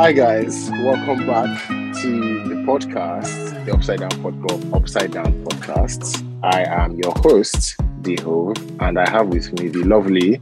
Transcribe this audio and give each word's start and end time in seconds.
Hi 0.00 0.12
guys, 0.12 0.70
welcome 0.82 1.26
back 1.26 1.68
to 1.68 2.42
the 2.48 2.54
podcast, 2.66 3.64
the 3.66 3.72
Upside 3.74 4.00
Down 4.00 4.10
Podcast, 4.22 4.72
Upside 4.74 5.12
Down 5.12 5.44
Podcasts. 5.44 6.24
I 6.42 6.62
am 6.64 6.92
your 6.96 7.12
host, 7.18 7.76
Deho, 8.00 8.56
and 8.80 8.98
I 8.98 9.08
have 9.10 9.28
with 9.28 9.52
me 9.60 9.68
the 9.68 9.84
lovely. 9.84 10.40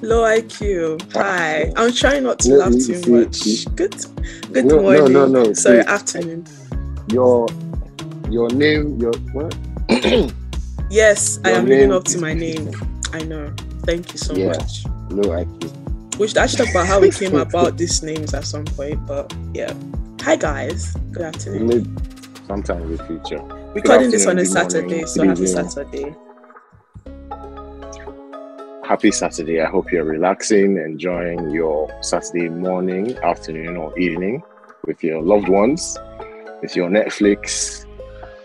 Low 0.00 0.22
IQ. 0.24 1.12
Hi. 1.12 1.70
I'm 1.76 1.92
trying 1.92 2.22
not 2.22 2.38
to 2.40 2.48
No, 2.50 2.56
laugh 2.56 2.72
too 2.72 2.80
see- 2.80 3.10
much. 3.10 3.76
Good. 3.76 3.94
Good 4.52 4.64
No, 4.64 4.80
morning. 4.80 5.12
no, 5.12 5.26
no, 5.26 5.44
no. 5.44 5.52
Sorry, 5.52 5.82
see. 5.82 5.88
afternoon. 5.88 6.46
Your 7.08 7.48
your 8.30 8.48
name, 8.48 8.98
your 8.98 9.12
what? 9.34 9.54
Yes, 10.90 11.38
I 11.44 11.50
am 11.50 11.66
living 11.66 11.92
up 11.92 12.04
to 12.04 12.18
my 12.18 12.32
name. 12.32 12.70
I 13.12 13.22
know. 13.24 13.52
Thank 13.84 14.12
you 14.12 14.18
so 14.18 14.34
Yeah. 14.34 14.48
much. 14.56 14.86
Low 15.10 15.36
IQ. 15.36 15.81
We 16.18 16.28
should 16.28 16.38
actually 16.38 16.66
talk 16.66 16.74
about 16.74 16.86
how 16.86 17.00
we 17.00 17.10
came 17.20 17.36
about 17.36 17.78
these 17.78 18.02
names 18.02 18.34
at 18.34 18.44
some 18.44 18.64
point, 18.64 19.06
but 19.06 19.34
yeah. 19.54 19.74
Hi 20.22 20.36
guys. 20.36 20.94
Good 21.10 21.22
afternoon. 21.22 21.66
Maybe 21.66 21.90
sometime 22.46 22.82
in 22.82 22.96
the 22.96 23.04
future. 23.04 23.42
Recording 23.74 24.10
this 24.10 24.26
on 24.26 24.38
a 24.38 24.44
Saturday, 24.44 24.86
morning, 24.86 25.06
so 25.06 25.26
happy. 25.26 25.46
Saturday. 25.46 26.14
Happy 28.84 29.10
Saturday. 29.10 29.62
I 29.62 29.70
hope 29.70 29.90
you're 29.90 30.04
relaxing, 30.04 30.76
enjoying 30.76 31.50
your 31.50 31.90
Saturday 32.02 32.50
morning, 32.50 33.16
afternoon, 33.18 33.76
or 33.76 33.98
evening 33.98 34.42
with 34.86 35.02
your 35.02 35.22
loved 35.22 35.48
ones, 35.48 35.98
with 36.60 36.76
your 36.76 36.90
Netflix, 36.90 37.86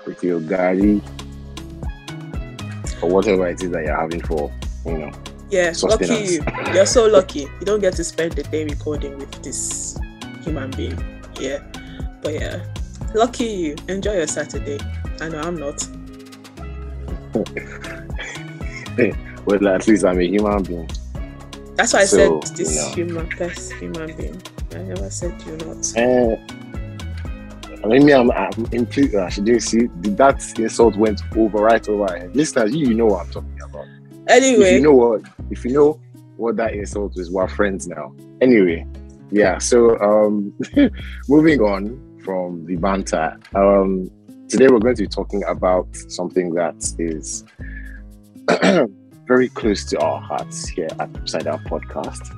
with 0.06 0.24
your 0.24 0.40
garri, 0.40 1.02
or 3.02 3.10
whatever 3.10 3.48
it 3.48 3.62
is 3.62 3.72
that 3.72 3.84
you're 3.84 4.00
having 4.00 4.22
for, 4.22 4.52
you 4.86 4.98
know. 5.00 5.12
Yeah, 5.50 5.74
lucky 5.84 6.06
you. 6.14 6.44
You're 6.74 6.86
so 6.86 7.08
lucky. 7.08 7.42
You 7.42 7.66
don't 7.66 7.80
get 7.80 7.94
to 7.94 8.04
spend 8.04 8.34
the 8.34 8.44
day 8.44 8.66
recording 8.66 9.18
with 9.18 9.32
this 9.44 9.98
human 10.44 10.72
being. 10.72 10.98
Yeah. 11.40 11.60
But 12.22 12.34
yeah. 12.34 12.66
Lucky 13.16 13.46
you. 13.46 13.76
Enjoy 13.88 14.14
your 14.14 14.28
Saturday. 14.28 14.80
I 15.22 15.30
know 15.30 15.40
I'm 15.42 15.56
not. 15.58 15.88
Well, 19.46 19.66
at 19.70 19.88
least 19.88 20.04
I'm 20.04 20.20
a 20.20 20.24
human 20.24 20.62
being. 20.64 20.90
That's 21.76 21.94
why 21.94 22.02
I 22.02 22.06
So, 22.06 22.42
said 22.42 22.58
this 22.58 22.76
you 22.76 22.82
know. 22.82 22.90
human 23.14 23.38
best 23.38 23.72
human 23.74 24.14
being. 24.18 24.42
I 24.76 24.80
never 24.80 25.10
said 25.10 25.42
you're 25.46 25.56
not. 25.58 25.96
Uh, 25.96 26.36
I 27.84 27.88
mean, 27.88 28.06
me, 28.06 28.14
I'm, 28.14 28.30
I'm 28.32 28.52
impl- 28.52 29.14
uh, 29.16 29.30
she 29.30 29.40
didn't 29.42 29.62
see 29.62 29.88
that 30.02 30.44
insult 30.60 30.98
went 30.98 31.22
over 31.38 31.60
right 31.60 31.88
over. 31.88 32.30
Listeners, 32.34 32.76
you, 32.76 32.88
you 32.90 32.94
know 32.96 33.06
what 33.06 33.28
I'm 33.28 33.32
talking 33.32 33.58
about. 33.62 33.67
If 34.30 34.44
Anyway, 34.44 34.76
you 34.76 34.82
know 34.82 34.94
what 34.94 35.22
if 35.50 35.64
you 35.66 35.72
know 35.72 36.00
what 36.38 36.56
that 36.58 36.74
insult 36.74 37.18
is 37.18 37.32
we're 37.32 37.48
friends 37.48 37.88
now. 37.88 38.14
Anyway 38.42 38.86
yeah 39.32 39.58
so 39.58 40.00
um 40.00 40.54
moving 41.28 41.60
on 41.60 42.00
from 42.24 42.66
the 42.66 42.76
banter 42.78 43.38
um 43.56 44.10
today 44.48 44.68
we're 44.68 44.80
going 44.80 44.96
to 44.96 45.04
be 45.04 45.08
talking 45.08 45.44
about 45.46 45.88
something 46.08 46.54
that 46.54 46.76
is 46.98 47.44
very 49.28 49.50
close 49.50 49.84
to 49.86 50.00
our 50.00 50.22
hearts 50.22 50.70
here 50.70 50.88
at 51.00 51.10
upside 51.18 51.44
down 51.44 51.62
podcast. 51.66 52.32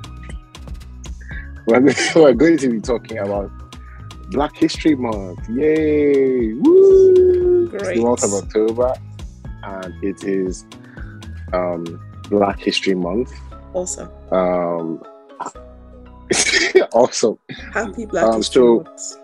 We're, 1.67 1.81
going- 1.81 1.95
we're 2.15 2.33
going 2.33 2.57
to 2.57 2.69
be 2.69 2.81
talking 2.81 3.19
about 3.19 3.51
black 4.31 4.55
history 4.57 4.95
month. 4.95 5.47
Yay! 5.49 6.53
Woo! 6.53 7.69
it's 7.71 7.89
the 7.89 8.01
month 8.01 8.23
of 8.23 8.33
october 8.33 8.93
and 9.63 10.03
it 10.03 10.23
is 10.23 10.65
um 11.53 11.83
black 12.29 12.59
history 12.59 12.95
month. 12.95 13.31
Also. 13.73 14.03
Um 14.31 15.03
also 16.93 17.39
happy 17.73 18.05
Black 18.05 18.25
Um, 18.25 18.35
History 18.37 18.61
so- 18.61 18.83
Month. 18.83 19.17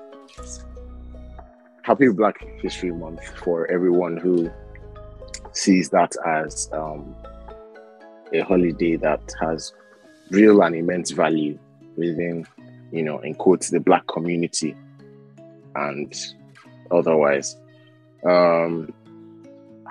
happy 1.83 2.09
black 2.09 2.43
history 2.61 2.91
month 2.91 3.21
for 3.43 3.69
everyone 3.71 4.17
who 4.17 4.49
sees 5.51 5.89
that 5.89 6.13
as 6.25 6.67
um, 6.73 7.15
a 8.33 8.39
holiday 8.41 8.95
that 8.95 9.21
has 9.39 9.71
real 10.31 10.61
and 10.63 10.75
immense 10.75 11.11
value 11.11 11.57
within 11.95 12.45
you 12.91 13.03
know 13.03 13.19
in 13.19 13.35
quotes 13.35 13.69
the 13.69 13.79
black 13.79 14.05
community 14.07 14.75
and 15.75 16.13
otherwise. 16.91 17.57
Um 18.25 18.91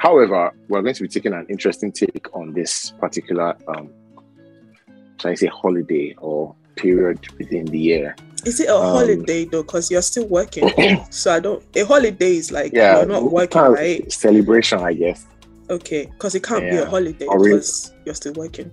however 0.04 0.52
we're 0.68 0.82
going 0.82 0.94
to 0.94 1.02
be 1.02 1.08
taking 1.08 1.32
an 1.32 1.46
interesting 1.48 1.90
take 1.90 2.28
on 2.34 2.52
this 2.52 2.92
particular 3.00 3.56
um 3.68 3.88
shall 5.18 5.30
i 5.30 5.34
say 5.34 5.46
holiday 5.46 6.14
or 6.18 6.54
period 6.76 7.18
within 7.38 7.64
the 7.66 7.78
year 7.78 8.14
Is 8.44 8.60
it 8.60 8.68
a 8.68 8.76
um, 8.76 8.82
holiday 8.96 9.46
though? 9.46 9.62
Because 9.62 9.90
you're 9.90 10.02
still 10.02 10.26
working. 10.28 10.68
so 11.10 11.32
I 11.32 11.40
don't 11.40 11.62
a 11.74 11.82
holiday 11.84 12.36
is 12.36 12.52
like 12.52 12.72
yeah 12.74 12.98
you're 12.98 13.06
not 13.06 13.30
working, 13.32 13.62
right? 13.62 14.12
celebration 14.12 14.80
i 14.80 14.92
guess 14.92 15.26
Okay. 15.70 16.04
Because 16.12 16.34
it 16.34 16.42
can't 16.42 16.60
be 16.68 16.76
a 16.76 16.84
holiday 16.84 17.24
Or 17.24 17.38
re- 17.40 17.52
because 17.52 17.94
you're 18.04 18.14
still 18.22 18.34
working. 18.34 18.70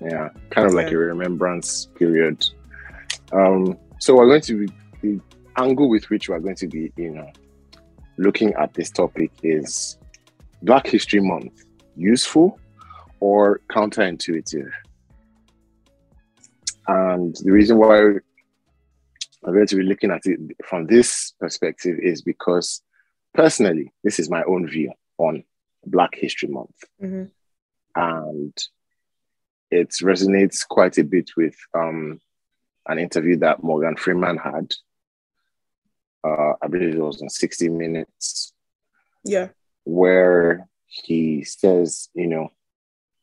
yeah 0.00 0.30
kind 0.50 0.66
of 0.68 0.72
like 0.74 0.90
a 0.92 0.96
remembrance 0.96 1.68
period 1.98 2.38
um 3.32 3.76
so 3.98 4.14
we're 4.16 4.26
going 4.32 4.40
to 4.50 4.54
be 4.66 4.72
the 5.02 5.20
angle 5.58 5.88
with 5.90 6.08
which 6.10 6.28
we're 6.30 6.38
going 6.46 6.56
to 6.64 6.68
be 6.68 6.90
you 6.96 7.10
know 7.16 7.28
looking 8.18 8.52
at 8.54 8.72
this 8.74 8.90
topic 8.90 9.30
is 9.42 9.98
black 10.62 10.86
history 10.86 11.20
month 11.20 11.64
useful 11.96 12.58
or 13.20 13.60
counterintuitive 13.70 14.70
and 16.88 17.36
the 17.42 17.50
reason 17.52 17.76
why 17.78 17.98
I'm 19.44 19.54
going 19.54 19.66
to 19.66 19.76
be 19.76 19.82
looking 19.82 20.10
at 20.10 20.26
it 20.26 20.40
from 20.64 20.86
this 20.86 21.32
perspective 21.38 21.98
is 22.00 22.22
because 22.22 22.82
personally 23.34 23.92
this 24.04 24.18
is 24.18 24.30
my 24.30 24.42
own 24.44 24.66
view 24.68 24.92
on 25.18 25.44
black 25.84 26.14
history 26.14 26.48
month 26.48 26.76
Mhm. 27.02 27.30
and 27.94 28.56
it 29.70 29.90
resonates 30.02 30.66
quite 30.66 30.96
a 30.98 31.04
bit 31.04 31.30
with 31.36 31.56
um, 31.74 32.20
an 32.88 32.98
interview 32.98 33.36
that 33.38 33.64
Morgan 33.64 33.96
Freeman 33.96 34.36
had. 34.38 34.72
Uh, 36.26 36.54
I 36.62 36.66
believe 36.66 36.94
it 36.94 37.00
was 37.00 37.20
in 37.22 37.28
60 37.28 37.68
Minutes, 37.68 38.52
Yeah. 39.24 39.48
where 39.84 40.68
he 40.86 41.44
says, 41.44 42.08
you 42.14 42.26
know, 42.26 42.48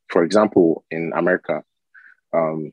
for 0.08 0.24
example, 0.24 0.86
in 0.90 1.12
America, 1.16 1.64
um, 2.34 2.72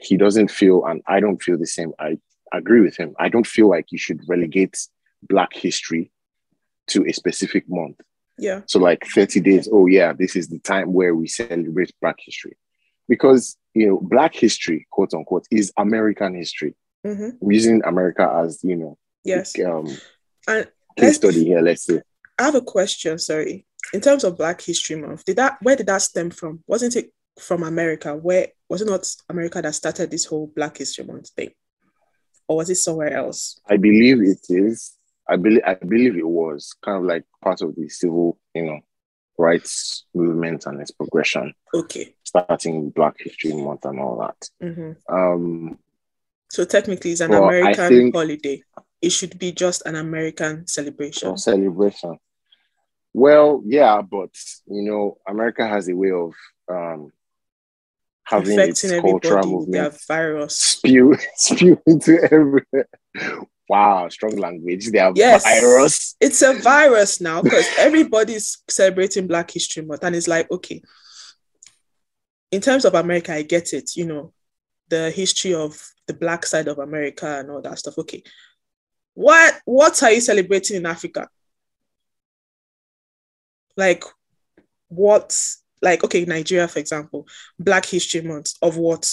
he 0.00 0.16
doesn't 0.16 0.50
feel, 0.50 0.86
and 0.86 1.02
I 1.06 1.20
don't 1.20 1.42
feel 1.42 1.58
the 1.58 1.66
same. 1.66 1.92
I 1.98 2.18
agree 2.52 2.80
with 2.80 2.96
him. 2.96 3.14
I 3.18 3.28
don't 3.28 3.46
feel 3.46 3.68
like 3.68 3.86
you 3.92 3.98
should 3.98 4.20
relegate 4.28 4.76
Black 5.22 5.52
history 5.52 6.10
to 6.88 7.04
a 7.06 7.12
specific 7.12 7.64
month. 7.68 8.00
Yeah. 8.38 8.62
So 8.66 8.78
like 8.78 9.04
30 9.14 9.40
days, 9.40 9.68
oh 9.70 9.86
yeah, 9.86 10.12
this 10.14 10.34
is 10.34 10.48
the 10.48 10.58
time 10.60 10.92
where 10.94 11.14
we 11.14 11.26
celebrate 11.28 11.92
Black 12.00 12.16
history. 12.18 12.56
Because 13.08 13.56
you 13.74 13.86
know, 13.88 13.98
Black 14.00 14.34
history, 14.34 14.86
quote 14.90 15.12
unquote, 15.14 15.46
is 15.50 15.72
American 15.76 16.34
history. 16.34 16.74
hmm 17.04 17.30
I'm 17.42 17.52
using 17.52 17.82
America 17.84 18.24
as 18.42 18.60
you 18.64 18.76
know, 18.76 18.98
Yes. 19.24 19.58
um 19.58 19.86
And 20.48 20.68
case 20.96 21.16
study 21.16 21.44
here, 21.44 21.60
let's 21.60 21.84
say. 21.84 22.00
I 22.38 22.44
have 22.44 22.54
a 22.54 22.62
question, 22.62 23.18
sorry. 23.18 23.66
In 23.92 24.00
terms 24.00 24.24
of 24.24 24.36
Black 24.38 24.60
History 24.60 24.96
Month, 24.96 25.24
did 25.24 25.36
that 25.36 25.58
where 25.62 25.76
did 25.76 25.86
that 25.86 26.02
stem 26.02 26.30
from? 26.30 26.62
Wasn't 26.66 26.96
it 26.96 27.12
from 27.38 27.62
America? 27.62 28.14
Where 28.16 28.48
was 28.68 28.82
it 28.82 28.86
not 28.88 29.06
America 29.28 29.60
that 29.62 29.74
started 29.74 30.10
this 30.10 30.24
whole 30.24 30.46
Black 30.54 30.78
History 30.78 31.04
Month 31.04 31.30
thing? 31.30 31.50
Or 32.48 32.56
was 32.58 32.70
it 32.70 32.76
somewhere 32.76 33.14
else? 33.14 33.60
I 33.68 33.76
believe 33.76 34.20
it 34.22 34.40
is. 34.48 34.96
I 35.28 35.36
believe 35.36 35.62
I 35.66 35.74
believe 35.74 36.16
it 36.16 36.26
was 36.26 36.74
kind 36.82 36.98
of 36.98 37.04
like 37.04 37.24
part 37.42 37.62
of 37.62 37.74
the 37.76 37.88
civil, 37.88 38.38
you 38.54 38.64
know, 38.64 38.80
rights 39.38 40.04
movement 40.14 40.66
and 40.66 40.80
its 40.80 40.90
progression, 40.90 41.54
Okay. 41.72 42.14
starting 42.24 42.90
Black 42.90 43.16
History 43.18 43.52
Month 43.54 43.84
and 43.84 44.00
all 44.00 44.18
that. 44.20 44.50
hmm 44.74 44.92
Um 45.14 45.78
So 46.50 46.64
technically 46.64 47.12
it's 47.12 47.20
an 47.20 47.32
American 47.32 47.88
think- 47.88 48.14
holiday. 48.14 48.62
It 49.02 49.10
should 49.10 49.38
be 49.38 49.52
just 49.52 49.82
an 49.86 49.96
American 49.96 50.66
celebration. 50.66 51.36
celebration. 51.38 52.18
Well, 53.12 53.62
yeah, 53.66 54.02
but 54.02 54.30
you 54.66 54.82
know, 54.82 55.18
America 55.26 55.66
has 55.66 55.88
a 55.88 55.96
way 55.96 56.12
of 56.12 56.32
um, 56.70 57.12
having 58.24 58.58
its 58.60 58.82
cultural 58.82 58.98
everybody 58.98 59.54
with 59.54 59.72
their 59.72 59.82
movement 59.84 60.00
virus. 60.06 60.56
spew 60.56 61.16
spew 61.34 61.80
into 61.86 62.22
everywhere. 62.22 62.88
Wow, 63.68 64.08
strong 64.08 64.36
language. 64.36 64.90
They 64.90 64.98
have 64.98 65.16
Yes. 65.16 65.44
virus. 65.44 66.16
It's 66.20 66.42
a 66.42 66.54
virus 66.54 67.20
now 67.20 67.40
because 67.42 67.66
everybody's 67.78 68.58
celebrating 68.68 69.26
Black 69.26 69.50
History 69.50 69.84
Month, 69.84 70.04
and 70.04 70.14
it's 70.14 70.28
like, 70.28 70.50
okay, 70.50 70.82
in 72.50 72.60
terms 72.60 72.84
of 72.84 72.94
America, 72.94 73.32
I 73.32 73.42
get 73.42 73.72
it, 73.72 73.96
you 73.96 74.06
know, 74.06 74.32
the 74.88 75.10
history 75.10 75.54
of 75.54 75.80
the 76.06 76.14
black 76.14 76.44
side 76.46 76.66
of 76.68 76.78
America 76.78 77.38
and 77.38 77.50
all 77.50 77.62
that 77.62 77.78
stuff. 77.78 77.96
Okay. 77.98 78.22
What 79.14 79.60
what 79.64 80.02
are 80.02 80.12
you 80.12 80.20
celebrating 80.20 80.76
in 80.76 80.86
Africa? 80.86 81.28
Like 83.76 84.04
what 84.88 85.38
like 85.82 86.04
okay, 86.04 86.24
Nigeria, 86.24 86.68
for 86.68 86.78
example, 86.78 87.26
Black 87.58 87.86
History 87.86 88.20
Month 88.22 88.54
of 88.62 88.76
what? 88.76 89.10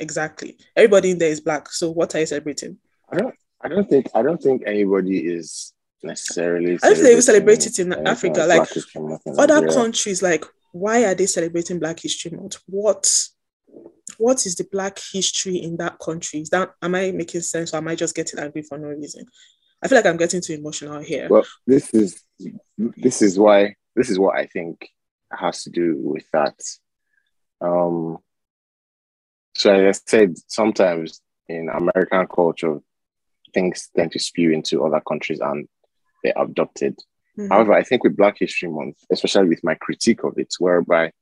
exactly? 0.00 0.56
Everybody 0.76 1.12
in 1.12 1.18
there 1.18 1.30
is 1.30 1.40
black. 1.40 1.70
So 1.70 1.90
what 1.90 2.14
are 2.14 2.20
you 2.20 2.26
celebrating? 2.26 2.78
I 3.10 3.16
don't. 3.18 3.34
I 3.60 3.68
don't 3.68 3.88
think. 3.88 4.06
I 4.14 4.22
don't 4.22 4.40
think 4.40 4.62
anybody 4.66 5.18
is 5.18 5.72
necessarily. 6.02 6.74
I 6.74 6.76
don't 6.76 6.94
think 6.94 6.96
they 6.98 7.12
even 7.12 7.22
celebrate 7.22 7.66
it 7.66 7.78
in 7.78 7.92
Africa. 8.06 8.44
Like 8.46 8.68
History 8.68 9.02
Month 9.02 9.22
in 9.26 9.38
other 9.38 9.66
countries, 9.68 10.22
like 10.22 10.44
why 10.72 11.04
are 11.04 11.14
they 11.14 11.26
celebrating 11.26 11.78
Black 11.78 12.00
History 12.00 12.30
Month? 12.30 12.58
What 12.66 13.28
what 14.18 14.44
is 14.44 14.56
the 14.56 14.66
Black 14.70 14.98
history 15.12 15.56
in 15.56 15.76
that 15.78 15.98
country? 15.98 16.40
Is 16.40 16.50
that 16.50 16.74
am 16.82 16.94
I 16.94 17.12
making 17.12 17.40
sense 17.40 17.72
or 17.72 17.78
am 17.78 17.88
I 17.88 17.94
just 17.94 18.14
getting 18.14 18.38
angry 18.38 18.62
for 18.62 18.76
no 18.76 18.88
reason? 18.88 19.24
I 19.82 19.88
feel 19.88 19.96
like 19.96 20.06
I'm 20.06 20.16
getting 20.16 20.42
too 20.42 20.54
emotional 20.54 21.00
here. 21.00 21.28
Well, 21.30 21.46
this 21.66 21.94
is 21.94 22.22
this 22.76 23.22
is 23.22 23.38
why 23.38 23.76
this 23.94 24.10
is 24.10 24.18
what 24.18 24.36
I 24.36 24.46
think 24.46 24.88
has 25.32 25.62
to 25.64 25.70
do 25.70 25.96
with 25.96 26.24
that. 26.32 26.60
Um, 27.60 28.18
so 29.54 29.72
as 29.72 30.02
I 30.06 30.10
said, 30.10 30.34
sometimes 30.48 31.20
in 31.48 31.68
American 31.68 32.26
culture, 32.26 32.80
things 33.54 33.88
tend 33.96 34.12
to 34.12 34.18
spew 34.18 34.52
into 34.52 34.84
other 34.84 35.00
countries 35.00 35.40
and 35.40 35.68
they're 36.22 36.34
abducted. 36.36 36.98
Mhm. 37.38 37.50
However, 37.50 37.72
I 37.72 37.84
think 37.84 38.02
with 38.02 38.16
Black 38.16 38.38
History 38.38 38.68
Month, 38.68 38.98
especially 39.10 39.48
with 39.48 39.62
my 39.62 39.74
critique 39.76 40.24
of 40.24 40.38
it, 40.38 40.52
whereby 40.58 41.12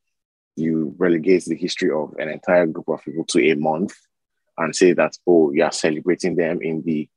you 0.56 0.94
relegate 0.98 1.44
the 1.44 1.56
history 1.56 1.90
of 1.90 2.14
an 2.18 2.28
entire 2.28 2.66
group 2.66 2.88
of 2.88 3.02
people 3.04 3.24
to 3.26 3.50
a 3.50 3.54
month 3.54 3.94
and 4.58 4.74
say 4.74 4.92
that, 4.94 5.16
oh, 5.26 5.52
you 5.52 5.62
are 5.62 5.72
celebrating 5.72 6.34
them 6.36 6.60
in 6.62 6.82
the 6.82 7.08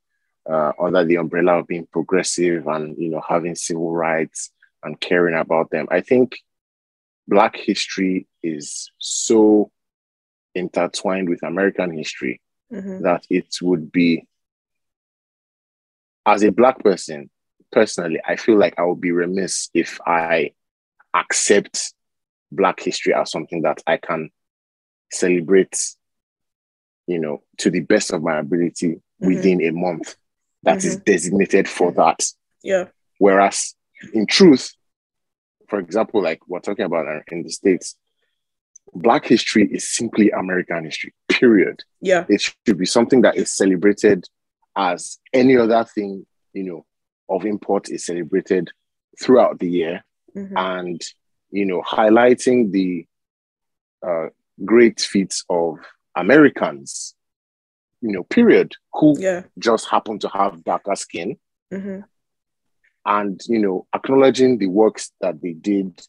uh, 0.49 0.71
under 0.79 1.03
the 1.05 1.15
umbrella 1.15 1.59
of 1.59 1.67
being 1.67 1.87
progressive 1.91 2.65
and 2.67 2.97
you 2.97 3.09
know 3.09 3.21
having 3.27 3.55
civil 3.55 3.91
rights 3.91 4.51
and 4.83 4.99
caring 4.99 5.35
about 5.35 5.69
them. 5.69 5.87
I 5.91 6.01
think 6.01 6.37
Black 7.27 7.55
history 7.55 8.27
is 8.41 8.91
so 8.97 9.71
intertwined 10.55 11.29
with 11.29 11.43
American 11.43 11.91
history 11.91 12.41
Mhm. 12.71 13.01
that 13.03 13.25
it 13.29 13.47
would 13.61 13.91
be 13.91 14.27
as 16.25 16.43
a 16.43 16.51
black 16.51 16.79
person 16.79 17.29
personally 17.71 18.19
i 18.27 18.35
feel 18.35 18.57
like 18.57 18.77
i 18.77 18.83
would 18.83 19.01
be 19.01 19.11
remiss 19.11 19.69
if 19.73 19.99
i 20.05 20.51
accept 21.15 21.93
black 22.51 22.79
history 22.79 23.13
as 23.13 23.31
something 23.31 23.61
that 23.61 23.81
i 23.87 23.97
can 23.97 24.29
celebrate 25.11 25.77
you 27.07 27.19
know 27.19 27.41
to 27.57 27.69
the 27.69 27.79
best 27.81 28.11
of 28.11 28.21
my 28.23 28.37
ability 28.39 29.01
within 29.19 29.61
a 29.61 29.71
month 29.71 30.15
that 30.63 30.83
is 30.85 30.97
designated 30.97 31.67
for 31.67 31.91
that 31.91 32.23
Yeah. 32.63 32.85
whereas 33.17 33.75
in 34.13 34.25
truth 34.27 34.73
for 35.67 35.79
example 35.79 36.21
like 36.21 36.39
we're 36.47 36.59
talking 36.59 36.85
about 36.85 37.07
uh, 37.07 37.19
in 37.31 37.43
the 37.43 37.49
states 37.49 37.95
black 38.93 39.25
history 39.25 39.67
is 39.71 39.87
simply 39.87 40.31
american 40.31 40.85
history 40.85 41.13
period 41.27 41.83
Yeah. 42.01 42.25
it 42.29 42.41
should 42.41 42.77
be 42.77 42.85
something 42.85 43.21
that 43.21 43.35
is 43.35 43.55
celebrated 43.55 44.25
as 44.75 45.17
any 45.33 45.57
other 45.57 45.83
thing, 45.83 46.25
you 46.53 46.63
know, 46.63 46.85
of 47.27 47.43
import 47.45 47.89
is 47.89 48.05
celebrated 48.05 48.69
throughout 49.21 49.59
the 49.59 49.69
year 49.69 50.03
Mhm. 50.35 50.53
and, 50.55 51.01
you 51.51 51.65
know, 51.65 51.81
highlighting 51.81 52.71
the 52.71 53.05
uh, 54.01 54.27
great 54.63 54.99
feats 55.01 55.43
of 55.49 55.77
Americans, 56.15 57.15
you 58.01 58.11
know, 58.11 58.23
period, 58.23 58.73
who 58.93 59.15
Yeah. 59.19 59.43
just 59.57 59.89
happen 59.89 60.19
to 60.19 60.29
have 60.29 60.63
darker 60.63 60.95
skin 60.95 61.37
Mhm. 61.71 62.03
and, 63.05 63.41
you 63.47 63.59
know, 63.59 63.87
acknowledging 63.93 64.57
the 64.57 64.67
works 64.67 65.11
that 65.21 65.41
they 65.41 65.53
did 65.53 66.01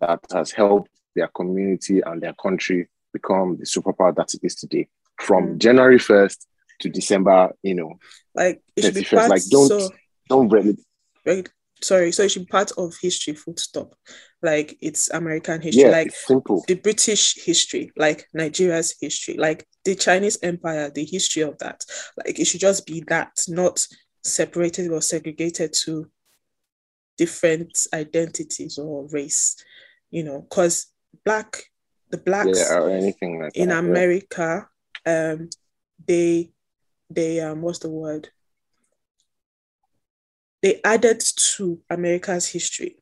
that 0.00 0.20
has 0.32 0.50
helped 0.52 0.90
their 1.14 1.28
community 1.28 2.00
and 2.00 2.22
their 2.22 2.34
country 2.34 2.88
become 3.12 3.56
the 3.58 3.64
superpower 3.64 4.14
that 4.16 4.32
it 4.34 4.40
is 4.42 4.54
today 4.54 4.88
from 5.20 5.54
Mm. 5.54 5.58
January 5.58 5.98
1st 5.98 6.46
to 6.80 6.88
December, 6.88 7.52
you 7.62 7.74
know, 7.74 7.98
Like 8.34 8.62
it 8.74 8.82
should 8.82 8.94
be 8.94 9.04
part 9.04 9.28
Like, 9.28 9.42
don't- 9.50 9.68
so 9.68 9.90
don't 10.28 10.48
really 10.48 10.76
sorry, 11.82 12.12
so 12.12 12.22
it 12.22 12.30
should 12.30 12.46
be 12.46 12.50
part 12.50 12.72
of 12.78 12.94
history, 13.00 13.34
full 13.34 13.56
stop. 13.56 13.94
Like 14.42 14.76
it's 14.80 15.10
American 15.10 15.60
history, 15.60 15.82
yeah, 15.84 15.90
like 15.90 16.10
simple. 16.12 16.64
the 16.66 16.74
British 16.74 17.36
history, 17.44 17.92
like 17.96 18.26
Nigeria's 18.34 18.94
history, 19.00 19.36
like 19.36 19.66
the 19.84 19.94
Chinese 19.94 20.38
Empire, 20.42 20.90
the 20.90 21.04
history 21.04 21.42
of 21.42 21.58
that. 21.58 21.84
Like 22.16 22.38
it 22.38 22.46
should 22.46 22.60
just 22.60 22.86
be 22.86 23.04
that, 23.08 23.30
not 23.48 23.86
separated 24.24 24.90
or 24.90 25.00
segregated 25.00 25.72
to 25.84 26.10
different 27.18 27.86
identities 27.92 28.78
or 28.78 29.06
race, 29.10 29.56
you 30.10 30.24
know, 30.24 30.40
because 30.42 30.86
black, 31.24 31.62
the 32.10 32.18
blacks 32.18 32.58
Yeah, 32.70 32.78
or 32.78 32.90
anything 32.90 33.40
like 33.40 33.56
in 33.56 33.68
that. 33.68 33.74
yeah. 33.74 33.78
America, 33.78 34.68
um, 35.06 35.50
they 36.06 36.52
they 37.10 37.40
um 37.40 37.62
what's 37.62 37.80
the 37.80 37.90
word? 37.90 38.30
They 40.62 40.80
added 40.84 41.20
to 41.56 41.80
America's 41.90 42.46
history. 42.46 42.96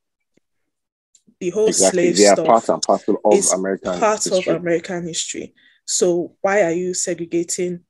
The 1.41 1.51
whole 1.51 1.69
Exactly. 1.69 2.13
slave 2.13 2.17
They 2.17 2.27
are 2.27 2.37
stuff 2.37 2.47
part 2.47 2.69
and 2.69 2.83
parcel 2.83 3.21
of 3.25 3.35
is 3.35 3.53
American 3.53 3.99
part 3.99 4.25
history. 4.25 4.39
of 4.55 4.61
American 4.61 5.07
history. 5.07 5.55
So 5.87 6.37
why 6.41 6.63
are 6.63 6.73
you 6.73 6.95
segregating 6.95 7.81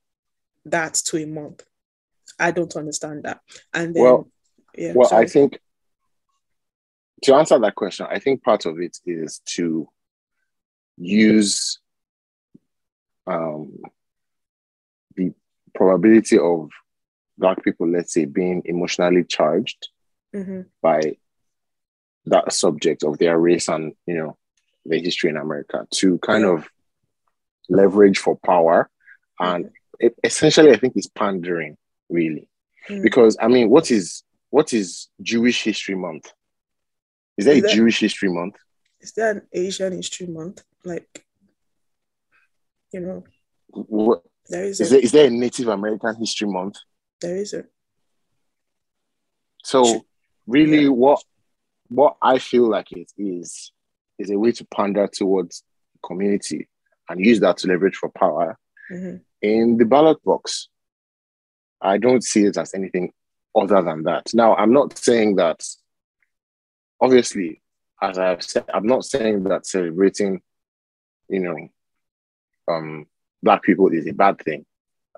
that 0.64 0.94
to 0.94 1.18
a 1.22 1.26
month? 1.26 1.62
I 2.38 2.50
don't 2.52 2.74
understand 2.76 3.24
that. 3.24 3.40
And 3.74 3.94
then 3.94 4.02
Well, 4.02 4.28
yeah, 4.76 4.92
well, 4.94 5.08
sorry. 5.08 5.24
I 5.24 5.28
think 5.28 5.60
to 7.22 7.34
answer 7.34 7.58
that 7.58 7.74
question, 7.74 8.06
I 8.08 8.18
think 8.18 8.42
part 8.42 8.66
of 8.66 8.80
it 8.80 8.98
is 9.04 9.40
to 9.56 9.88
use 10.96 11.78
um, 13.26 13.76
the 15.16 15.32
probability 15.74 16.38
of 16.38 16.70
black 17.40 17.62
people, 17.64 17.88
let's 17.88 18.12
say, 18.14 18.24
being 18.26 18.62
emotionally 18.64 19.24
charged 19.24 19.88
Mhm. 20.34 20.66
by 20.82 21.00
that 22.26 22.52
subject 22.52 23.02
of 23.02 23.18
their 23.18 23.36
race 23.38 23.68
and 23.68 23.94
you 24.06 24.14
know 24.14 24.36
the 24.84 24.98
history 25.00 25.30
in 25.30 25.36
America 25.36 25.86
to 25.98 26.18
kind 26.18 26.44
of 26.44 26.68
leverage 27.68 28.18
for 28.18 28.36
power 28.52 28.88
and 29.40 29.70
it, 29.98 30.14
essentially 30.22 30.70
I 30.70 30.76
think 30.76 30.94
it's 30.96 31.08
pandering 31.08 31.76
really 32.08 32.46
Mm. 32.88 33.02
because 33.02 33.36
I 33.40 33.48
mean 33.48 33.68
what 33.70 33.90
is 33.90 34.22
what 34.50 34.72
is 34.72 35.08
Jewish 35.22 35.62
History 35.64 35.94
Month? 35.94 36.26
Is 37.36 37.44
there 37.46 37.54
Is 37.54 37.64
a 37.64 37.66
that- 37.66 37.74
Jewish 37.76 37.98
History 38.00 38.28
Month? 38.28 38.56
Is 39.00 39.12
there 39.12 39.30
an 39.30 39.42
Asian 39.52 39.92
History 39.92 40.26
Month? 40.26 40.62
Like, 40.84 41.24
you 42.92 43.00
know, 43.00 43.24
What, 43.68 44.22
there 44.48 44.64
is 44.64 44.80
is 44.80 44.88
a, 44.90 44.94
there 44.94 45.02
is 45.04 45.12
there 45.12 45.26
a 45.26 45.30
Native 45.30 45.68
American 45.68 46.16
History 46.16 46.48
Month? 46.48 46.76
There 47.20 47.36
is 47.36 47.52
a 47.54 47.64
So 49.64 50.06
really 50.46 50.84
Yeah. 50.84 50.88
what 50.88 51.22
what 51.88 52.16
I 52.22 52.38
feel 52.38 52.68
like 52.68 52.92
it 52.92 53.10
is 53.18 53.72
is 54.18 54.30
a 54.30 54.38
way 54.38 54.52
to 54.52 54.64
pander 54.66 55.08
towards 55.08 55.64
the 55.92 55.98
community 56.06 56.68
and 57.08 57.24
use 57.24 57.40
that 57.40 57.56
to 57.58 57.66
leverage 57.68 57.96
for 57.96 58.08
power 58.10 58.56
Mhm. 58.90 59.24
in 59.42 59.76
the 59.76 59.84
ballot 59.84 60.22
box. 60.22 60.68
I 61.80 61.98
don't 61.98 62.22
see 62.22 62.44
it 62.44 62.56
as 62.56 62.74
anything 62.74 63.12
other 63.56 63.82
than 63.82 64.04
that. 64.04 64.32
Now, 64.34 64.54
I'm 64.54 64.72
not 64.72 64.96
saying 64.98 65.36
that, 65.36 65.66
obviously, 67.00 67.60
as 68.00 68.18
I've 68.18 68.42
said, 68.42 68.64
I'm 68.72 68.86
not 68.86 69.04
saying 69.04 69.44
that 69.44 69.66
celebrating, 69.66 70.42
you 71.28 71.40
know, 71.40 71.68
um, 72.68 73.08
Black 73.42 73.62
people 73.62 73.88
is 73.92 74.06
a 74.06 74.12
bad 74.12 74.38
thing. 74.38 74.64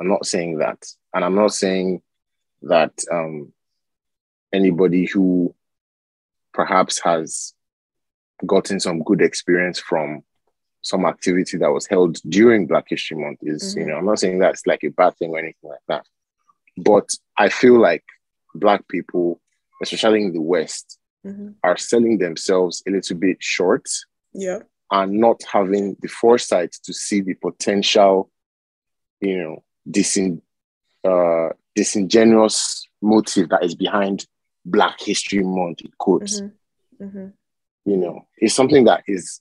I'm 0.00 0.08
not 0.08 0.26
saying 0.26 0.58
that. 0.58 0.84
And 1.14 1.24
I'm 1.24 1.34
not 1.34 1.52
saying 1.52 2.02
that 2.62 2.92
um, 3.10 3.52
anybody 4.52 5.06
who 5.06 5.54
perhaps 6.52 7.00
has 7.00 7.54
gotten 8.44 8.80
some 8.80 9.02
good 9.02 9.20
experience 9.20 9.78
from 9.78 10.22
some 10.82 11.04
activity 11.06 11.56
that 11.58 11.70
was 11.70 11.86
held 11.86 12.18
during 12.28 12.66
Black 12.66 12.86
History 12.88 13.16
Month 13.16 13.38
is, 13.42 13.76
you 13.76 13.84
Mhm. 13.84 13.88
know, 13.88 13.96
I'm 13.96 14.06
not 14.06 14.18
saying 14.18 14.38
that's 14.40 14.66
like 14.66 14.82
a 14.82 14.88
bad 14.88 15.16
thing 15.16 15.30
or 15.30 15.38
anything 15.38 15.70
like 15.70 15.80
that. 15.88 16.04
But 16.76 17.08
I 17.38 17.48
feel 17.50 17.78
like 17.78 18.04
Black 18.54 18.86
people, 18.88 19.40
especially 19.80 20.22
in 20.22 20.32
the 20.32 20.40
West, 20.40 20.98
Mhm. 21.24 21.54
are 21.62 21.76
selling 21.76 22.18
themselves 22.18 22.82
a 22.86 22.90
little 22.90 23.16
bit 23.16 23.36
short 23.40 23.88
yeah, 24.32 24.60
and 24.90 25.12
not 25.20 25.42
having 25.44 25.96
the 26.00 26.08
foresight 26.08 26.72
to 26.82 26.92
see 26.92 27.20
the 27.20 27.34
potential, 27.34 28.30
you 29.20 29.38
know, 29.38 29.64
disin, 29.90 30.40
uh, 31.04 31.48
disingenuous 31.74 32.86
motive 33.00 33.48
that 33.48 33.64
is 33.64 33.74
behind 33.74 34.26
Black 34.64 35.00
History 35.00 35.42
Month, 35.42 35.80
in 35.82 35.90
quotes 35.98 36.40
Mhm. 36.40 36.52
Mhm. 37.00 37.32
you 37.84 37.96
know, 37.96 38.26
it's 38.38 38.54
something 38.54 38.84
that 38.84 39.02
is 39.06 39.40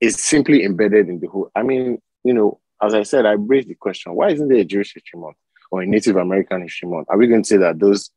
is 0.00 0.16
simply 0.16 0.64
embedded 0.64 1.08
in 1.08 1.20
the 1.20 1.28
whole. 1.28 1.48
I 1.54 1.62
mean, 1.62 2.02
you 2.24 2.34
know, 2.34 2.58
as 2.82 2.92
I 2.92 3.04
said, 3.04 3.24
I 3.24 3.32
raised 3.32 3.68
the 3.68 3.76
question: 3.76 4.14
Why 4.16 4.30
isn't 4.30 4.48
there 4.48 4.58
a 4.58 4.64
Jewish 4.64 4.94
History 4.94 5.20
Month 5.20 5.36
or 5.70 5.82
a 5.82 5.86
Native 5.86 6.16
American 6.16 6.62
History 6.62 6.88
Month? 6.88 7.06
Are 7.08 7.16
we 7.16 7.28
going 7.28 7.42
to 7.42 7.48
say 7.48 7.58
that 7.58 7.78
those 7.78 8.10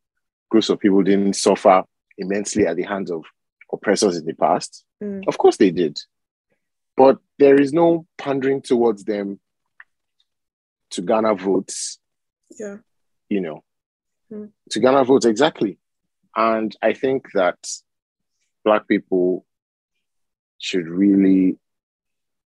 groups 0.48 0.68
of 0.68 0.80
people 0.80 1.02
didn't 1.04 1.34
suffer 1.36 1.84
immensely 2.18 2.66
at 2.66 2.74
the 2.76 2.82
hands 2.82 3.10
of 3.12 3.24
oppressors 3.72 4.16
in 4.16 4.24
the 4.24 4.34
past? 4.34 4.84
Mm. 5.00 5.28
Of 5.28 5.38
course 5.38 5.58
they 5.58 5.70
did, 5.70 5.96
but 6.96 7.18
there 7.38 7.60
is 7.60 7.72
no 7.72 8.04
pandering 8.18 8.62
towards 8.62 9.04
them 9.04 9.38
to 10.96 11.02
garner 11.02 11.34
votes. 11.34 11.98
Yeah. 12.58 12.78
You 13.28 13.40
know, 13.40 13.62
Hmm. 14.30 14.46
to 14.70 14.80
garner 14.80 15.04
votes 15.04 15.26
exactly. 15.26 15.78
And 16.34 16.74
I 16.82 16.94
think 16.94 17.26
that 17.34 17.58
black 18.64 18.88
people 18.88 19.46
should 20.58 20.88
really 20.88 21.58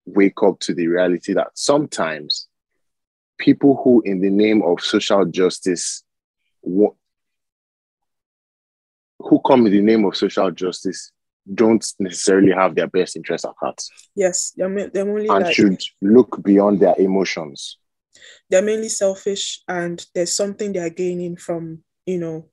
wake 0.05 0.41
up 0.43 0.59
to 0.61 0.73
the 0.73 0.87
reality 0.87 1.33
that 1.33 1.51
sometimes 1.53 2.47
people 3.37 3.79
who, 3.83 4.01
in 4.01 4.19
the 4.19 4.29
name 4.29 4.61
of 4.63 4.81
social 4.81 5.25
justice, 5.25 6.03
who 6.63 6.95
come 9.45 9.67
in 9.67 9.71
the 9.71 9.81
name 9.81 10.05
of 10.05 10.17
social 10.17 10.49
justice, 10.51 11.11
don't 11.53 11.85
necessarily 11.99 12.51
have 12.51 12.75
their 12.75 12.87
best 12.87 13.15
interests 13.15 13.45
at 13.45 13.53
heart 13.59 13.81
Yes. 14.15 14.51
They're, 14.55 14.89
they're 14.89 15.07
only 15.07 15.27
and 15.27 15.45
like 15.45 15.53
should 15.53 15.81
look 16.01 16.43
beyond 16.43 16.79
their 16.79 16.95
emotions. 16.99 17.77
They're 18.49 18.61
mainly 18.61 18.89
selfish 18.89 19.61
and 19.67 20.05
there's 20.13 20.33
something 20.33 20.73
they're 20.73 20.89
gaining 20.89 21.35
from 21.35 21.83
you 22.05 22.17
know 22.17 22.47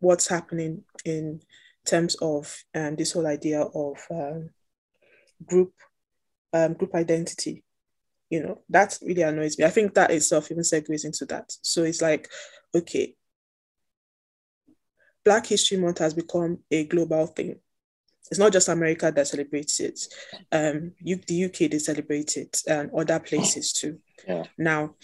what's 0.00 0.28
happening 0.28 0.82
in 1.04 1.40
terms 1.86 2.16
of 2.20 2.62
um, 2.74 2.96
this 2.96 3.12
whole 3.12 3.26
idea 3.26 3.62
of 3.62 3.96
um, 4.10 4.50
group 5.44 5.72
um, 6.52 6.74
group 6.74 6.94
identity. 6.94 7.64
You 8.30 8.42
know 8.42 8.58
that 8.70 8.98
really 9.02 9.22
annoys 9.22 9.58
me. 9.58 9.64
I 9.64 9.70
think 9.70 9.94
that 9.94 10.10
itself 10.10 10.50
even 10.50 10.62
segues 10.62 11.04
into 11.04 11.26
that. 11.26 11.52
So 11.62 11.82
it's 11.84 12.02
like 12.02 12.28
okay 12.74 13.14
black 15.24 15.46
history 15.46 15.78
month 15.78 15.98
has 15.98 16.14
become 16.14 16.58
a 16.70 16.84
global 16.84 17.26
thing 17.26 17.58
it's 18.32 18.38
not 18.38 18.50
just 18.50 18.68
america 18.68 19.12
that 19.14 19.28
celebrates 19.28 19.78
it. 19.78 20.00
Um 20.50 20.92
U- 21.00 21.20
the 21.26 21.44
uk 21.44 21.58
they 21.58 21.78
celebrate 21.78 22.38
it 22.38 22.62
and 22.66 22.90
other 22.96 23.20
places 23.20 23.74
too. 23.74 23.98
Yeah. 24.26 24.44
now 24.56 24.94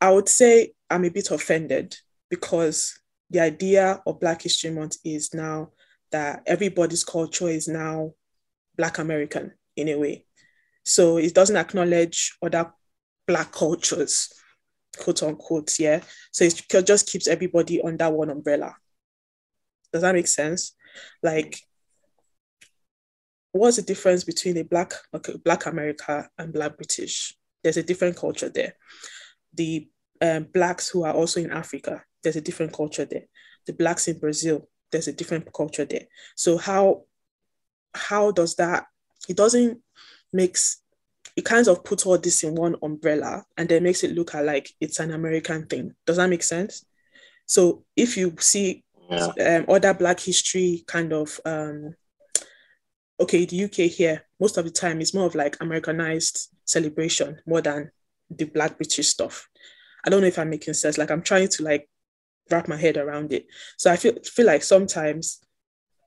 i 0.00 0.10
would 0.10 0.28
say 0.28 0.72
i'm 0.90 1.04
a 1.04 1.10
bit 1.10 1.30
offended 1.30 1.96
because 2.28 2.98
the 3.30 3.38
idea 3.40 4.02
of 4.04 4.18
black 4.18 4.42
history 4.42 4.70
month 4.70 4.96
is 5.04 5.32
now 5.34 5.70
that 6.10 6.42
everybody's 6.46 7.04
culture 7.04 7.48
is 7.48 7.68
now 7.68 8.10
black 8.76 8.98
american 8.98 9.52
in 9.76 9.88
a 9.88 9.96
way. 9.96 10.24
So 10.84 11.18
it 11.18 11.32
doesn't 11.32 11.56
acknowledge 11.56 12.36
other 12.42 12.72
black 13.26 13.52
cultures 13.52 14.32
quote 14.98 15.22
unquote 15.22 15.78
yeah? 15.78 16.00
So 16.32 16.44
it 16.44 16.64
just 16.84 17.06
keeps 17.08 17.28
everybody 17.28 17.80
under 17.82 18.10
one 18.10 18.30
umbrella. 18.30 18.74
Does 19.92 20.02
that 20.02 20.14
make 20.14 20.26
sense? 20.26 20.72
Like 21.22 21.60
what's 23.52 23.76
the 23.76 23.82
difference 23.82 24.24
between 24.24 24.56
a 24.58 24.64
black 24.64 24.92
black 25.44 25.66
america 25.66 26.28
and 26.38 26.52
black 26.52 26.76
british? 26.76 27.36
There's 27.62 27.76
a 27.76 27.82
different 27.82 28.16
culture 28.16 28.48
there. 28.48 28.74
The 29.54 29.88
um, 30.20 30.44
blacks 30.44 30.88
who 30.88 31.04
are 31.04 31.12
also 31.14 31.40
in 31.40 31.50
africa 31.50 32.02
there's 32.22 32.36
a 32.36 32.40
different 32.40 32.72
culture 32.72 33.04
there. 33.04 33.24
The 33.66 33.72
blacks 33.72 34.08
in 34.08 34.18
brazil 34.18 34.68
there's 34.92 35.08
a 35.08 35.12
different 35.12 35.52
culture 35.52 35.84
there. 35.84 36.06
So 36.34 36.58
how 36.58 37.02
how 37.94 38.30
does 38.30 38.56
that 38.56 38.86
it 39.28 39.36
doesn't 39.36 39.80
makes 40.32 40.82
it 41.36 41.44
kind 41.44 41.68
of 41.68 41.84
puts 41.84 42.06
all 42.06 42.18
this 42.18 42.44
in 42.44 42.54
one 42.54 42.76
umbrella 42.82 43.44
and 43.56 43.68
then 43.68 43.82
makes 43.82 44.02
it 44.04 44.12
look 44.12 44.32
like 44.34 44.70
it's 44.80 45.00
an 45.00 45.10
american 45.10 45.66
thing. 45.66 45.92
Does 46.06 46.16
that 46.16 46.30
make 46.30 46.42
sense? 46.42 46.84
So 47.46 47.84
if 47.94 48.16
you 48.16 48.34
see 48.38 48.84
Yeah. 49.10 49.58
um, 49.58 49.66
other 49.68 49.94
Black 49.94 50.18
history 50.18 50.82
kind 50.86 51.12
of 51.12 51.40
um, 51.44 51.94
okay, 53.20 53.44
the 53.44 53.64
UK 53.64 53.90
here 53.90 54.24
most 54.40 54.56
of 54.56 54.64
the 54.64 54.70
time 54.70 55.00
is 55.00 55.14
more 55.14 55.26
of 55.26 55.34
like 55.34 55.56
Americanized 55.60 56.48
celebration 56.64 57.40
more 57.46 57.60
than 57.60 57.90
the 58.30 58.44
Black 58.44 58.76
British 58.76 59.08
stuff. 59.08 59.48
I 60.04 60.10
don't 60.10 60.20
know 60.20 60.26
if 60.26 60.38
I'm 60.38 60.50
making 60.50 60.74
sense. 60.74 60.98
Like 60.98 61.10
I'm 61.10 61.22
trying 61.22 61.48
to 61.48 61.62
like 61.62 61.88
wrap 62.50 62.68
my 62.68 62.76
head 62.76 62.96
around 62.96 63.32
it. 63.32 63.46
So 63.76 63.90
I 63.90 63.96
feel 63.96 64.14
feel 64.24 64.46
like 64.46 64.62
sometimes 64.62 65.40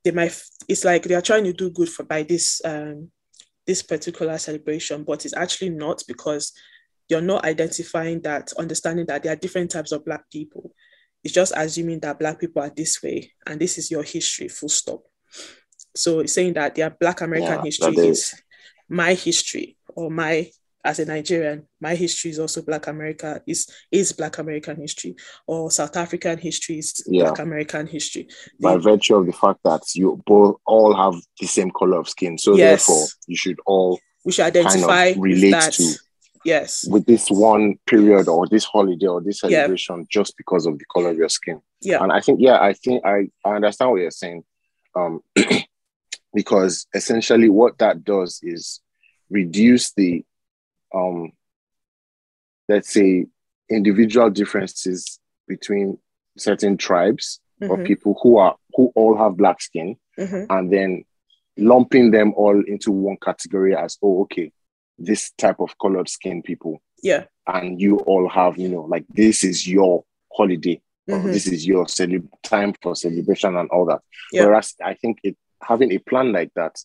they 0.03 0.11
might. 0.11 0.39
It's 0.67 0.85
like 0.85 1.03
they 1.03 1.15
are 1.15 1.21
trying 1.21 1.43
to 1.45 1.53
do 1.53 1.71
good 1.71 1.89
for 1.89 2.03
by 2.03 2.23
this 2.23 2.61
um, 2.63 3.11
this 3.65 3.81
particular 3.81 4.37
celebration, 4.37 5.03
but 5.03 5.25
it's 5.25 5.35
actually 5.35 5.69
not 5.69 6.03
because 6.07 6.53
you're 7.09 7.21
not 7.21 7.43
identifying 7.43 8.21
that, 8.21 8.53
understanding 8.53 9.05
that 9.07 9.23
there 9.23 9.33
are 9.33 9.35
different 9.35 9.71
types 9.71 9.91
of 9.91 10.05
Black 10.05 10.29
people 10.31 10.73
it's 11.23 11.33
just 11.33 11.53
assuming 11.55 11.99
that 11.99 12.19
black 12.19 12.39
people 12.39 12.61
are 12.61 12.71
this 12.75 13.01
way 13.03 13.31
and 13.45 13.59
this 13.59 13.77
is 13.77 13.91
your 13.91 14.03
history 14.03 14.47
full 14.47 14.69
stop 14.69 15.01
so 15.95 16.25
saying 16.25 16.53
that 16.53 16.75
their 16.75 16.89
black 16.89 17.21
american 17.21 17.55
Yeah, 17.57 17.63
history 17.63 17.95
is 17.97 18.33
my 18.87 19.13
history 19.13 19.77
or 19.95 20.09
my 20.11 20.49
as 20.85 20.99
a 20.99 21.05
nigerian 21.05 21.67
my 21.81 21.93
history 21.93 22.31
is 22.31 22.39
also 22.39 22.61
black 22.61 22.87
america 22.87 23.41
is 23.45 23.67
is 23.91 24.13
black 24.13 24.37
american 24.37 24.77
history 24.77 25.13
or 25.45 25.69
south 25.71 25.97
african 25.97 26.37
history 26.37 26.77
is 26.79 27.03
Yeah. 27.07 27.23
black 27.25 27.39
american 27.39 27.85
history 27.85 28.27
by 28.61 28.73
The- 28.75 28.79
virtue 28.79 29.15
of 29.15 29.25
the 29.25 29.33
fact 29.33 29.59
that 29.65 29.81
you 29.95 30.21
both 30.25 30.55
all 30.65 30.95
have 30.95 31.15
the 31.39 31.47
same 31.47 31.71
color 31.71 31.99
of 31.99 32.07
skin. 32.07 32.37
So 32.37 32.55
Yes. 32.55 32.87
therefore, 32.87 33.07
you 33.27 33.35
should 33.35 33.59
all 33.65 33.99
we 34.25 34.31
should 34.31 34.45
identify 34.45 35.13
relate 35.17 35.51
that 35.51 35.73
to. 35.73 35.95
yes 36.45 36.85
with 36.87 37.05
this 37.05 37.29
one 37.29 37.75
period 37.85 38.27
or 38.29 38.47
this 38.47 38.63
holiday 38.63 39.07
or 39.07 39.21
this 39.21 39.41
celebration 39.41 40.07
just 40.09 40.33
because 40.37 40.65
of 40.65 40.77
the 40.79 40.85
color 40.93 41.09
of 41.09 41.17
your 41.17 41.29
skin. 41.29 41.59
yeah 41.81 42.01
And 42.01 42.11
I 42.13 42.21
think, 42.21 42.39
yeah, 42.41 42.57
I 42.61 42.71
think 42.73 43.05
I, 43.05 43.27
I 43.45 43.55
understand 43.55 43.91
what 43.91 43.99
you're 44.01 44.11
saying. 44.11 44.43
Um, 44.95 45.19
because 46.33 46.87
essentially 46.93 47.49
what 47.49 47.77
that 47.79 48.03
does 48.03 48.39
is 48.43 48.81
reduce 49.29 49.93
the 49.93 50.23
um 50.93 51.31
let's 52.67 52.91
say 52.93 53.25
individual 53.69 54.29
differences 54.29 55.19
between 55.47 55.97
certain 56.37 56.77
tribes 56.77 57.39
or 57.61 57.77
Mhm, 57.77 57.85
people 57.85 58.17
who 58.23 58.37
are 58.37 58.55
who 58.75 58.91
all 58.95 59.17
have 59.17 59.35
black 59.37 59.61
skin 59.61 59.95
mhm. 60.17 60.45
and 60.49 60.71
then 60.71 61.03
lumping 61.57 62.11
them 62.11 62.33
all 62.35 62.63
into 62.65 62.91
one 62.91 63.17
category 63.21 63.75
as 63.75 63.97
oh 64.01 64.21
okay 64.21 64.51
this 64.97 65.31
type 65.37 65.59
of 65.59 65.77
colored 65.77 66.07
skin 66.07 66.41
people 66.41 66.81
yeah 67.03 67.25
and 67.47 67.81
you 67.81 67.97
all 67.99 68.29
have 68.29 68.57
you 68.57 68.69
know 68.69 68.83
like 68.83 69.05
this 69.09 69.43
is 69.43 69.67
your 69.67 70.03
holiday 70.35 70.79
or 71.07 71.17
mhm, 71.19 71.31
this 71.33 71.47
is 71.47 71.67
your 71.67 71.87
cele- 71.87 72.29
time 72.43 72.73
for 72.81 72.95
celebration 72.95 73.57
and 73.57 73.69
all 73.71 73.85
that 73.85 74.01
Yeah. 74.31 74.45
whereas 74.45 74.75
i 74.83 74.93
think 74.93 75.19
it 75.23 75.35
having 75.63 75.91
a 75.91 75.97
plan 75.99 76.31
like 76.31 76.51
that 76.55 76.75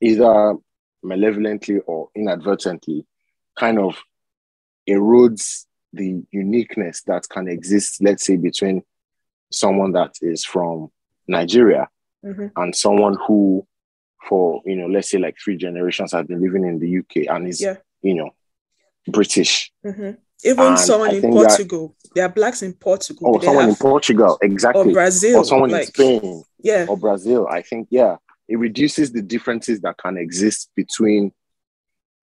either 0.00 0.54
malevolently 1.02 1.78
or 1.86 2.08
inadvertently 2.14 3.06
kind 3.58 3.78
of 3.78 3.96
erodes 4.88 5.66
the 5.92 6.22
uniqueness 6.30 7.02
that 7.02 7.28
can 7.28 7.48
exist 7.48 8.02
let's 8.02 8.24
say 8.24 8.36
between 8.36 8.82
someone 9.50 9.92
that 9.92 10.14
is 10.20 10.44
from 10.44 10.88
nigeria 11.26 11.88
mhm. 12.24 12.50
and 12.56 12.74
someone 12.76 13.16
who 13.26 13.66
for 14.28 14.60
you 14.66 14.76
know 14.76 14.86
let's 14.86 15.10
say 15.10 15.18
like 15.18 15.36
three 15.42 15.56
generations 15.56 16.12
has 16.12 16.26
been 16.26 16.42
living 16.42 16.64
in 16.64 16.78
the 16.78 16.98
uk 16.98 17.34
and 17.34 17.48
is 17.48 17.60
Yeah. 17.60 17.76
you 18.02 18.14
know 18.14 18.30
british 19.06 19.72
Mhm. 19.84 20.18
Even 20.44 20.66
And 20.66 20.78
someone 20.78 21.10
I 21.10 21.14
in 21.14 21.20
think 21.22 21.34
that- 21.34 21.48
portugal 21.48 21.94
there 22.14 22.24
are 22.24 22.28
blacks 22.30 22.62
in 22.62 22.72
portugal 22.72 23.26
or 23.34 23.38
they 23.38 23.46
someone 23.46 23.64
in 23.64 23.70
have- 23.70 23.78
portugal 23.78 24.38
or 24.40 24.46
exactly 24.46 24.92
brazil 24.92 25.40
or 25.40 25.44
someone 25.44 25.70
like 25.70 25.88
in 25.88 25.94
spain 26.20 26.42
yeah. 26.60 26.86
or 26.88 26.96
brazil 26.96 27.46
i 27.50 27.62
think 27.62 27.88
yeah. 27.90 28.16
It 28.50 28.58
reduces 28.58 29.12
the 29.12 29.20
differences 29.20 29.82
that 29.82 29.98
can 29.98 30.16
exist 30.16 30.70
between 30.74 31.32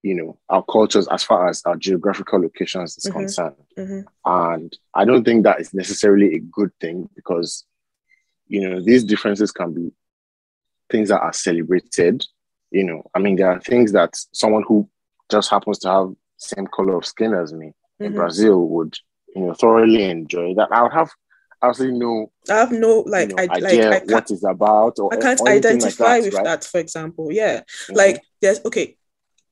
you 0.02 0.16
know 0.16 0.40
our 0.50 0.64
cultures 0.64 1.08
as 1.10 1.22
far 1.24 1.48
as 1.50 1.62
our 1.66 1.76
geographical 1.76 2.42
locations 2.42 2.98
is 2.98 3.06
Mhm. 3.06 3.14
concerned. 3.14 3.56
Mhm, 3.78 4.06
and 4.26 4.78
i 4.96 5.06
don't 5.06 5.24
think 5.24 5.44
that 5.44 5.60
is 5.62 5.72
necessarily 5.74 6.34
a 6.36 6.40
good 6.40 6.72
thing 6.82 7.10
because 7.16 7.64
you 8.48 8.60
know 8.68 8.82
these 8.82 9.04
differences 9.04 9.52
can 9.52 9.72
be 9.74 9.92
things 10.92 11.10
that 11.10 11.22
are 11.22 11.34
celebrated 11.34 12.26
you 12.72 12.84
know. 12.84 13.04
I 13.14 13.20
mean 13.20 13.36
there 13.36 13.52
are 13.52 13.60
things 13.62 13.92
that 13.92 14.12
someone 14.34 14.64
who 14.68 14.90
just 15.30 15.50
happens 15.52 15.78
to 15.80 15.90
have 15.90 16.08
same 16.38 16.66
color 16.68 16.96
of 16.98 17.06
skin 17.06 17.34
as 17.36 17.54
me 17.54 17.74
in 18.00 18.12
mhm. 18.12 18.16
brazil 18.16 18.68
would 18.68 18.98
you 19.36 19.42
know 19.42 19.54
thoroughly 19.54 20.04
enjoy 20.04 20.54
that 20.54 20.72
i 20.72 20.82
would 20.82 20.94
have 20.94 21.10
absolutely 21.62 22.00
no 22.00 22.32
I 22.50 22.54
have 22.56 22.72
no 22.72 23.04
like 23.08 23.30
you 23.30 23.36
know, 23.36 23.44
I 23.44 23.46
like 23.46 23.64
idea 23.64 23.92
I 23.92 24.00
can't 24.00 24.12
what 24.12 24.32
it's 24.32 24.44
about 24.44 25.00
or 25.00 25.14
I 25.14 25.18
can't 25.18 25.42
or 25.42 25.50
identify 25.50 25.86
like 25.86 25.98
that, 25.98 26.24
with 26.24 26.34
right? 26.34 26.44
that, 26.44 26.64
for 26.64 26.80
example. 26.80 27.32
Yeah. 27.32 27.62
Mhm. 27.88 27.96
Like 27.96 28.22
there's 28.42 28.64
okay, 28.66 28.98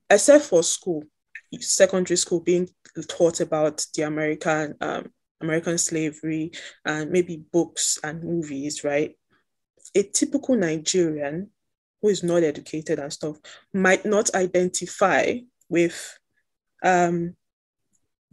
except 0.10 0.46
for 0.46 0.64
school, 0.64 1.04
secondary 1.60 2.18
school 2.18 2.40
being 2.40 2.70
taught 3.08 3.40
about 3.40 3.86
the 3.96 4.04
American 4.04 4.76
um 4.82 5.12
American 5.42 5.78
slavery 5.78 6.52
and 6.86 7.12
maybe 7.12 7.44
books 7.52 8.00
and 8.04 8.24
movies, 8.24 8.84
right? 8.84 9.16
A 9.96 10.04
typical 10.04 10.56
Nigerian 10.56 11.50
who 12.02 12.10
is 12.10 12.24
not 12.24 12.44
educated 12.44 13.00
and 13.00 13.12
stuff 13.12 13.38
might 13.74 14.06
not 14.06 14.34
identify 14.36 15.38
with 15.70 16.18
um 16.84 17.36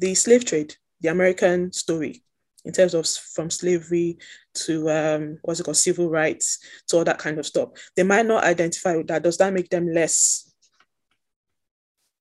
the 0.01 0.15
slave 0.15 0.45
trade, 0.45 0.75
the 1.01 1.09
American 1.09 1.73
story 1.73 2.23
in 2.65 2.73
terms 2.73 2.93
of 2.95 3.07
from 3.07 3.49
slavery 3.49 4.19
to 4.53 4.91
um 4.91 5.39
what's 5.43 5.61
it 5.61 5.65
called 5.65 5.77
civil 5.77 6.11
rights 6.11 6.59
to 6.87 6.99
all 6.99 7.05
that 7.05 7.17
kind 7.17 7.39
of 7.39 7.47
stuff 7.47 7.71
they 7.97 8.03
might 8.03 8.27
not 8.27 8.45
identify 8.45 8.95
with 8.95 9.07
that 9.07 9.23
does 9.23 9.39
that 9.39 9.51
make 9.51 9.71
them 9.71 9.91
less 9.95 10.53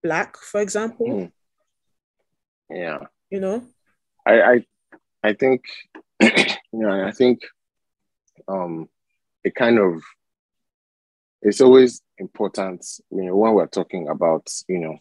black 0.01 0.37
for 0.37 0.61
example 0.61 1.05
Mm. 1.07 1.31
Yeah. 2.69 2.99
You 3.29 3.39
know? 3.39 3.63
I 4.25 4.41
I 4.41 4.65
I 5.23 5.33
think 5.33 5.63
you 6.21 6.29
know, 6.73 7.05
I 7.05 7.11
think 7.11 7.41
um 8.47 8.89
it 9.43 9.55
kind 9.55 9.79
of 9.79 10.01
it's 11.41 11.61
always 11.61 12.01
important, 12.17 12.85
you 13.11 13.23
know, 13.23 13.35
when 13.35 13.53
we're 13.53 13.67
talking 13.67 14.09
about, 14.09 14.49
you 14.67 14.79
know, 14.79 14.97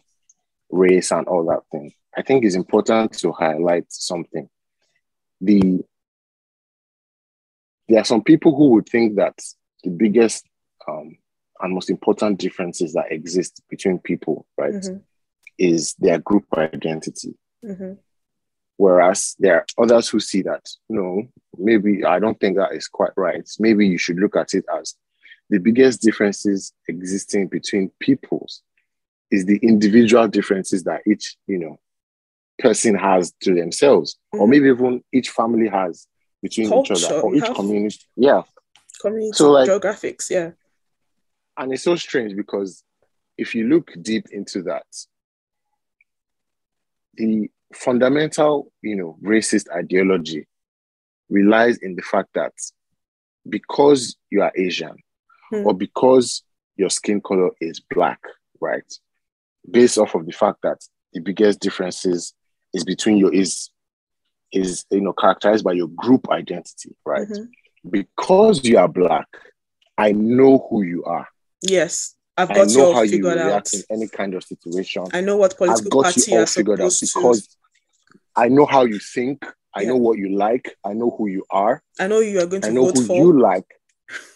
race 0.69 1.11
and 1.11 1.27
all 1.27 1.45
that 1.45 1.63
thing. 1.69 1.93
I 2.15 2.21
think 2.21 2.43
it's 2.43 2.55
important 2.55 3.13
to 3.19 3.31
highlight 3.31 3.91
something. 3.91 4.49
The 5.41 5.83
there 7.87 8.01
are 8.01 8.05
some 8.05 8.23
people 8.23 8.55
who 8.55 8.69
would 8.69 8.87
think 8.87 9.15
that 9.15 9.39
the 9.83 9.89
biggest 9.89 10.45
um, 10.87 11.17
and 11.59 11.73
most 11.73 11.89
important 11.89 12.39
differences 12.39 12.93
that 12.93 13.11
exist 13.11 13.61
between 13.69 13.99
people, 13.99 14.45
right, 14.57 14.73
mm-hmm. 14.73 14.97
is 15.57 15.95
their 15.95 16.19
group 16.19 16.45
identity. 16.55 17.35
Mm-hmm. 17.65 17.93
Whereas 18.77 19.35
there 19.39 19.55
are 19.55 19.65
others 19.83 20.07
who 20.07 20.19
see 20.19 20.41
that, 20.43 20.69
no, 20.87 21.23
maybe 21.57 22.05
I 22.05 22.19
don't 22.19 22.39
think 22.39 22.57
that 22.57 22.71
is 22.73 22.87
quite 22.87 23.11
right. 23.17 23.47
Maybe 23.59 23.87
you 23.87 23.97
should 23.97 24.17
look 24.17 24.37
at 24.37 24.53
it 24.53 24.65
as 24.73 24.95
the 25.49 25.57
biggest 25.57 26.01
differences 26.01 26.73
existing 26.87 27.47
between 27.47 27.91
peoples 27.99 28.61
is 29.31 29.45
the 29.45 29.57
individual 29.57 30.27
differences 30.27 30.83
that 30.83 31.01
each, 31.05 31.35
you 31.45 31.57
know, 31.57 31.79
person 32.59 32.95
has 32.95 33.33
to 33.41 33.53
themselves, 33.53 34.17
mm-hmm. 34.33 34.41
or 34.41 34.47
maybe 34.47 34.69
even 34.69 35.03
each 35.11 35.29
family 35.29 35.67
has 35.67 36.07
between 36.41 36.69
Culture, 36.69 36.93
each 36.93 37.05
other 37.05 37.21
or 37.21 37.35
each 37.35 37.55
community. 37.55 37.99
Yeah. 38.15 38.43
Community 39.01 39.31
so 39.33 39.51
like, 39.51 39.69
geographics, 39.69 40.29
yeah. 40.29 40.51
And 41.57 41.73
it's 41.73 41.83
so 41.83 41.95
strange 41.95 42.35
because 42.35 42.83
if 43.37 43.55
you 43.55 43.67
look 43.67 43.91
deep 44.01 44.27
into 44.31 44.63
that, 44.63 44.85
the 47.15 47.49
fundamental, 47.73 48.71
you 48.81 48.95
know, 48.95 49.17
racist 49.23 49.65
ideology 49.73 50.47
relies 51.29 51.77
in 51.77 51.95
the 51.95 52.01
fact 52.01 52.29
that 52.33 52.53
because 53.47 54.15
you 54.29 54.41
are 54.41 54.51
Asian 54.55 54.95
hmm. 55.51 55.65
or 55.65 55.73
because 55.73 56.43
your 56.75 56.89
skin 56.89 57.21
color 57.21 57.51
is 57.59 57.79
black, 57.79 58.21
right? 58.61 58.93
Based 59.69 59.97
off 59.97 60.15
of 60.15 60.25
the 60.25 60.31
fact 60.31 60.59
that 60.63 60.77
the 61.13 61.19
biggest 61.19 61.59
differences 61.59 62.33
is 62.73 62.83
between 62.83 63.17
your 63.17 63.33
is 63.33 63.69
is 64.51 64.85
you 64.89 65.01
know 65.01 65.13
characterized 65.13 65.63
by 65.63 65.73
your 65.73 65.87
group 65.89 66.29
identity, 66.29 66.95
right? 67.05 67.27
Mm-hmm. 67.27 67.89
Because 67.89 68.65
you 68.65 68.77
are 68.77 68.87
black, 68.87 69.27
I 69.97 70.11
know 70.11 70.67
who 70.69 70.83
you 70.83 71.03
are. 71.05 71.27
Yes. 71.61 72.15
I've 72.37 72.47
got 72.47 72.71
I 72.71 72.73
know 72.73 72.93
how 72.93 73.01
you 73.01 73.29
react 73.29 73.51
out. 73.51 73.73
in 73.73 73.83
any 73.89 74.07
kind 74.07 74.33
of 74.33 74.43
situation. 74.43 75.05
I 75.13 75.19
know 75.21 75.35
what 75.35 75.57
political 75.57 75.85
I've 75.85 75.91
got 75.91 76.03
party 76.03 76.31
you 76.31 76.39
all 76.39 76.45
figured 76.45 76.79
out 76.79 76.93
because 77.01 77.47
to... 77.47 77.55
I 78.35 78.47
know 78.47 78.65
how 78.65 78.85
you 78.85 78.99
think. 78.99 79.45
I 79.75 79.81
yeah. 79.81 79.89
know 79.89 79.97
what 79.97 80.17
you 80.17 80.37
like. 80.37 80.73
I 80.85 80.93
know 80.93 81.13
who 81.17 81.27
you 81.27 81.45
are. 81.51 81.83
I 81.99 82.07
know 82.07 82.19
you 82.19 82.39
are 82.39 82.45
going 82.45 82.61
to 82.61 82.69
I 82.69 82.71
know 82.71 82.85
vote 82.85 82.97
who 82.97 83.05
for. 83.05 83.17
you 83.17 83.39
like. 83.39 83.67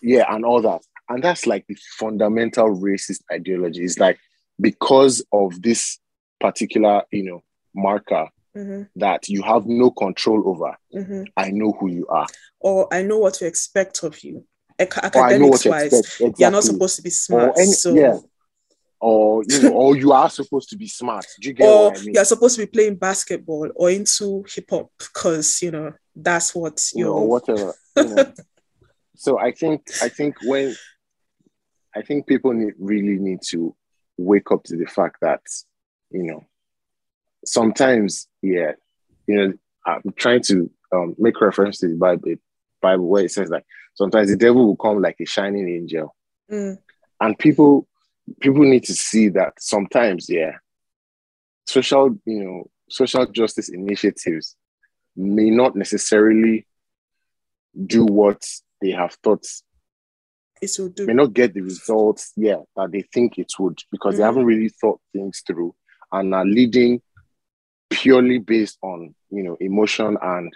Yeah, 0.01 0.25
and 0.29 0.43
all 0.45 0.61
that. 0.61 0.81
And 1.09 1.23
that's 1.23 1.47
like 1.47 1.65
the 1.67 1.77
fundamental 1.97 2.77
racist 2.77 3.21
ideology. 3.31 3.83
It's 3.83 3.99
like 3.99 4.19
because 4.59 5.23
of 5.31 5.61
this 5.61 5.97
particular, 6.39 7.03
you 7.11 7.23
know, 7.23 7.43
marker, 7.75 8.27
mm-hmm. 8.55 8.83
that 8.95 9.27
you 9.29 9.41
have 9.41 9.65
no 9.65 9.91
control 9.91 10.47
over. 10.47 10.77
Mm-hmm. 10.93 11.23
I 11.37 11.51
know 11.51 11.71
who 11.79 11.89
you 11.89 12.07
are. 12.07 12.27
Or 12.59 12.93
I 12.93 13.01
know 13.01 13.17
what 13.17 13.35
to 13.35 13.47
expect 13.47 14.03
of 14.03 14.23
you. 14.23 14.45
academics 14.79 15.65
wise, 15.65 15.93
exactly. 15.93 16.33
you're 16.37 16.51
not 16.51 16.63
supposed 16.63 16.95
to 16.97 17.01
be 17.01 17.09
smart. 17.09 17.57
Any, 17.57 17.71
so 17.71 17.93
yeah. 17.93 18.17
Or 18.99 19.43
you 19.45 19.63
know, 19.63 19.73
or 19.73 19.97
you 19.97 20.13
are 20.13 20.29
supposed 20.29 20.69
to 20.69 20.77
be 20.77 20.87
smart. 20.87 21.25
Do 21.41 21.49
you 21.49 21.53
get 21.53 21.67
or 21.67 21.91
I 21.91 21.99
mean? 21.99 22.13
you're 22.13 22.23
supposed 22.23 22.55
to 22.55 22.65
be 22.65 22.71
playing 22.71 22.95
basketball 22.95 23.69
or 23.75 23.89
into 23.89 24.45
hip 24.47 24.69
hop 24.69 24.91
because 24.97 25.61
you 25.61 25.71
know 25.71 25.91
that's 26.15 26.55
what 26.55 26.81
you 26.93 27.03
know, 27.03 27.21
whatever. 27.21 27.73
You 27.97 28.15
know. 28.15 28.33
so 29.15 29.37
I 29.37 29.51
think 29.51 29.81
I 30.01 30.07
think 30.07 30.37
when 30.43 30.73
I 31.93 32.01
think 32.01 32.27
people 32.27 32.53
need, 32.53 32.75
really 32.79 33.19
need 33.19 33.39
to 33.49 33.75
wake 34.17 34.51
up 34.51 34.63
to 34.63 34.77
the 34.77 34.85
fact 34.85 35.17
that 35.21 35.41
you 36.09 36.23
know 36.23 36.45
sometimes, 37.45 38.27
yeah, 38.41 38.73
you 39.27 39.35
know, 39.35 39.53
I'm 39.85 40.13
trying 40.15 40.41
to 40.43 40.69
um, 40.91 41.15
make 41.17 41.39
reference 41.41 41.79
to 41.79 41.87
the 41.87 41.95
Bible, 41.95 42.35
Bible 42.81 43.07
where 43.07 43.25
it 43.25 43.31
says 43.31 43.49
like 43.49 43.65
sometimes 43.95 44.29
the 44.29 44.37
devil 44.37 44.65
will 44.65 44.75
come 44.75 45.01
like 45.01 45.17
a 45.19 45.25
shining 45.25 45.69
angel, 45.69 46.15
mm. 46.51 46.77
and 47.19 47.39
people 47.39 47.87
people 48.39 48.63
need 48.63 48.83
to 48.85 48.93
see 48.93 49.29
that 49.29 49.53
sometimes, 49.59 50.29
yeah, 50.29 50.53
social 51.67 52.17
you 52.25 52.43
know 52.43 52.69
social 52.89 53.25
justice 53.27 53.69
initiatives 53.69 54.55
may 55.15 55.49
not 55.49 55.75
necessarily 55.75 56.65
do 57.85 58.05
what 58.05 58.43
they 58.81 58.91
have 58.91 59.13
thought 59.23 59.45
it 60.63 60.71
will 60.79 60.89
do. 60.89 61.05
May 61.05 61.13
not 61.13 61.33
get 61.33 61.53
the 61.53 61.61
results, 61.61 62.31
yeah, 62.35 62.57
that 62.75 62.91
they 62.91 63.01
think 63.13 63.37
it 63.37 63.51
would 63.59 63.79
because 63.91 64.15
mm. 64.15 64.17
they 64.19 64.23
haven't 64.23 64.45
really 64.45 64.69
thought 64.69 65.01
things 65.11 65.43
through 65.45 65.75
and 66.11 66.33
are 66.33 66.45
leading 66.45 67.01
purely 67.89 68.39
based 68.39 68.77
on 68.81 69.13
you 69.29 69.43
know 69.43 69.57
emotion 69.59 70.17
and 70.21 70.53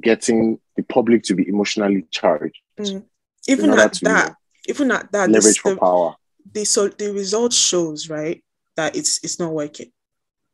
getting 0.00 0.58
the 0.76 0.82
public 0.82 1.22
to 1.24 1.34
be 1.34 1.48
emotionally 1.48 2.06
charged. 2.10 2.58
Mm. 2.78 3.04
Even 3.46 3.70
at 3.70 3.94
that, 4.02 4.34
even 4.68 4.90
at 4.90 5.10
that, 5.12 5.30
leverage 5.30 5.62
the, 5.62 5.70
for 5.70 5.76
power. 5.76 6.14
The 6.52 6.64
so 6.64 6.88
the 6.88 7.12
result 7.12 7.52
shows 7.52 8.08
right 8.08 8.42
that 8.76 8.96
it's 8.96 9.22
it's 9.22 9.38
not 9.38 9.52
working, 9.52 9.90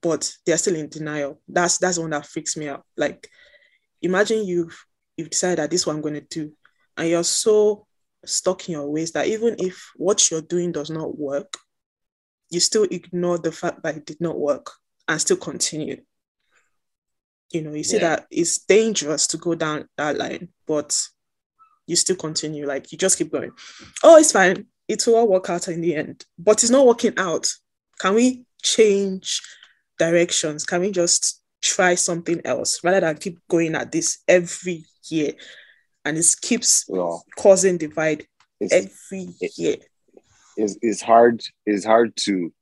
but 0.02 0.30
they're 0.46 0.58
still 0.58 0.76
in 0.76 0.88
denial. 0.88 1.40
That's 1.48 1.78
that's 1.78 1.98
one 1.98 2.10
that 2.10 2.26
freaks 2.26 2.56
me 2.56 2.68
out. 2.68 2.84
Like, 2.96 3.28
imagine 4.02 4.46
you've 4.46 4.84
you've 5.16 5.30
decided 5.30 5.58
that 5.58 5.70
this 5.70 5.82
is 5.82 5.86
what 5.86 5.94
I'm 5.94 6.02
going 6.02 6.14
to 6.14 6.20
do, 6.20 6.52
and 6.96 7.08
you're 7.08 7.24
so 7.24 7.86
stuck 8.24 8.68
in 8.68 8.72
your 8.72 8.90
ways 8.90 9.12
that 9.12 9.26
even 9.26 9.56
if 9.58 9.90
what 9.96 10.30
you're 10.30 10.40
doing 10.40 10.72
does 10.72 10.90
not 10.90 11.18
work, 11.18 11.58
you 12.50 12.60
still 12.60 12.84
ignore 12.84 13.38
the 13.38 13.52
fact 13.52 13.82
that 13.82 13.96
it 13.96 14.06
did 14.06 14.20
not 14.20 14.38
work 14.38 14.70
and 15.08 15.20
still 15.20 15.36
continue. 15.36 16.02
You 17.52 17.62
know, 17.62 17.72
you 17.72 17.84
see 17.84 17.96
yeah. 17.96 18.16
that 18.16 18.26
it's 18.30 18.58
dangerous 18.58 19.26
to 19.28 19.36
go 19.36 19.54
down 19.54 19.88
that 19.96 20.16
line, 20.16 20.48
but 20.66 20.98
you 21.86 21.96
still 21.96 22.16
continue. 22.16 22.66
Like 22.66 22.90
you 22.90 22.98
just 22.98 23.18
keep 23.18 23.30
going. 23.30 23.52
Oh, 24.02 24.16
it's 24.16 24.32
fine. 24.32 24.66
It 24.88 25.06
will 25.06 25.16
all 25.16 25.28
work 25.28 25.50
out 25.50 25.68
in 25.68 25.80
the 25.80 25.94
end. 25.94 26.24
But 26.38 26.62
it's 26.62 26.70
not 26.70 26.86
working 26.86 27.14
out. 27.16 27.48
Can 28.00 28.14
we 28.14 28.44
change 28.62 29.40
directions? 29.98 30.64
Can 30.64 30.80
we 30.80 30.90
just 30.90 31.42
try 31.62 31.94
something 31.94 32.40
else 32.44 32.82
rather 32.82 33.00
than 33.00 33.16
keep 33.16 33.38
going 33.48 33.74
at 33.74 33.92
this 33.92 34.22
every 34.26 34.84
year? 35.08 35.32
And 36.04 36.18
it 36.18 36.36
keeps 36.42 36.88
causing 37.36 37.78
divide 37.78 38.26
every 38.60 39.28
year. 39.56 39.76
It's, 40.56 40.76
it's 40.82 41.02
hard. 41.02 41.42
It's 41.66 41.84
hard 41.84 42.16
to. 42.16 42.52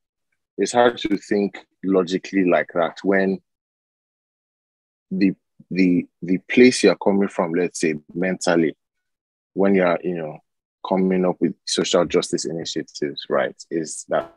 It's 0.59 0.73
hard 0.73 0.99
to 0.99 1.17
think 1.17 1.59
logically 1.85 2.45
like 2.45 2.69
that 2.75 2.99
when 3.03 3.41
the 5.11 5.35
the 5.71 6.07
the 6.21 6.39
place 6.51 6.83
you're 6.83 6.97
coming 6.97 7.29
from, 7.29 7.55
let's 7.55 7.81
say 7.81 7.95
mentally, 8.15 8.77
when 9.55 9.75
you're 9.75 9.99
you 10.03 10.17
know 10.17 10.39
coming 10.87 11.25
up 11.25 11.37
with 11.41 11.55
social 11.67 12.05
justice 12.05 12.45
initiatives, 12.45 13.27
right, 13.29 13.57
is 13.71 14.05
that 14.09 14.35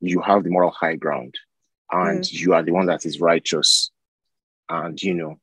you 0.00 0.20
have 0.20 0.44
the 0.44 0.50
moral 0.50 0.70
high 0.70 0.96
ground 0.96 1.34
and 1.90 2.20
mm. 2.20 2.32
you 2.32 2.54
are 2.54 2.62
the 2.62 2.72
one 2.72 2.86
that 2.86 3.06
is 3.06 3.20
righteous 3.20 3.90
and 4.68 5.00
you 5.02 5.14
know 5.14 5.38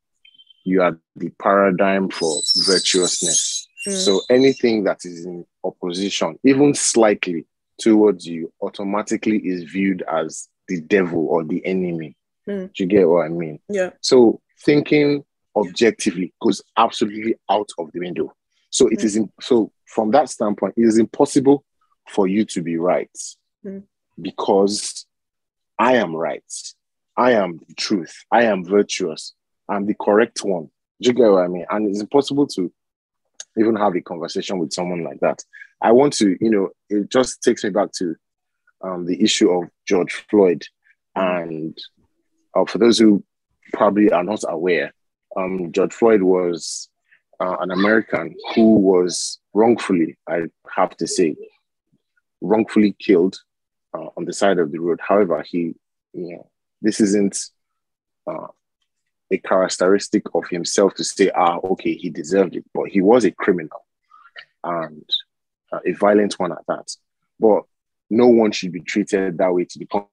you 0.63 0.81
are 0.81 0.97
the 1.15 1.29
paradigm 1.41 2.09
for 2.09 2.41
virtuousness 2.65 3.67
mm. 3.87 3.93
so 3.93 4.21
anything 4.29 4.83
that 4.83 4.99
is 5.05 5.25
in 5.25 5.45
opposition 5.63 6.37
even 6.43 6.73
slightly 6.73 7.45
towards 7.79 8.25
you 8.25 8.51
automatically 8.61 9.37
is 9.37 9.63
viewed 9.63 10.03
as 10.11 10.47
the 10.67 10.81
devil 10.81 11.27
or 11.27 11.43
the 11.43 11.65
enemy. 11.65 12.15
Mm. 12.47 12.73
Do 12.73 12.83
you 12.83 12.87
get 12.87 13.09
what 13.09 13.25
I 13.25 13.29
mean? 13.29 13.59
Yeah. 13.69 13.91
So 14.01 14.41
thinking 14.61 15.23
objectively 15.55 16.33
goes 16.41 16.61
absolutely 16.77 17.35
out 17.49 17.69
of 17.77 17.91
the 17.91 17.99
window. 17.99 18.33
So 18.69 18.87
it 18.87 18.99
mm. 18.99 19.03
is 19.03 19.15
in, 19.15 19.31
so 19.41 19.71
from 19.85 20.11
that 20.11 20.29
standpoint, 20.29 20.75
it 20.77 20.83
is 20.83 20.97
impossible 20.97 21.63
for 22.09 22.27
you 22.27 22.45
to 22.45 22.61
be 22.61 22.77
right 22.77 23.17
mm. 23.65 23.83
because 24.21 25.05
I 25.77 25.95
am 25.95 26.15
right. 26.15 26.43
I 27.15 27.33
am 27.33 27.59
the 27.67 27.73
truth. 27.75 28.13
I 28.31 28.43
am 28.43 28.65
virtuous. 28.65 29.33
I'm 29.69 29.85
the 29.85 29.95
correct 29.99 30.43
one. 30.43 30.69
Do 31.01 31.09
you 31.09 31.13
get 31.13 31.29
what 31.29 31.43
I 31.43 31.47
mean? 31.47 31.65
And 31.69 31.89
it's 31.89 32.01
impossible 32.01 32.47
to 32.47 32.71
even 33.57 33.75
have 33.75 33.95
a 33.95 34.01
conversation 34.01 34.59
with 34.59 34.73
someone 34.73 35.03
like 35.03 35.19
that. 35.19 35.43
I 35.81 35.91
want 35.91 36.13
to, 36.13 36.37
you 36.39 36.49
know, 36.49 36.69
it 36.89 37.09
just 37.09 37.41
takes 37.43 37.63
me 37.63 37.69
back 37.69 37.91
to 37.93 38.15
um, 38.81 39.05
the 39.05 39.21
issue 39.21 39.49
of 39.49 39.69
George 39.87 40.25
Floyd. 40.29 40.63
And 41.15 41.77
uh, 42.55 42.65
for 42.65 42.77
those 42.77 42.97
who 42.97 43.23
probably 43.73 44.11
are 44.11 44.23
not 44.23 44.43
aware, 44.47 44.93
um, 45.35 45.71
George 45.71 45.93
Floyd 45.93 46.21
was 46.21 46.89
uh, 47.39 47.57
an 47.59 47.71
American 47.71 48.35
who 48.55 48.75
was 48.75 49.39
wrongfully, 49.53 50.17
I 50.27 50.43
have 50.75 50.95
to 50.97 51.07
say, 51.07 51.35
wrongfully 52.41 52.95
killed 52.99 53.39
uh, 53.93 54.09
on 54.17 54.25
the 54.25 54.33
side 54.33 54.59
of 54.59 54.71
the 54.71 54.79
road. 54.79 54.99
However, 55.01 55.43
he, 55.45 55.75
you 56.13 56.33
know, 56.33 56.49
this 56.81 56.99
isn't 56.99 57.37
uh, 58.27 58.47
a 59.33 59.37
characteristic 59.39 60.23
of 60.35 60.47
himself 60.47 60.93
to 60.95 61.03
say, 61.03 61.31
ah, 61.35 61.57
okay, 61.63 61.95
he 61.95 62.09
deserved 62.09 62.55
it, 62.55 62.65
but 62.73 62.87
he 62.89 63.01
was 63.01 63.25
a 63.25 63.31
criminal 63.31 63.85
and 64.63 65.03
uh, 65.71 65.79
a 65.85 65.93
violent 65.93 66.33
one 66.39 66.51
at 66.51 66.65
that. 66.67 66.87
But 67.39 67.63
no 68.09 68.27
one 68.27 68.51
should 68.51 68.71
be 68.71 68.81
treated 68.81 69.37
that 69.39 69.53
way 69.53 69.65
to 69.65 69.79
the 69.79 69.85
point 69.85 70.07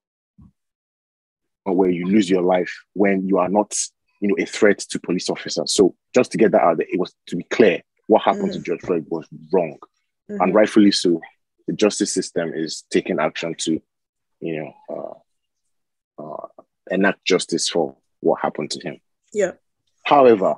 where 1.65 1.91
you 1.91 2.07
lose 2.07 2.29
your 2.29 2.43
life 2.43 2.75
when 2.95 3.29
you 3.29 3.39
are 3.39 3.49
not, 3.49 3.77
you 4.21 4.29
know, 4.29 4.37
a 4.39 4.47
threat 4.47 4.79
to 4.79 4.99
police 4.99 5.29
officers. 5.29 5.73
So 5.73 5.95
just 6.15 6.33
to 6.33 6.39
get 6.39 6.53
that 6.53 6.63
out 6.63 6.79
there, 6.79 6.87
it 6.91 6.99
was 6.99 7.15
to 7.29 7.37
be 7.37 7.45
clear 7.45 7.83
what 8.07 8.23
happened 8.23 8.51
mm-hmm. 8.51 8.63
to 8.63 8.67
George 8.67 8.81
Floyd 8.81 9.07
was 9.09 9.29
wrong, 9.53 9.77
mm-hmm. 10.31 10.41
and 10.41 10.55
rightfully 10.55 10.93
so. 10.93 11.21
The 11.67 11.77
justice 11.77 12.13
system 12.13 12.53
is 12.53 12.85
taking 12.91 13.21
action 13.21 13.55
to, 13.59 13.81
you 14.41 14.75
know, 14.89 15.21
uh, 16.19 16.23
uh, 16.23 16.47
enact 16.91 17.25
justice 17.25 17.69
for 17.69 17.95
what 18.21 18.41
happened 18.41 18.71
to 18.73 18.81
him. 18.81 19.01
Yeah. 19.33 19.53
However, 20.05 20.57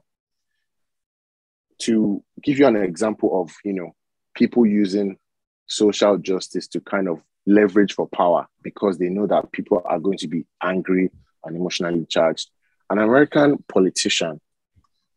to 1.83 2.23
give 2.43 2.59
you 2.59 2.67
an 2.67 2.77
example 2.77 3.43
of, 3.43 3.53
you 3.65 3.73
know, 3.73 3.95
people 4.35 4.67
using 4.67 5.19
social 5.67 6.19
justice 6.19 6.69
to 6.69 6.81
kind 6.81 7.09
of 7.09 7.21
leverage 7.47 7.95
for 7.95 8.09
power 8.09 8.47
because 8.63 8.99
they 8.99 9.09
know 9.09 9.27
that 9.27 9.51
people 9.53 9.83
are 9.85 9.99
going 9.99 10.19
to 10.19 10.29
be 10.29 10.47
angry 10.63 11.11
and 11.45 11.57
emotionally 11.57 12.07
charged. 12.07 12.51
An 12.91 12.99
American 12.99 13.65
politician 13.69 14.41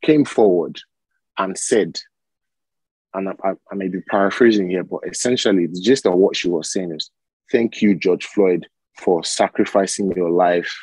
came 0.03 0.25
forward 0.25 0.79
and 1.37 1.57
said, 1.57 1.99
and 3.13 3.29
I, 3.29 3.53
I, 3.71 3.75
may 3.75 3.87
be 3.87 4.01
paraphrasing 4.01 4.69
here, 4.69 4.83
but 4.83 5.01
essentially 5.07 5.67
the 5.67 5.79
gist 5.79 6.05
of 6.05 6.15
what 6.15 6.35
she 6.35 6.49
was 6.49 6.71
saying 6.71 6.91
is, 6.93 7.11
thank 7.51 7.81
you, 7.81 7.95
George 7.95 8.25
Floyd, 8.25 8.67
for 8.97 9.23
sacrificing 9.23 10.11
your 10.15 10.31
life 10.31 10.73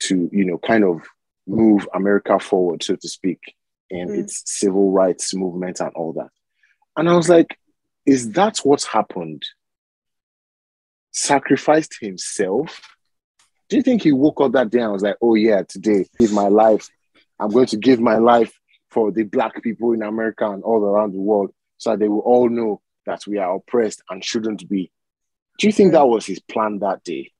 to, 0.00 0.28
you 0.32 0.44
know, 0.44 0.58
kind 0.58 0.84
of 0.84 1.02
move 1.48 1.88
America 1.94 2.38
forward, 2.38 2.82
so 2.82 2.96
to 2.96 3.08
speak, 3.08 3.40
in 3.90 4.08
mm. 4.08 4.18
its 4.18 4.42
civil 4.46 4.92
rights 4.92 5.34
movement 5.34 5.80
and 5.80 5.92
all 5.94 6.12
that. 6.12 6.30
And 6.96 7.08
I 7.08 7.14
was 7.14 7.28
like, 7.28 7.58
is 8.06 8.32
that 8.32 8.58
what's 8.58 8.86
happened? 8.86 9.42
Sacrificed 11.12 11.96
himself? 12.00 12.80
Do 13.68 13.76
you 13.76 13.82
think 13.82 14.02
he 14.02 14.12
woke 14.12 14.40
up 14.40 14.52
that 14.52 14.70
day 14.70 14.80
and 14.80 14.92
was 14.92 15.02
like, 15.02 15.16
oh 15.20 15.34
yeah, 15.34 15.62
today, 15.62 16.06
give 16.18 16.32
my 16.32 16.48
life. 16.48 16.88
I'm 17.38 17.50
going 17.50 17.66
to 17.66 17.76
give 17.76 18.00
my 18.00 18.16
life 18.16 18.52
for 18.90 19.12
the 19.12 19.24
black 19.24 19.62
people 19.62 19.92
in 19.92 20.02
America 20.02 20.50
and 20.50 20.62
all 20.62 20.82
around 20.82 21.12
the 21.12 21.20
world 21.20 21.52
so 21.76 21.90
that 21.90 21.98
they 21.98 22.08
will 22.08 22.20
all 22.20 22.48
know 22.48 22.80
that 23.06 23.26
we 23.26 23.38
are 23.38 23.56
oppressed 23.56 24.02
and 24.10 24.24
shouldn't 24.24 24.68
be. 24.68 24.90
Do 25.58 25.66
you 25.66 25.72
think 25.72 25.90
mm. 25.90 25.92
that 25.92 26.08
was 26.08 26.26
his 26.26 26.40
plan 26.40 26.78
that 26.80 27.04
day? 27.04 27.32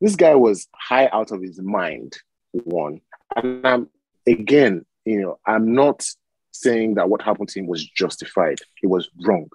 This 0.00 0.16
guy 0.16 0.34
was 0.34 0.68
high 0.74 1.08
out 1.12 1.32
of 1.32 1.40
his 1.40 1.60
mind 1.60 2.16
one. 2.64 3.00
And 3.34 3.66
I'm, 3.66 3.88
again, 4.26 4.84
you 5.04 5.20
know, 5.20 5.38
I'm 5.46 5.74
not 5.74 6.06
saying 6.52 6.94
that 6.94 7.08
what 7.08 7.22
happened 7.22 7.48
to 7.50 7.60
him 7.60 7.66
was 7.66 7.84
justified. 7.84 8.58
It 8.82 8.86
was 8.86 9.08
wrong. 9.24 9.48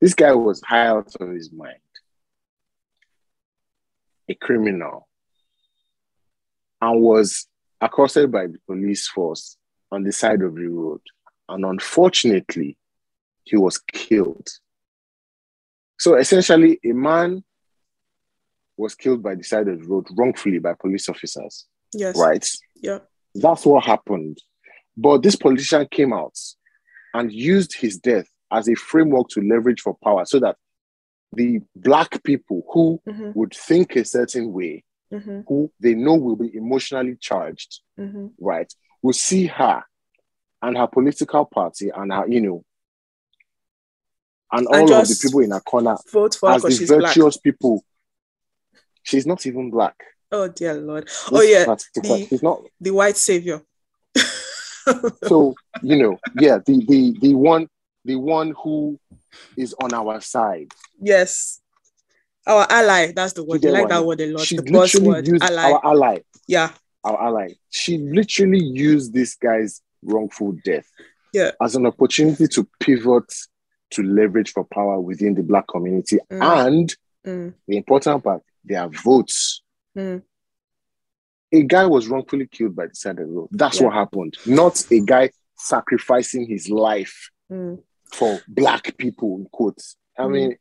This 0.00 0.14
guy 0.14 0.32
was 0.32 0.60
high 0.62 0.88
out 0.88 1.14
of 1.20 1.30
his 1.30 1.52
mind, 1.52 1.78
a 4.28 4.34
criminal, 4.34 5.08
and 6.80 7.00
was 7.00 7.46
accosted 7.80 8.30
by 8.32 8.46
the 8.46 8.58
police 8.66 9.08
force 9.08 9.56
on 9.90 10.02
the 10.02 10.12
side 10.12 10.42
of 10.42 10.54
the 10.54 10.66
road. 10.66 11.00
And 11.48 11.64
unfortunately, 11.64 12.76
he 13.44 13.56
was 13.56 13.78
killed. 13.78 14.48
So 15.98 16.16
essentially, 16.16 16.80
a 16.84 16.92
man 16.92 17.44
was 18.76 18.94
killed 18.94 19.22
by 19.22 19.34
the 19.34 19.44
side 19.44 19.68
of 19.68 19.80
the 19.80 19.86
road 19.86 20.06
wrongfully 20.16 20.58
by 20.58 20.74
police 20.74 21.08
officers. 21.08 21.66
Yes. 21.94 22.18
Right? 22.18 22.46
Yeah. 22.76 22.98
That's 23.34 23.64
what 23.64 23.84
happened. 23.84 24.38
But 24.96 25.22
this 25.22 25.36
politician 25.36 25.86
came 25.90 26.12
out 26.12 26.38
and 27.12 27.32
used 27.32 27.74
his 27.74 27.98
death 27.98 28.26
as 28.52 28.68
a 28.68 28.74
framework 28.74 29.28
to 29.30 29.40
leverage 29.40 29.80
for 29.80 29.96
power 30.02 30.24
so 30.24 30.38
that 30.40 30.56
the 31.32 31.60
black 31.74 32.22
people 32.22 32.64
who 32.72 33.00
mm-hmm. 33.08 33.30
would 33.34 33.54
think 33.54 33.96
a 33.96 34.04
certain 34.04 34.52
way, 34.52 34.84
mm-hmm. 35.12 35.40
who 35.48 35.70
they 35.80 35.94
know 35.94 36.14
will 36.14 36.36
be 36.36 36.54
emotionally 36.54 37.16
charged, 37.20 37.80
mm-hmm. 37.98 38.28
right, 38.38 38.72
will 39.02 39.12
see 39.12 39.46
her 39.46 39.82
and 40.62 40.76
her 40.76 40.86
political 40.86 41.44
party 41.44 41.90
and 41.94 42.12
her, 42.12 42.26
you 42.28 42.40
know, 42.40 42.64
and 44.52 44.66
all 44.68 44.92
of 44.92 45.08
the 45.08 45.18
people 45.20 45.40
in 45.40 45.50
her 45.50 45.60
corner 45.60 45.96
vote 46.12 46.36
for 46.36 46.52
as 46.52 46.62
the 46.62 46.86
virtuous 46.86 47.36
black. 47.36 47.42
people. 47.42 47.84
She's 49.02 49.26
not 49.26 49.44
even 49.46 49.70
black. 49.70 49.96
Oh 50.34 50.48
dear 50.48 50.74
Lord. 50.74 51.08
oh 51.30 51.42
yeah. 51.42 51.64
The, 51.64 52.26
He's 52.28 52.42
not 52.42 52.62
the 52.80 52.90
white 52.90 53.16
savior. 53.16 53.62
so, 55.24 55.54
you 55.80 55.96
know, 55.96 56.18
yeah, 56.40 56.58
the 56.58 56.84
the 56.88 57.16
the 57.20 57.34
one 57.34 57.68
the 58.04 58.16
one 58.16 58.52
who 58.62 58.98
is 59.56 59.74
on 59.80 59.94
our 59.94 60.20
side. 60.20 60.72
Yes. 61.00 61.60
Our 62.46 62.66
ally, 62.68 63.12
that's 63.12 63.32
the 63.34 63.44
word. 63.44 63.62
You 63.62 63.70
like 63.70 63.88
that 63.88 64.04
word 64.04 64.20
a 64.20 64.32
lot. 64.32 64.42
She 64.42 64.56
the 64.56 64.62
buzzword 64.62 65.40
ally. 65.40 65.70
Our 65.70 65.86
ally. 65.86 66.18
Yeah. 66.48 66.70
Our 67.04 67.28
ally. 67.28 67.54
She 67.70 67.98
literally 67.98 68.62
used 68.62 69.14
this 69.14 69.36
guy's 69.36 69.82
wrongful 70.02 70.56
death 70.64 70.90
yeah. 71.32 71.52
as 71.62 71.76
an 71.76 71.86
opportunity 71.86 72.48
to 72.48 72.68
pivot 72.80 73.32
to 73.90 74.02
leverage 74.02 74.52
for 74.52 74.64
power 74.64 75.00
within 75.00 75.34
the 75.34 75.42
black 75.42 75.68
community 75.68 76.18
mm. 76.30 76.66
and 76.66 76.96
mm. 77.24 77.54
the 77.68 77.76
important 77.76 78.22
part, 78.24 78.42
their 78.64 78.88
votes 78.88 79.62
Mm. 79.96 80.22
A 81.52 81.62
guy 81.62 81.86
was 81.86 82.08
wrongfully 82.08 82.46
killed 82.46 82.74
by 82.74 82.86
the 82.86 82.94
side 82.94 83.18
of 83.20 83.28
the 83.28 83.32
road. 83.32 83.48
That's 83.52 83.78
yeah. 83.78 83.86
what 83.86 83.94
happened. 83.94 84.36
Not 84.46 84.84
a 84.90 85.00
guy 85.00 85.30
sacrificing 85.56 86.48
his 86.48 86.68
life 86.68 87.30
mm. 87.50 87.80
for 88.12 88.40
black 88.48 88.96
people, 88.98 89.36
in 89.36 89.46
quotes. 89.52 89.96
I 90.18 90.22
mm. 90.22 90.32
mean, 90.32 90.56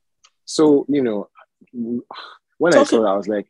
so, 0.46 0.86
you 0.88 1.02
know, 1.02 1.30
when 1.72 2.74
talking, 2.74 2.82
I 2.82 2.84
saw 2.84 3.02
that, 3.02 3.08
I 3.08 3.16
was 3.16 3.28
like, 3.28 3.48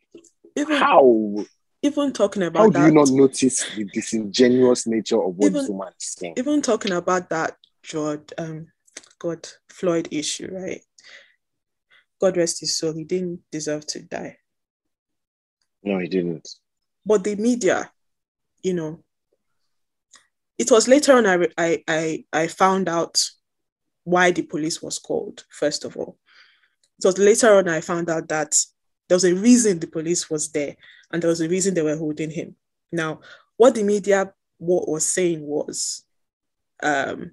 even, 0.56 0.76
how? 0.76 1.34
Even 1.82 2.12
talking 2.12 2.44
about 2.44 2.60
How 2.60 2.70
that, 2.70 2.78
do 2.78 2.86
you 2.86 2.92
not 2.92 3.10
notice 3.10 3.68
the 3.76 3.84
disingenuous 3.84 4.86
nature 4.86 5.22
of 5.22 5.34
what 5.36 5.48
even, 5.48 5.52
this 5.52 5.68
woman 5.68 5.88
is 5.88 6.14
saying? 6.18 6.34
Even 6.38 6.62
talking 6.62 6.92
about 6.92 7.28
that, 7.28 7.56
George, 7.82 8.32
um, 8.38 8.68
God, 9.18 9.46
Floyd 9.68 10.08
issue, 10.10 10.48
right? 10.50 10.80
God 12.20 12.38
rest 12.38 12.60
his 12.60 12.78
soul, 12.78 12.94
he 12.94 13.04
didn't 13.04 13.40
deserve 13.52 13.86
to 13.88 14.00
die. 14.00 14.38
No, 15.84 15.98
he 15.98 16.08
didn't. 16.08 16.48
But 17.06 17.22
the 17.22 17.36
media, 17.36 17.90
you 18.62 18.74
know, 18.74 19.04
it 20.58 20.70
was 20.70 20.88
later 20.88 21.12
on 21.12 21.26
I, 21.26 21.48
I, 21.58 21.84
I, 21.86 22.24
I 22.32 22.46
found 22.46 22.88
out 22.88 23.22
why 24.04 24.30
the 24.30 24.42
police 24.42 24.82
was 24.82 24.98
called, 24.98 25.44
first 25.50 25.84
of 25.84 25.96
all. 25.96 26.16
It 26.98 27.06
was 27.06 27.18
later 27.18 27.54
on 27.56 27.68
I 27.68 27.80
found 27.80 28.08
out 28.08 28.28
that 28.28 28.58
there 29.08 29.16
was 29.16 29.24
a 29.24 29.34
reason 29.34 29.78
the 29.78 29.86
police 29.86 30.30
was 30.30 30.50
there 30.52 30.76
and 31.12 31.22
there 31.22 31.30
was 31.30 31.40
a 31.40 31.48
reason 31.48 31.74
they 31.74 31.82
were 31.82 31.96
holding 31.96 32.30
him. 32.30 32.56
Now, 32.90 33.20
what 33.56 33.74
the 33.74 33.82
media 33.82 34.32
what 34.58 34.88
was 34.88 35.04
saying 35.04 35.42
was, 35.42 36.04
um, 36.82 37.32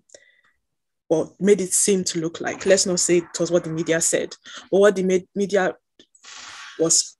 well, 1.09 1.35
made 1.39 1.61
it 1.61 1.73
seem 1.73 2.03
to 2.05 2.19
look 2.19 2.41
like, 2.41 2.65
let's 2.65 2.85
not 2.85 2.99
say 2.99 3.17
it 3.17 3.39
was 3.39 3.51
what 3.51 3.63
the 3.63 3.69
media 3.69 4.01
said, 4.01 4.35
but 4.71 4.79
what 4.79 4.95
the 4.95 5.25
media 5.35 5.75
was, 6.79 7.17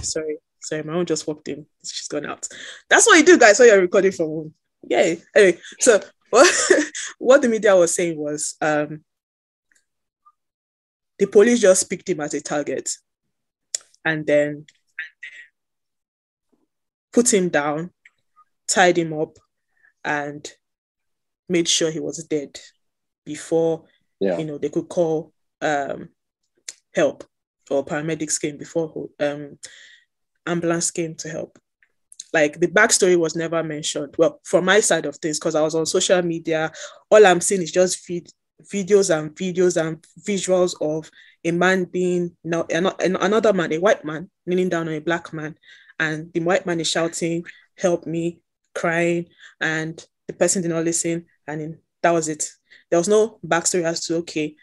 sorry, 0.00 0.38
Sorry, 0.66 0.82
my 0.82 0.94
own 0.94 1.06
just 1.06 1.26
walked 1.28 1.46
in. 1.46 1.64
She's 1.84 2.08
gone 2.08 2.26
out. 2.26 2.48
That's 2.90 3.06
what 3.06 3.18
you 3.18 3.24
do, 3.24 3.38
guys. 3.38 3.56
So 3.56 3.62
you're 3.62 3.80
recording 3.80 4.10
from 4.10 4.26
home. 4.26 4.54
Yay. 4.88 5.22
Anyway, 5.34 5.58
so 5.78 6.00
what, 6.30 6.70
what 7.18 7.42
the 7.42 7.48
media 7.48 7.76
was 7.76 7.94
saying 7.94 8.18
was 8.18 8.56
um, 8.60 9.04
the 11.20 11.26
police 11.26 11.60
just 11.60 11.88
picked 11.88 12.08
him 12.08 12.20
as 12.20 12.34
a 12.34 12.40
target 12.40 12.90
and 14.04 14.26
then 14.26 14.66
put 17.12 17.32
him 17.32 17.48
down, 17.48 17.90
tied 18.66 18.98
him 18.98 19.12
up, 19.12 19.38
and 20.04 20.50
made 21.48 21.68
sure 21.68 21.92
he 21.92 22.00
was 22.00 22.24
dead 22.24 22.58
before 23.24 23.84
yeah. 24.18 24.36
you 24.36 24.44
know 24.44 24.58
they 24.58 24.68
could 24.68 24.88
call 24.88 25.32
um, 25.60 26.08
help 26.92 27.24
or 27.70 27.84
paramedics 27.84 28.40
came 28.40 28.56
before 28.56 29.08
um, 29.20 29.58
ambulance 30.46 30.90
came 30.90 31.14
to 31.16 31.28
help. 31.28 31.58
Like 32.32 32.60
the 32.60 32.68
backstory 32.68 33.16
was 33.16 33.36
never 33.36 33.62
mentioned. 33.62 34.14
Well, 34.18 34.40
from 34.44 34.64
my 34.64 34.80
side 34.80 35.06
of 35.06 35.16
things, 35.16 35.38
because 35.38 35.54
I 35.54 35.62
was 35.62 35.74
on 35.74 35.86
social 35.86 36.20
media, 36.22 36.72
all 37.10 37.24
I'm 37.24 37.40
seeing 37.40 37.62
is 37.62 37.72
just 37.72 37.98
feed, 37.98 38.28
videos 38.72 39.16
and 39.16 39.34
videos 39.34 39.80
and 39.80 40.04
visuals 40.20 40.74
of 40.80 41.10
a 41.44 41.50
man 41.50 41.84
being 41.84 42.36
now 42.42 42.66
another 42.70 43.52
man, 43.52 43.72
a 43.72 43.78
white 43.78 44.04
man, 44.04 44.30
kneeling 44.44 44.68
down 44.68 44.88
on 44.88 44.94
a 44.94 45.00
black 45.00 45.32
man, 45.32 45.56
and 45.98 46.32
the 46.32 46.40
white 46.40 46.66
man 46.66 46.80
is 46.80 46.88
shouting, 46.88 47.44
"Help 47.76 48.06
me!" 48.06 48.40
crying, 48.74 49.26
and 49.60 50.06
the 50.26 50.32
person 50.32 50.62
did 50.62 50.70
not 50.70 50.84
listen, 50.84 51.26
and 51.46 51.60
then 51.60 51.78
that 52.02 52.10
was 52.10 52.28
it. 52.28 52.50
There 52.90 52.98
was 52.98 53.08
no 53.08 53.38
backstory 53.46 53.84
as 53.84 54.04
to 54.06 54.16
okay, 54.16 54.56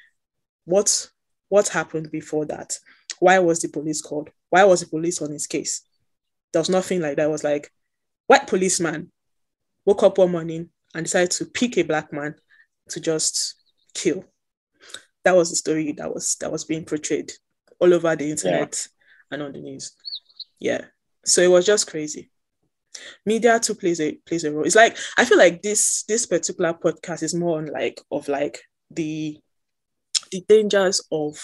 what 0.66 1.10
what 1.50 1.68
happened 1.68 2.12
before 2.12 2.46
that? 2.46 2.78
Why 3.20 3.40
was 3.40 3.62
the 3.62 3.70
police 3.70 4.02
called? 4.02 4.30
why 4.54 4.64
was 4.66 4.82
the 4.82 4.86
police 4.86 5.20
on 5.20 5.32
his 5.32 5.48
case? 5.48 5.82
There 6.52 6.60
was 6.60 6.70
nothing 6.70 7.02
like 7.02 7.16
that. 7.18 7.26
It 7.26 7.32
was 7.32 7.44
like 7.44 7.72
white 8.28 8.46
policeman 8.46 9.12
woke 9.84 10.04
up 10.04 10.20
one 10.20 10.32
morning 10.32 10.70
and 10.94 11.06
decided 11.06 11.32
to 11.32 11.46
pick 11.46 11.76
a 11.76 11.82
black 11.82 12.14
man 12.14 12.36
to 12.90 13.00
just 13.00 13.56
kill. 13.96 14.26
That 15.24 15.36
was 15.36 15.50
the 15.50 15.56
story 15.56 15.92
that 15.94 16.14
was 16.14 16.36
that 16.36 16.52
was 16.52 16.66
being 16.66 16.86
portrayed 16.86 17.32
all 17.80 17.92
over 17.96 18.16
the 18.16 18.30
internet 18.30 18.88
yeah. 18.88 19.34
and 19.34 19.42
on 19.42 19.54
the 19.54 19.60
news. 19.60 19.96
Yeah. 20.60 20.86
So 21.26 21.42
it 21.42 21.50
was 21.50 21.66
just 21.66 21.90
crazy. 21.90 22.30
Media 23.26 23.60
too 23.60 23.74
plays 23.74 24.00
a 24.00 24.12
plays 24.28 24.44
a 24.44 24.52
role. 24.52 24.66
It's 24.66 24.76
like 24.76 24.96
I 25.18 25.26
feel 25.26 25.40
like 25.40 25.64
this 25.64 26.04
this 26.04 26.28
particular 26.28 26.76
podcast 26.76 27.24
is 27.24 27.34
more 27.34 27.58
on 27.58 27.66
like 27.66 28.00
of 28.12 28.28
like 28.28 28.62
the 28.92 29.40
the 30.30 30.46
dangers 30.48 31.02
of 31.12 31.40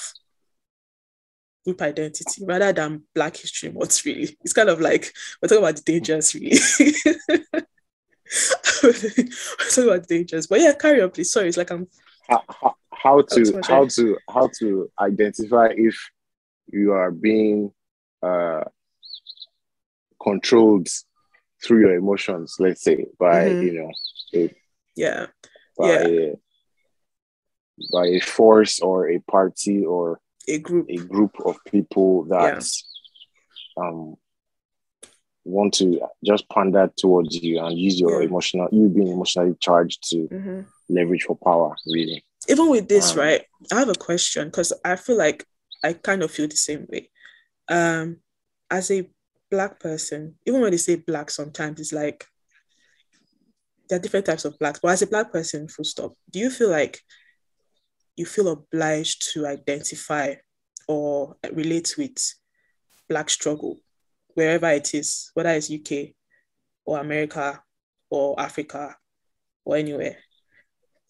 group 1.64 1.82
identity 1.82 2.46
rather 2.46 2.74
than 2.74 3.04
black 3.14 3.38
history 3.38 3.72
month 3.72 4.06
really. 4.06 4.38
It's 4.44 4.54
kind 4.54 4.70
of 4.70 4.80
like 4.80 5.14
we're 5.42 5.50
talking 5.50 5.64
about 5.64 5.76
the 5.76 5.82
dangers 5.82 6.34
really. 6.36 6.60
We're 8.84 8.94
talking 8.94 9.84
about 9.90 10.08
dangers. 10.08 10.48
But 10.48 10.62
yeah 10.62 10.74
carry 10.74 11.02
on 11.02 11.10
please. 11.12 11.32
Sorry 11.32 11.48
it's 11.48 11.58
like 11.58 11.72
i'm 11.72 11.88
how, 12.30 12.44
how, 12.62 12.76
how 12.92 13.22
to 13.22 13.62
how 13.68 13.88
to 13.88 14.18
how 14.30 14.50
to 14.60 14.92
identify 15.00 15.70
if 15.76 15.98
you 16.72 16.92
are 16.92 17.12
being 17.12 17.72
uh 18.22 18.64
controlled 20.22 20.88
through 21.64 21.82
your 21.82 21.96
emotions 21.96 22.56
let's 22.60 22.84
say 22.84 23.06
by 23.20 23.46
mm-hmm. 23.46 23.64
you 23.64 23.74
know 23.74 23.92
a, 24.36 24.56
yeah. 24.96 25.26
by 25.78 25.88
yeah. 25.88 26.08
a, 26.08 26.36
by 27.92 28.06
a 28.08 28.20
force 28.20 28.80
or 28.80 29.10
a 29.10 29.20
party 29.20 29.86
or 29.86 30.20
a 30.50 30.60
group 30.60 30.88
a 30.90 30.98
group 30.98 31.36
of 31.46 31.58
people 31.66 32.26
that 32.26 32.66
yeah. 33.78 33.84
um 33.84 34.16
want 35.46 35.74
to 35.74 36.02
just 36.24 36.48
pander 36.50 36.92
towards 36.98 37.42
you 37.42 37.64
and 37.64 37.78
use 37.78 38.00
your 38.00 38.22
emotional 38.22 38.68
you 38.72 38.90
being 38.90 39.08
emotionally 39.08 39.56
charged 39.60 40.04
to 40.10 40.28
mm-hmm. 40.28 40.62
leverage 40.90 41.24
for 41.24 41.38
power 41.38 41.76
really 41.88 42.24
even 42.48 42.70
with 42.70 42.88
this 42.88 43.14
um, 43.14 43.20
right 43.20 43.42
i 43.72 43.80
have 43.80 43.90
a 43.90 43.96
question 43.96 44.48
because 44.48 44.74
i 44.84 44.96
feel 44.96 45.18
like 45.18 45.46
i 45.84 45.94
kind 45.94 46.24
of 46.24 46.32
feel 46.32 46.48
the 46.48 46.56
same 46.56 46.86
way 46.90 47.10
um 47.70 48.18
as 48.70 48.92
a 48.92 49.10
black 49.50 49.80
person 49.80 50.36
even 50.46 50.62
when 50.62 50.72
they 50.72 50.78
say 50.78 50.96
black 50.96 51.30
sometimes 51.30 51.80
it's 51.80 51.94
like 51.94 52.26
there 53.88 53.98
are 53.98 54.02
different 54.02 54.26
types 54.26 54.46
of 54.46 54.58
blacks 54.60 54.80
but 54.82 54.92
as 54.92 55.02
a 55.02 55.08
black 55.08 55.32
person 55.32 55.68
full 55.68 55.86
stop 55.86 56.14
do 56.30 56.40
you 56.40 56.52
feel 56.52 56.70
like 56.70 57.02
you 58.20 58.26
feel 58.26 58.50
obliged 58.50 59.32
to 59.32 59.48
identify 59.48 60.36
or 60.90 61.38
relate 61.54 61.96
with 61.98 62.18
Black 63.08 63.30
struggle, 63.30 63.80
wherever 64.34 64.68
it 64.68 64.94
is, 64.94 65.32
whether 65.36 65.52
it's 65.52 65.72
UK 65.72 66.10
or 66.86 67.00
America 67.00 67.64
or 68.10 68.38
Africa 68.38 68.94
or 69.64 69.78
anywhere. 69.78 70.18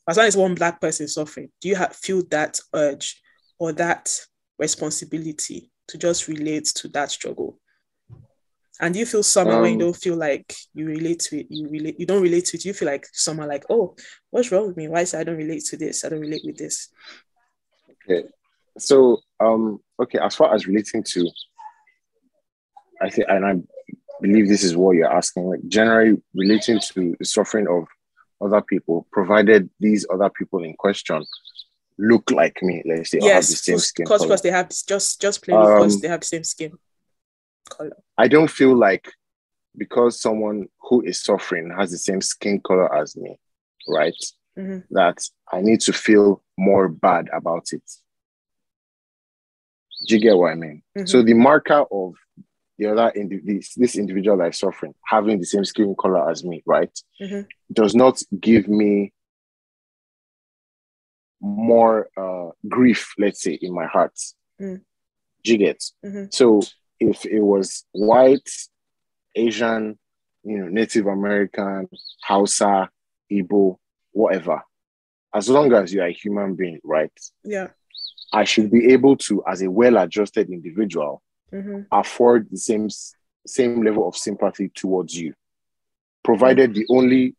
As 0.08 0.17
long 0.17 0.28
as 0.28 0.38
one 0.38 0.54
Black 0.54 0.80
person 0.80 1.06
is 1.06 1.15
suffering, 1.15 1.50
do 1.60 1.69
you 1.69 1.76
have, 1.78 1.95
feel 1.95 2.22
that 2.30 2.60
urge 2.76 3.19
or 3.58 3.74
that 3.74 4.15
responsibility 4.60 5.72
to 5.88 5.98
just 5.98 6.28
relate 6.28 6.65
to 6.76 6.89
that 6.89 7.10
struggle? 7.10 7.60
And 8.80 8.96
you 8.96 9.06
feel 9.06 9.24
somehow 9.24 9.58
um, 9.58 9.62
when 9.63 9.72
you 9.72 9.86
um, 9.86 9.92
don't 9.92 10.02
feel 10.02 10.15
like 10.15 10.54
you 10.74 10.86
relate 10.86 11.20
to 11.20 11.39
it, 11.39 11.48
you 11.50 11.68
relate, 11.70 12.00
you 12.00 12.06
don't 12.06 12.22
relate 12.22 12.46
to 12.46 12.58
it, 12.58 12.63
you 12.63 12.74
feel 12.74 12.88
like 12.88 13.06
someone 13.12 13.50
like, 13.50 13.65
oh, 13.70 13.96
what's 14.30 14.52
wrong 14.52 14.68
with 14.68 14.78
me? 14.78 14.88
Why 14.88 15.02
is 15.02 15.13
I 15.13 15.24
don't 15.24 15.38
relate 15.38 15.65
to 15.65 15.78
this? 15.78 16.06
I 16.06 16.10
don't 16.10 16.22
relate 16.22 16.44
with 16.46 16.58
this. 16.58 16.88
Okay. 18.10 18.28
So 18.78 19.20
um 19.39 19.80
okay, 20.02 20.20
as 20.20 20.36
far 20.36 20.54
as 20.56 20.65
relating 20.65 21.04
to 21.04 21.30
I 23.02 23.10
think 23.10 23.28
and 23.30 23.46
I 23.46 23.56
believe 24.22 24.48
this 24.48 24.63
is 24.63 24.78
what 24.78 24.96
you're 24.96 25.13
asking, 25.13 25.50
like 25.50 25.68
generally 25.68 26.22
relating 26.34 26.80
to 26.94 27.15
the 27.20 27.26
suffering 27.26 27.68
of 27.68 27.86
other 28.42 28.62
people, 28.62 29.08
provided 29.12 29.70
these 29.80 30.06
other 30.12 30.30
people 30.30 30.63
in 30.63 30.74
question 30.76 31.26
look 31.98 32.32
like 32.32 32.63
me, 32.63 32.82
let's 32.86 33.12
say, 33.12 33.20
yes, 33.22 33.34
have 33.34 33.52
the 33.52 33.56
same 33.58 33.80
skin 33.80 34.06
color. 34.06 34.20
Because 34.20 34.42
they 34.42 34.52
have 34.52 34.70
just 34.70 35.22
just 35.22 35.44
plainly 35.44 35.68
um, 35.68 35.76
because 35.76 36.02
they 36.02 36.08
have 36.08 36.22
the 36.22 36.26
same 36.26 36.44
skin 36.44 36.72
color. 37.70 37.98
I 38.20 38.28
don't 38.28 38.52
feel 38.52 38.76
like 38.76 39.14
because 39.78 40.22
someone 40.22 40.68
who 40.82 41.02
is 41.02 41.24
suffering 41.24 41.74
has 41.78 41.90
the 41.92 41.98
same 41.98 42.20
skin 42.20 42.60
color 42.60 42.94
as 42.94 43.16
me, 43.16 43.40
right? 43.88 44.14
Mm-hmm. 44.58 44.94
That 44.94 45.18
I 45.50 45.62
need 45.62 45.80
to 45.82 45.94
feel 45.94 46.44
more 46.58 46.90
bad 46.90 47.30
about 47.32 47.68
it. 47.72 47.82
Do 50.06 50.16
you 50.16 50.22
get 50.22 50.38
what 50.38 50.52
I 50.52 50.56
mean? 50.56 50.84
Mm-hmm. 50.98 51.06
So 51.06 51.22
the 51.24 51.34
marker 51.34 51.86
of 51.90 52.16
the 52.78 52.88
other 52.88 53.10
indiv- 53.16 53.74
this 53.78 53.96
individual 53.98 54.38
that 54.40 54.50
is 54.50 54.60
suffering 54.60 54.96
having 55.06 55.40
the 55.40 55.46
same 55.46 55.64
skin 55.64 55.96
color 55.98 56.30
as 56.30 56.44
me, 56.44 56.62
right, 56.66 56.92
mm-hmm. 57.22 57.42
does 57.72 57.96
not 57.96 58.22
give 58.38 58.68
me 58.68 59.14
more 61.40 62.10
uh, 62.18 62.52
grief, 62.68 63.14
let's 63.18 63.42
say, 63.42 63.54
in 63.62 63.74
my 63.74 63.86
heart. 63.86 64.14
Mm. 64.60 64.82
Do 65.46 65.52
you 65.54 65.58
get? 65.58 65.82
Mm-hmm. 66.06 66.26
So 66.32 66.62
if 67.00 67.26
it 67.26 67.42
was 67.42 67.86
white, 67.92 68.50
Asian, 69.36 69.98
you 70.44 70.58
know, 70.58 70.68
Native 70.68 71.08
American, 71.08 71.88
Hausa, 72.24 72.90
Igbo, 73.32 73.78
whatever, 74.12 74.62
as 75.34 75.50
long 75.50 75.74
as 75.74 75.94
you 75.94 76.02
are 76.02 76.08
a 76.08 76.14
human 76.14 76.56
being, 76.56 76.80
right? 76.84 77.12
Yeah. 77.44 77.68
I 78.32 78.44
should 78.44 78.72
be 78.72 78.92
able 78.94 79.18
to, 79.18 79.44
as 79.48 79.62
a 79.62 79.70
well-adjusted 79.70 80.50
individual, 80.50 81.22
mm-hmm. 81.52 81.82
afford 81.92 82.50
the 82.50 82.58
same 82.58 82.90
same 83.48 83.84
level 83.84 84.08
of 84.08 84.16
sympathy 84.16 84.70
towards 84.70 85.16
you, 85.16 85.34
provided 86.24 86.72
mm-hmm. 86.72 86.80
the 86.80 86.86
only, 86.90 87.36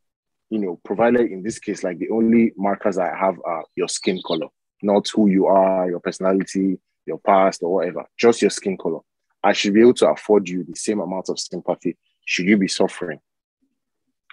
you 0.48 0.58
know, 0.58 0.80
provided 0.84 1.30
in 1.30 1.42
this 1.42 1.58
case, 1.58 1.84
like 1.84 1.98
the 1.98 2.10
only 2.10 2.52
markers 2.56 2.98
I 2.98 3.14
have 3.14 3.38
are 3.44 3.64
your 3.76 3.88
skin 3.88 4.20
color, 4.26 4.48
not 4.82 5.08
who 5.08 5.28
you 5.28 5.46
are, 5.46 5.88
your 5.88 6.00
personality, 6.00 6.78
your 7.06 7.18
past, 7.18 7.62
or 7.62 7.74
whatever, 7.74 8.04
just 8.16 8.42
your 8.42 8.50
skin 8.50 8.76
color. 8.76 9.00
I 9.42 9.52
should 9.52 9.74
be 9.74 9.80
able 9.80 9.94
to 9.94 10.08
afford 10.10 10.48
you 10.48 10.64
the 10.64 10.76
same 10.76 11.00
amount 11.00 11.28
of 11.28 11.38
sympathy 11.38 11.96
should 12.24 12.46
you 12.46 12.56
be 12.56 12.68
suffering. 12.68 13.20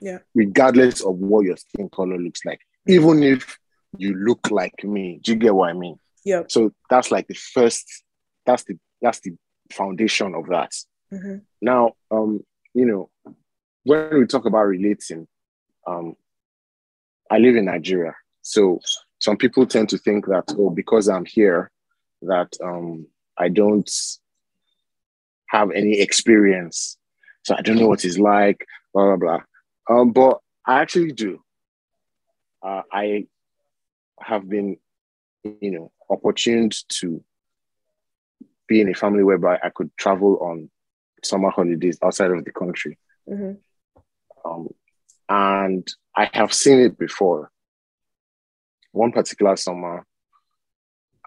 Yeah. 0.02 0.20
Regardless 0.36 1.02
of 1.04 1.16
what 1.16 1.46
your 1.46 1.58
skin 1.58 1.90
color 1.90 2.18
looks 2.18 2.46
like. 2.46 2.62
Even 2.88 3.24
if 3.24 3.58
you 3.98 4.14
look 4.16 4.52
like 4.52 4.84
me. 4.84 5.20
Do 5.24 5.32
you 5.32 5.38
get 5.38 5.56
what 5.56 5.70
I 5.70 5.74
mean? 5.74 5.98
Yeah. 6.24 6.44
So 6.48 6.74
that's 6.90 7.12
like 7.12 7.28
the 7.28 7.34
first, 7.34 7.86
that's 8.46 8.64
the 8.64 8.78
that's 9.02 9.20
the 9.22 9.36
foundation 9.72 10.36
of 10.36 10.48
that. 10.48 10.72
Mm-hmm. 11.14 11.38
Now, 11.62 11.94
um, 12.12 12.44
you 12.74 12.86
know, 12.86 13.10
when 13.84 14.20
we 14.20 14.26
talk 14.26 14.46
about 14.46 14.66
relating, 14.66 15.28
um, 15.88 16.16
I 17.32 17.38
live 17.38 17.56
in 17.56 17.66
Nigeria. 17.66 18.16
So 18.42 18.80
some 19.20 19.38
people 19.38 19.66
tend 19.66 19.90
to 19.90 19.98
think 19.98 20.26
that, 20.28 20.54
oh, 20.58 20.70
because 20.70 21.08
I'm 21.08 21.26
here, 21.26 21.72
that 22.24 22.54
um 22.64 23.08
I 23.38 23.50
don't 23.50 23.90
have 25.48 25.72
any 25.72 26.00
experience. 26.00 26.98
So 27.44 27.56
I 27.58 27.62
don't 27.62 27.78
know 27.78 27.88
what 27.88 28.06
it's 28.06 28.18
like, 28.18 28.66
blah, 28.94 29.16
blah, 29.16 29.18
blah. 29.18 29.42
Um, 29.90 30.12
but 30.12 30.40
I 30.66 30.82
actually 30.82 31.14
do. 31.14 31.42
Uh, 32.62 32.82
I 32.92 33.28
have 34.20 34.50
been, 34.50 34.78
you 35.44 35.72
know, 35.72 35.92
opportuned 36.10 36.76
to 36.90 37.24
be 38.68 38.82
in 38.82 38.90
a 38.90 38.94
family 38.94 39.24
whereby 39.24 39.58
I 39.64 39.70
could 39.70 39.96
travel 39.98 40.40
on 40.42 40.70
summer 41.24 41.50
holidays 41.50 41.98
outside 42.04 42.32
of 42.32 42.44
the 42.44 42.52
country. 42.52 42.98
Mm-hmm. 43.30 43.54
Um, 44.44 44.68
and 45.30 45.88
I 46.16 46.30
have 46.34 46.54
seen 46.54 46.80
it 46.80 46.98
before. 46.98 47.52
One 48.92 49.12
particular 49.12 49.56
summer, 49.56 50.06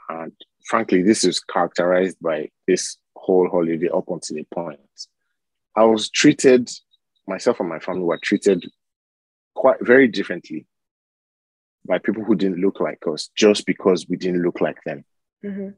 and 0.09 0.33
frankly, 0.67 1.03
this 1.03 1.25
is 1.25 1.41
characterized 1.41 2.19
by 2.21 2.49
this 2.67 2.97
whole 3.21 3.49
holiday 3.49 3.89
up 3.89 4.09
until 4.09 4.39
a 4.39 4.45
point. 4.55 4.81
I 5.77 5.85
was 5.85 6.11
treated, 6.11 6.71
myself 7.29 7.61
and 7.61 7.69
my 7.69 7.79
family 7.79 8.03
were 8.03 8.19
treated 8.23 8.65
quite 9.55 9.79
very 9.81 10.09
differently 10.09 10.67
by 11.87 11.99
people 11.99 12.25
who 12.25 12.35
didn't 12.35 12.61
look 12.61 12.81
like 12.81 13.03
us 13.07 13.31
just 13.37 13.67
because 13.67 14.07
we 14.09 14.17
didn't 14.17 14.43
look 14.43 14.61
like 14.61 14.79
them. 14.85 15.05
Mm-hmm. 15.45 15.69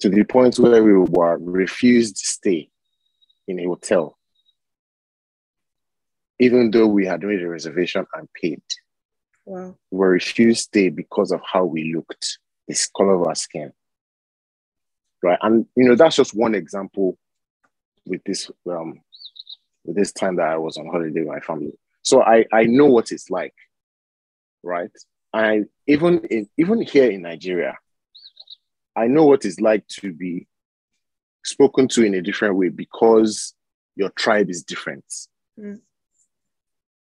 To 0.00 0.08
the 0.08 0.24
point 0.24 0.58
where 0.58 0.82
we 0.82 0.94
were 0.94 1.38
refused 1.38 2.18
stay 2.18 2.70
in 3.48 3.58
a 3.58 3.64
hotel, 3.64 4.16
even 6.38 6.70
though 6.70 6.86
we 6.86 7.04
had 7.06 7.22
made 7.22 7.42
a 7.42 7.48
reservation 7.48 8.06
and 8.14 8.28
paid. 8.40 8.62
Wow. 9.44 9.76
We 9.90 9.98
were 9.98 10.10
refused 10.10 10.68
stay 10.68 10.90
because 10.90 11.32
of 11.32 11.40
how 11.44 11.64
we 11.64 11.92
looked, 11.94 12.38
the 12.68 12.76
color 12.96 13.14
of 13.14 13.26
our 13.26 13.34
skin 13.34 13.72
right? 15.22 15.38
And 15.42 15.66
you 15.76 15.84
know, 15.88 15.94
that's 15.94 16.16
just 16.16 16.34
one 16.34 16.54
example 16.54 17.18
with 18.06 18.22
this 18.24 18.50
um 18.70 19.00
with 19.84 19.96
this 19.96 20.12
time 20.12 20.36
that 20.36 20.48
I 20.48 20.56
was 20.56 20.76
on 20.76 20.86
holiday 20.86 21.20
with 21.20 21.28
my 21.28 21.40
family. 21.40 21.78
So 22.02 22.22
I 22.22 22.46
I 22.52 22.64
know 22.64 22.86
what 22.86 23.12
it's 23.12 23.30
like, 23.30 23.54
right? 24.62 24.90
I 25.32 25.64
even 25.86 26.20
in 26.30 26.48
even 26.56 26.82
here 26.82 27.10
in 27.10 27.22
Nigeria, 27.22 27.76
I 28.96 29.06
know 29.06 29.24
what 29.26 29.44
it's 29.44 29.60
like 29.60 29.86
to 30.00 30.12
be 30.12 30.46
spoken 31.44 31.88
to 31.88 32.04
in 32.04 32.14
a 32.14 32.22
different 32.22 32.56
way 32.56 32.68
because 32.68 33.54
your 33.96 34.10
tribe 34.10 34.50
is 34.50 34.62
different. 34.62 35.04
Mm. 35.58 35.80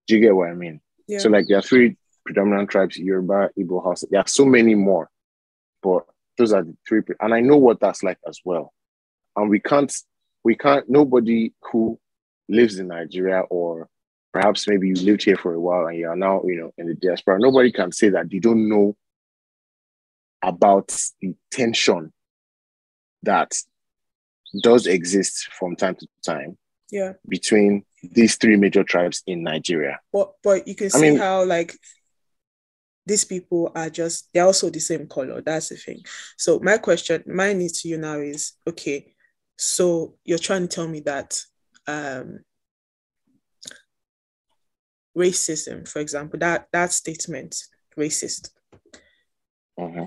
Do 0.07 0.15
you 0.15 0.21
get 0.21 0.35
what 0.35 0.49
I 0.49 0.53
mean? 0.53 0.81
Yeah. 1.07 1.19
So 1.19 1.29
like 1.29 1.47
there 1.47 1.57
are 1.57 1.63
three 1.63 1.97
predominant 2.25 2.69
tribes, 2.69 2.97
Yoruba, 2.97 3.49
Igbo, 3.57 3.83
Hausa. 3.83 4.07
There 4.09 4.19
are 4.19 4.27
so 4.27 4.45
many 4.45 4.75
more, 4.75 5.09
but 5.81 6.05
those 6.39 6.53
are 6.53 6.63
the 6.63 6.75
three. 6.87 7.01
And 7.19 7.33
I 7.33 7.41
know 7.41 7.57
what 7.57 7.79
that's 7.79 8.01
like 8.01 8.17
as 8.27 8.39
well. 8.43 8.73
And 9.35 9.49
we 9.49 9.59
can't, 9.59 9.93
we 10.43 10.55
can't, 10.55 10.89
nobody 10.89 11.53
who 11.71 11.99
lives 12.47 12.79
in 12.79 12.87
Nigeria 12.87 13.41
or 13.41 13.87
perhaps 14.31 14.67
maybe 14.67 14.87
you 14.87 14.95
lived 14.95 15.23
here 15.23 15.35
for 15.35 15.53
a 15.53 15.59
while 15.59 15.85
and 15.87 15.97
you 15.97 16.07
are 16.07 16.15
now, 16.15 16.41
you 16.45 16.55
know, 16.55 16.71
in 16.77 16.87
the 16.87 16.95
diaspora, 16.95 17.39
nobody 17.39 17.71
can 17.71 17.91
say 17.91 18.09
that 18.09 18.29
they 18.29 18.39
don't 18.39 18.69
know 18.69 18.95
about 20.41 20.97
the 21.21 21.35
tension 21.51 22.13
that 23.23 23.53
does 24.63 24.87
exist 24.87 25.49
from 25.59 25.75
time 25.75 25.95
to 25.95 26.07
time 26.25 26.57
yeah. 26.89 27.13
between 27.27 27.83
these 28.01 28.37
three 28.37 28.55
major 28.55 28.83
tribes 28.83 29.21
in 29.27 29.43
Nigeria. 29.43 29.99
But 30.13 30.31
but 30.41 30.67
you 30.67 30.75
can 30.75 30.89
see 30.89 30.97
I 30.97 31.01
mean, 31.01 31.19
how 31.19 31.43
like 31.43 31.75
these 33.09 33.25
people 33.25 33.71
are 33.75 33.89
just 33.89 34.29
they're 34.33 34.45
also 34.45 34.69
the 34.69 34.79
same 34.79 35.07
color. 35.07 35.41
That's 35.41 35.69
the 35.69 35.75
thing. 35.75 36.01
So 36.37 36.59
my 36.59 36.77
question, 36.77 37.23
mine 37.25 37.59
is 37.61 37.81
to 37.81 37.89
you 37.89 37.97
now 37.97 38.19
is 38.19 38.53
okay. 38.67 39.13
So 39.57 40.15
you're 40.23 40.37
trying 40.37 40.61
to 40.61 40.67
tell 40.67 40.87
me 40.87 41.01
that 41.01 41.41
um 41.87 42.39
racism, 45.17 45.87
for 45.87 45.99
example, 45.99 46.39
that 46.39 46.67
that 46.71 46.93
statement, 46.93 47.55
racist. 47.97 48.51
Mm-hmm. 49.77 50.05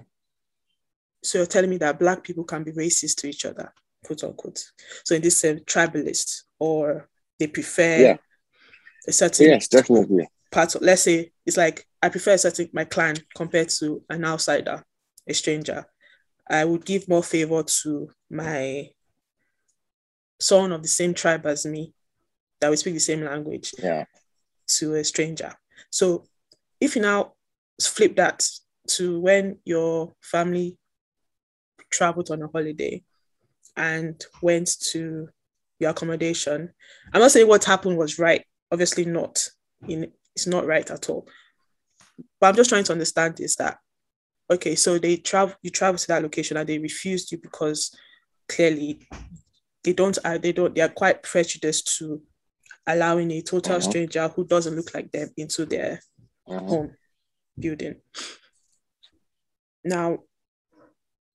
So 1.25 1.39
you're 1.39 1.47
telling 1.47 1.71
me 1.71 1.79
that 1.79 1.99
black 1.99 2.23
people 2.23 2.45
can 2.45 2.63
be 2.63 2.73
racist 2.73 3.17
to 3.17 3.29
each 3.29 3.45
other, 3.45 3.73
quote 4.05 4.23
unquote. 4.23 4.63
So 5.05 5.17
in 5.17 5.23
this 5.23 5.45
uh, 5.45 5.57
tribalist, 5.67 6.43
or 6.61 7.09
they 7.39 7.49
prefer 7.49 7.99
yeah. 7.99 8.17
a 9.09 9.13
certain 9.13 9.47
yes, 9.49 9.67
definitely 9.67 10.29
part 10.53 10.75
of. 10.75 10.83
Let's 10.83 11.03
say 11.03 11.33
it's 11.45 11.57
like 11.57 11.87
I 12.03 12.09
prefer 12.09 12.37
certain 12.37 12.69
my 12.73 12.85
clan 12.85 13.17
compared 13.35 13.71
to 13.81 14.03
an 14.09 14.25
outsider, 14.25 14.85
a 15.27 15.35
stranger. 15.35 15.85
I 16.49 16.65
would 16.65 16.85
give 16.85 17.09
more 17.09 17.23
favor 17.23 17.63
to 17.63 18.11
my 18.31 18.91
someone 20.41 20.73
of 20.73 20.83
the 20.83 20.89
same 20.89 21.15
tribe 21.15 21.47
as 21.47 21.67
me 21.67 21.95
that 22.61 22.71
we 22.71 22.77
speak 22.77 22.95
the 22.95 23.01
same 23.01 23.25
language. 23.25 23.73
Yeah. 23.79 24.05
To 24.79 24.95
a 24.95 25.05
stranger. 25.05 25.53
So 25.91 26.25
if 26.81 26.97
you 26.97 27.03
now 27.03 27.33
flip 27.81 28.17
that 28.17 28.49
to 28.89 29.21
when 29.21 29.59
your 29.65 30.13
family 30.21 30.79
traveled 31.91 32.31
on 32.31 32.43
a 32.43 32.49
holiday 32.49 33.03
and 33.77 34.23
went 34.41 34.81
to 34.81 35.29
your 35.79 35.91
accommodation. 35.91 36.73
I'm 37.13 37.21
not 37.21 37.31
saying 37.31 37.49
what 37.49 37.65
happened 37.65 37.99
was 37.99 38.19
right. 38.19 38.45
Obviously 38.71 39.05
not. 39.05 39.49
In 39.89 40.13
it's 40.35 40.47
not 40.47 40.67
right 40.67 40.89
at 40.91 41.09
all. 41.09 41.27
But 42.41 42.49
I'm 42.49 42.57
just 42.57 42.71
trying 42.71 42.85
to 42.85 42.93
understand 42.93 43.41
is 43.41 43.57
that 43.57 43.79
okay, 44.51 44.75
so 44.75 44.99
they 44.99 45.17
travel 45.17 45.55
you 45.63 45.71
travel 45.71 45.99
to 45.99 46.09
that 46.09 46.23
location 46.23 46.57
and 46.57 46.69
they 46.69 46.79
refused 46.79 47.33
you 47.33 47.39
because 47.39 47.97
clearly 48.49 49.07
they 49.85 49.93
don't 49.93 50.19
uh, 50.25 50.39
they 50.39 50.53
don't 50.53 50.75
they 50.75 50.81
are 50.81 50.89
quite 50.89 51.23
prejudiced 51.23 51.99
to 51.99 52.23
allowing 52.87 53.31
a 53.31 53.43
total 53.43 53.77
uh-huh. 53.77 53.81
stranger 53.81 54.29
who 54.29 54.45
doesn't 54.45 54.77
look 54.77 54.95
like 54.95 55.11
them 55.13 55.31
into 55.37 55.65
their 55.65 56.01
uh-huh. 56.49 56.61
home 56.61 56.95
building. 57.59 57.97
Now, 59.85 60.19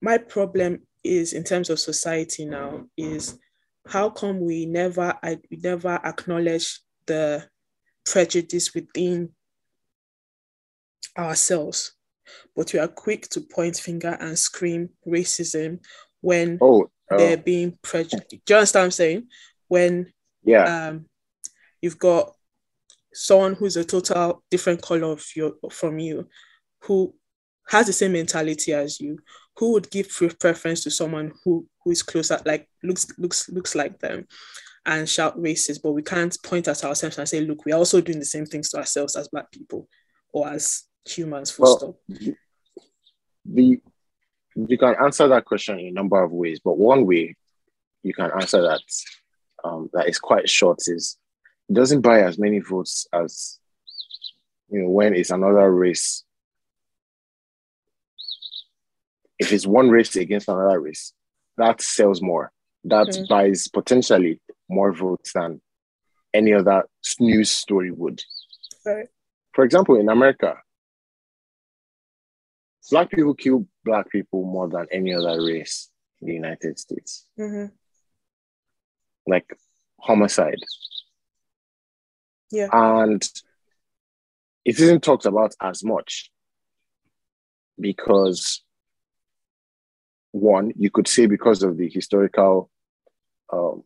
my 0.01 0.17
problem 0.17 0.87
is 1.03 1.33
in 1.33 1.43
terms 1.43 1.69
of 1.69 1.79
society 1.79 2.45
now 2.45 2.85
is 2.97 3.37
how 3.87 4.09
come 4.09 4.41
we 4.41 4.65
never 4.65 5.17
I, 5.23 5.39
we 5.49 5.57
never 5.57 5.99
acknowledge 6.03 6.81
the 7.05 7.47
prejudice 8.09 8.73
within 8.73 9.29
ourselves 11.17 11.93
but 12.55 12.71
we 12.73 12.79
are 12.79 12.87
quick 12.87 13.27
to 13.29 13.41
point 13.41 13.77
finger 13.77 14.17
and 14.19 14.37
scream 14.37 14.89
racism 15.07 15.79
when 16.21 16.57
oh, 16.61 16.89
oh. 17.11 17.17
they're 17.17 17.37
being 17.37 17.77
prejudiced 17.81 18.29
do 18.29 18.37
you 18.49 18.55
understand 18.55 18.81
what 18.81 18.85
i'm 18.85 18.91
saying? 18.91 19.27
When 19.67 20.13
yeah. 20.43 20.87
um 20.87 21.05
you've 21.81 21.99
got 21.99 22.33
someone 23.13 23.53
who's 23.53 23.77
a 23.77 23.83
total 23.83 24.43
different 24.51 24.81
color 24.81 25.11
of 25.11 25.25
your 25.35 25.53
from 25.71 25.99
you 25.99 26.27
who 26.83 27.13
has 27.69 27.87
the 27.87 27.93
same 27.93 28.13
mentality 28.13 28.73
as 28.73 28.99
you 29.01 29.17
who 29.57 29.73
would 29.73 29.89
give 29.89 30.09
preference 30.39 30.83
to 30.83 30.91
someone 30.91 31.33
who 31.43 31.67
who 31.83 31.91
is 31.91 32.03
closer 32.03 32.39
like 32.45 32.69
looks 32.83 33.07
looks 33.17 33.49
looks 33.49 33.75
like 33.75 33.99
them 33.99 34.25
and 34.87 35.07
shout 35.07 35.37
racist 35.37 35.81
but 35.83 35.91
we 35.91 36.01
can't 36.01 36.37
point 36.43 36.67
at 36.67 36.83
ourselves 36.83 37.17
and 37.17 37.29
say 37.29 37.41
look 37.41 37.65
we're 37.65 37.75
also 37.75 38.01
doing 38.01 38.19
the 38.19 38.25
same 38.25 38.45
things 38.45 38.69
to 38.69 38.77
ourselves 38.77 39.15
as 39.15 39.27
black 39.27 39.51
people 39.51 39.87
or 40.33 40.47
as 40.47 40.85
humans 41.05 41.51
full 41.51 41.65
well, 41.65 41.77
stop 41.77 42.35
the 43.45 43.79
you 44.55 44.77
can 44.77 44.95
answer 45.03 45.27
that 45.27 45.45
question 45.45 45.79
in 45.79 45.87
a 45.87 45.91
number 45.91 46.21
of 46.21 46.31
ways 46.31 46.59
but 46.63 46.77
one 46.77 47.05
way 47.05 47.35
you 48.01 48.13
can 48.13 48.31
answer 48.31 48.61
that 48.61 48.81
um, 49.63 49.89
that 49.93 50.07
is 50.07 50.17
quite 50.19 50.49
short 50.49 50.79
is 50.87 51.17
it 51.69 51.73
doesn't 51.73 52.01
buy 52.01 52.21
as 52.21 52.39
many 52.39 52.59
votes 52.59 53.07
as 53.13 53.59
you 54.69 54.81
know 54.81 54.89
when 54.89 55.13
it's 55.13 55.29
another 55.29 55.71
race 55.71 56.23
if 59.39 59.53
it's 59.53 59.67
one 59.67 59.89
race 59.89 60.15
against 60.15 60.47
another 60.47 60.79
race, 60.79 61.13
that 61.57 61.81
sells 61.81 62.21
more. 62.21 62.51
That 62.85 63.07
mm-hmm. 63.07 63.25
buys 63.29 63.67
potentially 63.67 64.39
more 64.69 64.93
votes 64.93 65.33
than 65.33 65.61
any 66.33 66.53
other 66.53 66.83
news 67.19 67.51
story 67.51 67.91
would. 67.91 68.21
Right. 68.85 69.07
For 69.53 69.63
example, 69.63 69.95
in 69.95 70.09
America, 70.09 70.57
black 72.91 73.09
people 73.09 73.33
kill 73.33 73.65
black 73.83 74.09
people 74.09 74.43
more 74.45 74.69
than 74.69 74.87
any 74.91 75.13
other 75.13 75.43
race 75.43 75.89
in 76.21 76.27
the 76.27 76.33
United 76.33 76.79
States. 76.79 77.25
Mm-hmm. 77.39 77.73
Like 79.25 79.57
homicide. 79.99 80.59
Yeah. 82.51 82.69
And 82.71 83.21
it 84.63 84.79
isn't 84.79 85.03
talked 85.03 85.25
about 85.25 85.55
as 85.61 85.83
much 85.83 86.31
because 87.79 88.63
one, 90.31 90.71
you 90.77 90.89
could 90.89 91.07
say 91.07 91.25
because 91.25 91.63
of 91.63 91.77
the 91.77 91.89
historical, 91.89 92.69
um, 93.51 93.83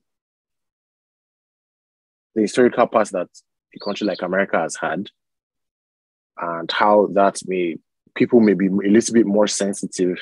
the 2.35 2.41
historical 2.41 2.87
past 2.87 3.11
that 3.13 3.27
a 3.75 3.79
country 3.79 4.07
like 4.07 4.21
America 4.21 4.59
has 4.59 4.75
had, 4.75 5.09
and 6.37 6.71
how 6.71 7.07
that 7.13 7.39
may 7.45 7.77
people 8.15 8.39
may 8.39 8.53
be 8.53 8.67
a 8.67 8.69
little 8.69 9.13
bit 9.13 9.25
more 9.25 9.47
sensitive 9.47 10.17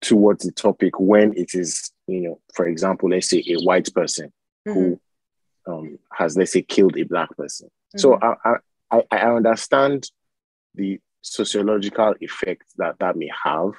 towards 0.00 0.44
the 0.44 0.52
topic 0.52 0.98
when 1.00 1.32
it 1.36 1.54
is, 1.54 1.90
you 2.06 2.20
know, 2.20 2.40
for 2.54 2.66
example, 2.66 3.08
let's 3.08 3.30
say 3.30 3.42
a 3.48 3.56
white 3.56 3.92
person 3.94 4.32
mm-hmm. 4.66 4.72
who 4.72 5.00
um, 5.66 5.98
has, 6.12 6.36
let's 6.36 6.52
say, 6.52 6.62
killed 6.62 6.96
a 6.96 7.02
black 7.02 7.34
person. 7.36 7.68
Mm-hmm. 7.68 7.98
So 7.98 8.18
I, 8.20 8.56
I, 8.90 9.02
I 9.10 9.18
understand 9.18 10.08
the 10.74 11.00
sociological 11.22 12.14
effect 12.20 12.64
that 12.76 12.98
that 13.00 13.16
may 13.16 13.30
have 13.44 13.72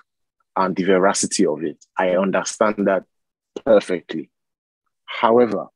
and 0.55 0.75
the 0.75 0.83
veracity 0.83 1.45
of 1.45 1.63
it. 1.63 1.77
I 1.97 2.17
understand 2.17 2.87
that 2.87 3.03
perfectly. 3.63 4.29
However, 5.05 5.67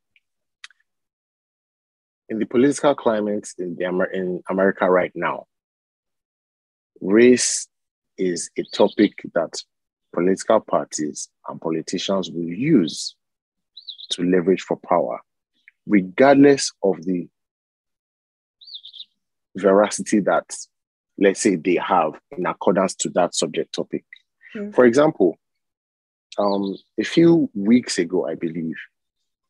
in 2.31 2.39
the 2.39 2.45
political 2.45 2.95
climate 2.95 3.49
in, 3.59 3.75
the, 3.75 4.07
in 4.13 4.41
America 4.49 4.89
right 4.89 5.11
now, 5.13 5.45
race 7.01 7.67
is 8.17 8.49
a 8.57 8.63
topic 8.73 9.11
that 9.33 9.61
political 10.13 10.61
parties 10.61 11.27
and 11.49 11.59
politicians 11.59 12.31
will 12.31 12.47
use 12.47 13.17
to 14.11 14.23
leverage 14.23 14.61
for 14.61 14.77
power, 14.77 15.19
regardless 15.85 16.71
of 16.81 17.03
the 17.03 17.27
veracity 19.57 20.21
that, 20.21 20.45
let's 21.17 21.41
say, 21.41 21.57
they 21.57 21.75
have 21.75 22.13
in 22.37 22.45
accordance 22.45 22.95
to 22.95 23.09
that 23.09 23.35
subject 23.35 23.75
topic. 23.75 24.05
Mm. 24.55 24.73
For 24.73 24.85
example, 24.85 25.37
um, 26.37 26.77
a 26.97 27.03
few 27.03 27.49
weeks 27.53 27.97
ago, 27.97 28.25
I 28.25 28.35
believe, 28.35 28.77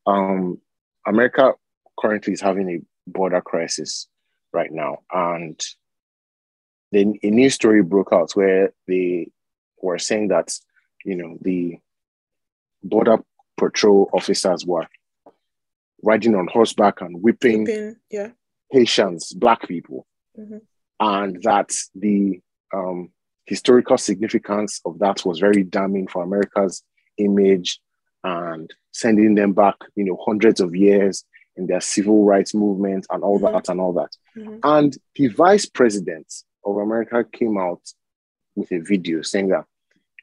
um, 0.07 0.59
America 1.05 1.53
currently 2.01 2.33
is 2.33 2.41
having 2.41 2.69
a 2.69 2.81
border 3.09 3.41
crisis 3.41 4.07
right 4.51 4.71
now. 4.71 4.99
And 5.11 5.59
then 6.91 7.19
a 7.23 7.29
new 7.29 7.49
story 7.49 7.83
broke 7.83 8.11
out 8.11 8.31
where 8.33 8.73
they 8.87 9.29
were 9.81 9.99
saying 9.99 10.29
that, 10.29 10.57
you 11.05 11.15
know, 11.15 11.37
the 11.41 11.77
border 12.83 13.19
patrol 13.57 14.09
officers 14.13 14.65
were 14.65 14.87
riding 16.03 16.35
on 16.35 16.47
horseback 16.47 17.01
and 17.01 17.21
whipping, 17.21 17.63
whipping 17.63 17.95
yeah. 18.09 18.29
Haitians, 18.71 19.33
black 19.33 19.67
people. 19.67 20.05
Mm-hmm. 20.37 20.57
And 20.99 21.41
that 21.43 21.73
the 21.95 22.39
um, 22.73 23.11
historical 23.45 23.97
significance 23.97 24.81
of 24.85 24.99
that 24.99 25.25
was 25.25 25.39
very 25.39 25.63
damning 25.63 26.07
for 26.07 26.23
America's 26.23 26.83
image 27.17 27.79
and 28.23 28.71
sending 28.91 29.35
them 29.35 29.53
back, 29.53 29.75
you 29.95 30.03
know, 30.03 30.17
hundreds 30.25 30.59
of 30.59 30.75
years 30.75 31.23
in 31.61 31.67
their 31.67 31.81
civil 31.81 32.25
rights 32.25 32.53
movement 32.53 33.05
and 33.11 33.23
all 33.23 33.39
mm-hmm. 33.39 33.53
that 33.53 33.69
and 33.69 33.79
all 33.79 33.93
that. 33.93 34.09
Mm-hmm. 34.35 34.59
And 34.63 34.97
the 35.15 35.27
vice 35.27 35.65
president 35.67 36.33
of 36.65 36.77
America 36.77 37.23
came 37.31 37.57
out 37.57 37.81
with 38.55 38.71
a 38.71 38.79
video 38.79 39.21
saying 39.21 39.49
that 39.49 39.65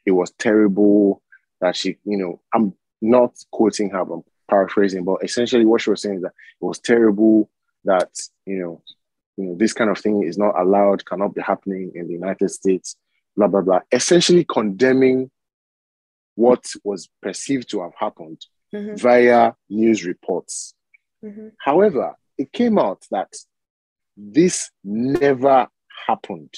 it 0.05 0.11
was 0.11 0.31
terrible, 0.37 1.21
that 1.61 1.75
she, 1.75 1.97
you 2.03 2.17
know, 2.17 2.41
I'm 2.53 2.73
not 3.01 3.33
quoting 3.51 3.89
her, 3.91 4.01
I'm 4.01 4.23
paraphrasing, 4.49 5.05
but 5.05 5.23
essentially 5.23 5.65
what 5.65 5.81
she 5.81 5.89
was 5.89 6.01
saying 6.01 6.17
is 6.17 6.21
that 6.23 6.33
it 6.61 6.65
was 6.65 6.79
terrible 6.79 7.49
that, 7.85 8.11
you 8.45 8.59
know, 8.59 8.81
you 9.37 9.45
know, 9.45 9.55
this 9.55 9.71
kind 9.71 9.89
of 9.89 9.97
thing 9.97 10.23
is 10.23 10.37
not 10.37 10.59
allowed, 10.59 11.05
cannot 11.05 11.33
be 11.33 11.41
happening 11.41 11.93
in 11.95 12.07
the 12.07 12.13
United 12.13 12.49
States, 12.49 12.97
blah, 13.37 13.47
blah, 13.47 13.61
blah, 13.61 13.79
essentially 13.91 14.43
condemning 14.43 15.31
what 16.35 16.65
was 16.83 17.09
perceived 17.21 17.69
to 17.69 17.81
have 17.81 17.93
happened 17.97 18.45
mm-hmm. 18.73 18.95
via 18.95 19.53
news 19.69 20.05
reports. 20.05 20.73
Mm-hmm. 21.23 21.49
However, 21.59 22.15
it 22.37 22.51
came 22.51 22.77
out 22.77 23.05
that 23.11 23.33
this 24.15 24.71
never 24.83 25.67
happened. 26.07 26.53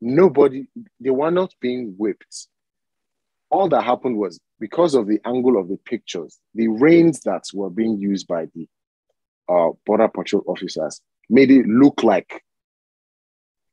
Nobody, 0.00 0.66
they 0.98 1.10
were 1.10 1.30
not 1.30 1.54
being 1.60 1.94
whipped. 1.96 2.48
All 3.50 3.68
that 3.68 3.82
happened 3.82 4.16
was 4.16 4.40
because 4.58 4.94
of 4.94 5.06
the 5.06 5.20
angle 5.24 5.58
of 5.58 5.68
the 5.68 5.76
pictures, 5.76 6.38
the 6.54 6.68
reins 6.68 7.20
that 7.20 7.44
were 7.52 7.70
being 7.70 7.98
used 7.98 8.26
by 8.26 8.46
the 8.54 8.68
uh, 9.48 9.70
Border 9.84 10.08
Patrol 10.08 10.44
officers 10.46 11.00
made 11.28 11.50
it 11.50 11.66
look 11.66 12.02
like 12.02 12.42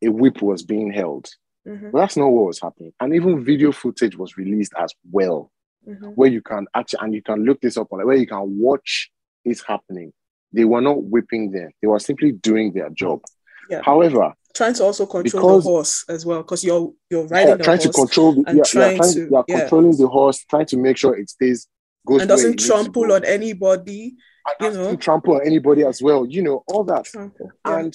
a 0.04 0.10
whip 0.10 0.42
was 0.42 0.64
being 0.64 0.92
held. 0.92 1.28
Mm-hmm. 1.68 1.92
But 1.92 2.00
that's 2.00 2.18
not 2.18 2.28
what 2.28 2.48
was 2.48 2.62
happening. 2.62 2.94
And 3.00 3.14
even 3.14 3.44
video 3.44 3.72
footage 3.72 4.18
was 4.18 4.38
released 4.38 4.74
as 4.78 4.94
well, 5.12 5.52
mm-hmm. 5.88 6.08
where 6.08 6.30
you 6.30 6.42
can 6.42 6.68
actually, 6.74 7.00
and 7.02 7.14
you 7.14 7.22
can 7.22 7.44
look 7.44 7.62
this 7.62 7.78
up 7.78 7.92
on 7.92 8.06
where 8.06 8.16
you 8.16 8.28
can 8.28 8.58
watch 8.58 9.12
it 9.48 9.62
happening. 9.68 10.14
They 10.54 10.66
were 10.66 10.82
not 10.82 11.04
whipping 11.04 11.52
them, 11.52 11.70
they 11.82 11.88
were 11.88 12.00
simply 12.00 12.32
doing 12.32 12.74
their 12.74 12.90
job. 12.90 13.22
Yeah. 13.70 13.82
However, 13.84 14.34
trying 14.56 14.74
to 14.76 14.84
also 14.84 15.06
control 15.06 15.24
because, 15.24 15.64
the 15.64 15.70
horse 15.70 16.06
as 16.10 16.26
well, 16.26 16.42
because 16.42 16.64
you're 16.64 16.94
you're 17.10 17.28
riding 17.28 17.58
yeah, 17.58 17.64
trying 17.64 17.80
to 17.80 17.90
control 17.90 18.34
the, 18.34 18.44
and 18.48 18.58
yeah, 18.58 18.64
trying, 18.64 18.92
yeah, 18.92 18.98
trying 18.98 19.14
to, 19.14 19.30
yeah, 19.32 19.44
yeah, 19.48 19.60
controlling 19.60 19.98
the 19.98 20.08
horse, 20.08 20.46
trying 20.50 20.66
to 20.66 20.78
make 20.78 20.98
sure 20.98 21.18
it 21.18 21.30
stays 21.30 21.68
goes 22.06 22.22
and 22.22 22.30
doesn't 22.30 22.60
trample 22.60 23.12
on 23.12 23.24
anybody. 23.26 24.16
You 24.62 24.72
know, 24.72 24.96
trample 24.96 25.36
on 25.36 25.42
anybody 25.46 25.84
as 25.84 26.02
well. 26.02 26.26
You 26.26 26.42
know 26.42 26.64
all 26.68 26.86
that, 26.86 27.06
trample, 27.06 27.52
and 27.66 27.94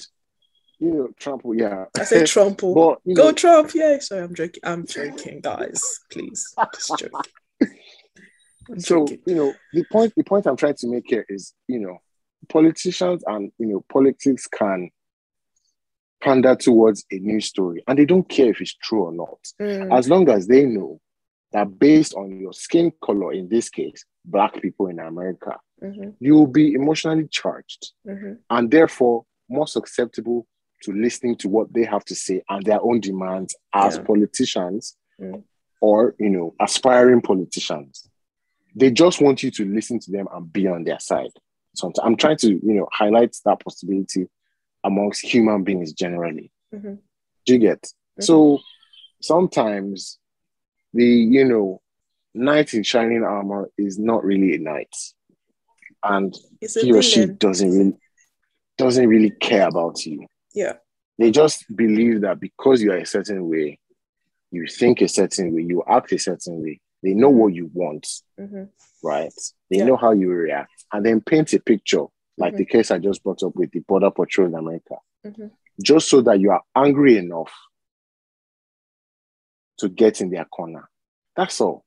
you 0.79 0.91
know, 0.91 1.09
trample. 1.19 1.55
Yeah, 1.55 1.85
I 1.97 2.03
say 2.03 2.25
trample. 2.35 2.75
but, 2.75 3.15
Go 3.15 3.25
know, 3.25 3.31
Trump. 3.31 3.71
Yeah. 3.73 3.99
Sorry, 3.99 4.21
I'm 4.21 4.35
joking. 4.35 4.61
I'm 4.63 4.85
joking, 4.85 5.41
guys. 5.41 5.81
Please, 6.11 6.53
just 6.75 6.97
joking. 6.99 7.21
So 8.77 9.05
you 9.25 9.35
know 9.35 9.53
the 9.73 9.83
point. 9.91 10.13
The 10.15 10.23
point 10.23 10.45
I'm 10.45 10.57
trying 10.57 10.75
to 10.75 10.87
make 10.87 11.05
here 11.07 11.25
is 11.29 11.53
you 11.67 11.79
know 11.79 11.99
politicians 12.49 13.23
and 13.27 13.51
you 13.57 13.67
know 13.67 13.85
politics 13.89 14.47
can 14.47 14.89
pander 16.21 16.55
towards 16.55 17.05
a 17.11 17.19
news 17.19 17.45
story 17.45 17.83
and 17.87 17.99
they 17.99 18.05
don't 18.05 18.27
care 18.29 18.49
if 18.49 18.61
it's 18.61 18.75
true 18.75 19.03
or 19.03 19.11
not 19.11 19.39
mm. 19.61 19.97
as 19.97 20.09
long 20.09 20.29
as 20.29 20.47
they 20.47 20.65
know 20.65 20.99
that 21.51 21.77
based 21.77 22.13
on 22.15 22.39
your 22.39 22.53
skin 22.53 22.91
color 23.03 23.33
in 23.33 23.49
this 23.49 23.69
case 23.69 24.05
black 24.25 24.61
people 24.61 24.87
in 24.87 24.99
america 24.99 25.57
mm-hmm. 25.83 26.11
you 26.19 26.33
will 26.33 26.47
be 26.47 26.73
emotionally 26.73 27.27
charged 27.29 27.91
mm-hmm. 28.07 28.33
and 28.49 28.71
therefore 28.71 29.25
more 29.49 29.67
susceptible 29.67 30.47
to 30.81 30.93
listening 30.93 31.35
to 31.35 31.49
what 31.49 31.71
they 31.73 31.83
have 31.83 32.05
to 32.05 32.15
say 32.15 32.41
and 32.49 32.65
their 32.65 32.81
own 32.81 33.01
demands 33.01 33.55
as 33.73 33.97
yeah. 33.97 34.03
politicians 34.03 34.95
mm. 35.19 35.43
or 35.81 36.15
you 36.19 36.29
know 36.29 36.55
aspiring 36.61 37.21
politicians 37.21 38.07
they 38.75 38.91
just 38.91 39.21
want 39.21 39.43
you 39.43 39.51
to 39.51 39.65
listen 39.65 39.99
to 39.99 40.11
them 40.11 40.27
and 40.33 40.51
be 40.51 40.67
on 40.67 40.83
their 40.83 40.99
side 40.99 41.31
so 41.75 41.91
i'm 42.03 42.15
trying 42.15 42.37
to 42.37 42.49
you 42.49 42.73
know 42.73 42.87
highlight 42.91 43.35
that 43.45 43.59
possibility 43.63 44.27
amongst 44.83 45.21
human 45.23 45.63
beings 45.63 45.93
generally. 45.93 46.51
Mm-hmm. 46.73 46.95
Do 47.45 47.53
you 47.53 47.59
get? 47.59 47.81
Mm-hmm. 47.81 48.23
So 48.23 48.59
sometimes 49.21 50.19
the, 50.93 51.05
you 51.05 51.45
know, 51.45 51.81
knight 52.33 52.73
in 52.73 52.83
shining 52.83 53.23
armor 53.23 53.69
is 53.77 53.97
not 53.97 54.23
really 54.23 54.55
a 54.55 54.59
knight. 54.59 54.93
And 56.03 56.35
he 56.59 56.91
or 56.91 57.01
she 57.01 57.25
doesn't 57.25 57.71
really 57.71 57.97
doesn't 58.77 59.07
really 59.07 59.29
care 59.29 59.67
about 59.67 60.05
you. 60.05 60.25
Yeah. 60.53 60.73
They 61.17 61.31
just 61.31 61.63
believe 61.73 62.21
that 62.21 62.39
because 62.39 62.81
you 62.81 62.91
are 62.91 62.97
a 62.97 63.05
certain 63.05 63.47
way, 63.47 63.79
you 64.51 64.65
think 64.67 65.01
a 65.01 65.07
certain 65.07 65.55
way, 65.55 65.61
you 65.61 65.83
act 65.87 66.11
a 66.11 66.17
certain 66.17 66.61
way, 66.61 66.81
they 67.03 67.13
know 67.13 67.29
what 67.29 67.53
you 67.53 67.69
want, 67.73 68.07
mm-hmm. 68.39 68.63
right? 69.03 69.33
They 69.69 69.77
yeah. 69.77 69.85
know 69.85 69.97
how 69.97 70.11
you 70.11 70.29
react, 70.29 70.85
and 70.91 71.05
then 71.05 71.21
paint 71.21 71.53
a 71.53 71.59
picture 71.59 72.05
like 72.37 72.53
mm-hmm. 72.53 72.57
the 72.59 72.65
case 72.65 72.91
I 72.91 72.97
just 72.97 73.23
brought 73.23 73.43
up 73.43 73.55
with 73.55 73.71
the 73.71 73.79
Border 73.79 74.11
Patrol 74.11 74.47
in 74.47 74.55
America, 74.55 74.95
mm-hmm. 75.25 75.47
just 75.83 76.09
so 76.09 76.21
that 76.21 76.39
you 76.39 76.51
are 76.51 76.61
angry 76.75 77.17
enough 77.17 77.51
to 79.79 79.89
get 79.89 80.21
in 80.21 80.29
their 80.29 80.45
corner. 80.45 80.89
That's 81.35 81.59
all. 81.59 81.83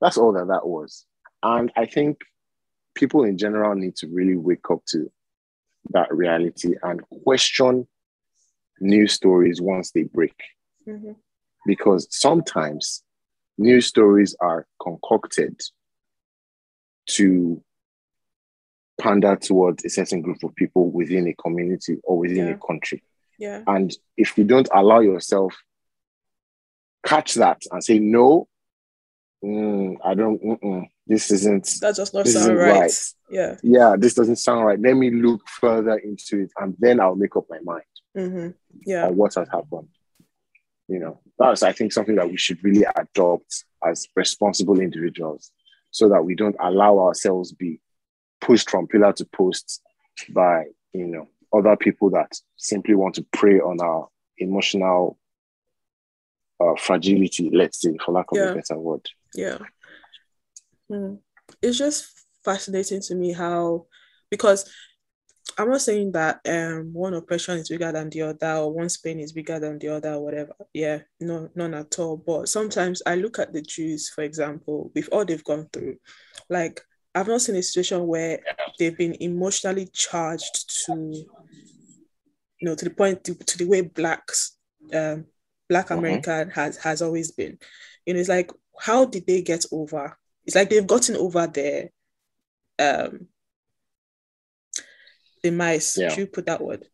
That's 0.00 0.18
all 0.18 0.32
that 0.32 0.48
that 0.48 0.66
was. 0.66 1.06
And 1.42 1.70
I 1.76 1.86
think 1.86 2.18
people 2.94 3.24
in 3.24 3.38
general 3.38 3.74
need 3.74 3.96
to 3.96 4.08
really 4.08 4.36
wake 4.36 4.70
up 4.70 4.84
to 4.88 5.10
that 5.90 6.12
reality 6.12 6.74
and 6.82 7.02
question 7.22 7.86
news 8.80 9.12
stories 9.12 9.60
once 9.60 9.92
they 9.92 10.02
break. 10.02 10.34
Mm-hmm. 10.88 11.12
Because 11.66 12.08
sometimes 12.10 13.03
news 13.58 13.86
stories 13.86 14.34
are 14.40 14.66
concocted 14.82 15.60
to 17.06 17.62
pander 19.00 19.36
towards 19.36 19.84
a 19.84 19.88
certain 19.88 20.22
group 20.22 20.42
of 20.44 20.54
people 20.54 20.90
within 20.90 21.26
a 21.28 21.34
community 21.34 21.98
or 22.04 22.18
within 22.18 22.46
yeah. 22.46 22.52
a 22.54 22.58
country. 22.58 23.02
Yeah. 23.38 23.62
And 23.66 23.92
if 24.16 24.38
you 24.38 24.44
don't 24.44 24.68
allow 24.72 25.00
yourself 25.00 25.54
catch 27.04 27.34
that 27.34 27.62
and 27.70 27.82
say 27.82 27.98
no, 27.98 28.48
mm, 29.44 29.96
I 30.04 30.14
don't. 30.14 30.42
Mm-mm, 30.42 30.86
this 31.06 31.30
isn't. 31.30 31.68
That 31.80 31.96
does 31.96 32.14
not 32.14 32.26
sound 32.26 32.56
right. 32.56 32.80
right. 32.80 32.92
Yeah. 33.30 33.56
Yeah, 33.62 33.96
this 33.98 34.14
doesn't 34.14 34.36
sound 34.36 34.64
right. 34.64 34.80
Let 34.80 34.94
me 34.94 35.10
look 35.10 35.46
further 35.48 35.96
into 35.98 36.44
it, 36.44 36.52
and 36.58 36.74
then 36.78 37.00
I'll 37.00 37.16
make 37.16 37.36
up 37.36 37.44
my 37.50 37.58
mind. 37.62 37.82
Mm-hmm. 38.16 38.48
Yeah. 38.86 39.06
On 39.06 39.16
what 39.16 39.34
has 39.34 39.48
happened. 39.48 39.88
You 40.88 40.98
know, 40.98 41.20
that's 41.38 41.62
I 41.62 41.72
think 41.72 41.92
something 41.92 42.16
that 42.16 42.30
we 42.30 42.36
should 42.36 42.62
really 42.62 42.84
adopt 42.96 43.64
as 43.86 44.06
responsible 44.14 44.80
individuals, 44.80 45.50
so 45.90 46.08
that 46.08 46.24
we 46.24 46.34
don't 46.34 46.56
allow 46.60 46.98
ourselves 46.98 47.52
be 47.52 47.80
pushed 48.40 48.68
from 48.70 48.86
pillar 48.86 49.12
to 49.14 49.24
post 49.26 49.80
by 50.30 50.64
you 50.92 51.06
know 51.06 51.28
other 51.52 51.76
people 51.76 52.10
that 52.10 52.32
simply 52.56 52.94
want 52.94 53.14
to 53.14 53.26
prey 53.32 53.58
on 53.60 53.80
our 53.80 54.08
emotional 54.38 55.18
uh, 56.60 56.74
fragility 56.76 57.50
let's 57.52 57.80
say 57.80 57.96
for 58.04 58.12
lack 58.12 58.26
of 58.30 58.38
yeah. 58.38 58.50
a 58.50 58.54
better 58.54 58.78
word 58.78 59.06
yeah 59.34 59.58
mm. 60.90 61.18
it's 61.62 61.78
just 61.78 62.06
fascinating 62.44 63.00
to 63.00 63.14
me 63.14 63.32
how 63.32 63.86
because 64.30 64.70
i'm 65.58 65.70
not 65.70 65.80
saying 65.80 66.12
that 66.12 66.40
um 66.48 66.92
one 66.92 67.14
oppression 67.14 67.58
is 67.58 67.68
bigger 67.68 67.92
than 67.92 68.10
the 68.10 68.22
other 68.22 68.54
or 68.56 68.72
one 68.72 68.88
pain 69.02 69.20
is 69.20 69.32
bigger 69.32 69.58
than 69.58 69.78
the 69.78 69.88
other 69.88 70.14
or 70.14 70.24
whatever 70.24 70.52
yeah 70.72 70.98
no 71.20 71.48
none 71.54 71.74
at 71.74 71.98
all 71.98 72.16
but 72.16 72.48
sometimes 72.48 73.02
i 73.06 73.14
look 73.14 73.38
at 73.38 73.52
the 73.52 73.62
jews 73.62 74.08
for 74.08 74.22
example 74.22 74.90
with 74.94 75.08
all 75.12 75.24
they've 75.24 75.44
gone 75.44 75.68
through 75.72 75.96
like 76.50 76.80
I've 77.14 77.28
not 77.28 77.40
seen 77.40 77.54
a 77.54 77.62
situation 77.62 78.06
where 78.06 78.40
they've 78.78 78.96
been 78.96 79.16
emotionally 79.20 79.88
charged 79.92 80.84
to, 80.86 80.94
you 80.94 81.26
know, 82.60 82.74
to 82.74 82.84
the 82.84 82.90
point 82.90 83.22
to, 83.24 83.34
to 83.34 83.58
the 83.58 83.66
way 83.66 83.82
blacks, 83.82 84.56
um, 84.92 85.26
Black 85.68 85.86
mm-hmm. 85.86 85.98
America 85.98 86.48
has 86.52 86.76
has 86.78 87.02
always 87.02 87.30
been. 87.30 87.58
You 88.04 88.14
know, 88.14 88.20
it's 88.20 88.28
like 88.28 88.50
how 88.78 89.04
did 89.04 89.26
they 89.26 89.42
get 89.42 89.64
over? 89.70 90.18
It's 90.44 90.56
like 90.56 90.70
they've 90.70 90.86
gotten 90.86 91.16
over 91.16 91.46
their 91.46 91.90
um 92.80 93.28
demise. 95.44 95.96
Yeah. 95.96 96.08
Should 96.08 96.18
you 96.18 96.26
put 96.26 96.46
that 96.46 96.60
word? 96.62 96.84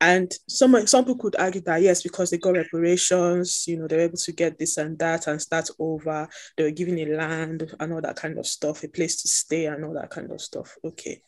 And 0.00 0.32
some 0.48 0.74
some 0.86 1.04
people 1.04 1.20
could 1.20 1.36
argue 1.36 1.60
that 1.60 1.82
yes, 1.82 2.02
because 2.02 2.30
they 2.30 2.38
got 2.38 2.56
reparations, 2.56 3.64
you 3.68 3.78
know, 3.78 3.86
they 3.86 3.96
were 3.96 4.02
able 4.02 4.16
to 4.16 4.32
get 4.32 4.58
this 4.58 4.76
and 4.76 4.98
that 4.98 5.26
and 5.26 5.40
start 5.40 5.68
over. 5.78 6.28
They 6.56 6.64
were 6.64 6.70
given 6.70 6.98
a 6.98 7.16
land 7.16 7.72
and 7.78 7.92
all 7.92 8.00
that 8.00 8.16
kind 8.16 8.38
of 8.38 8.46
stuff, 8.46 8.82
a 8.82 8.88
place 8.88 9.22
to 9.22 9.28
stay 9.28 9.66
and 9.66 9.84
all 9.84 9.94
that 9.94 10.10
kind 10.10 10.32
of 10.32 10.40
stuff. 10.40 10.76
Okay. 10.84 11.22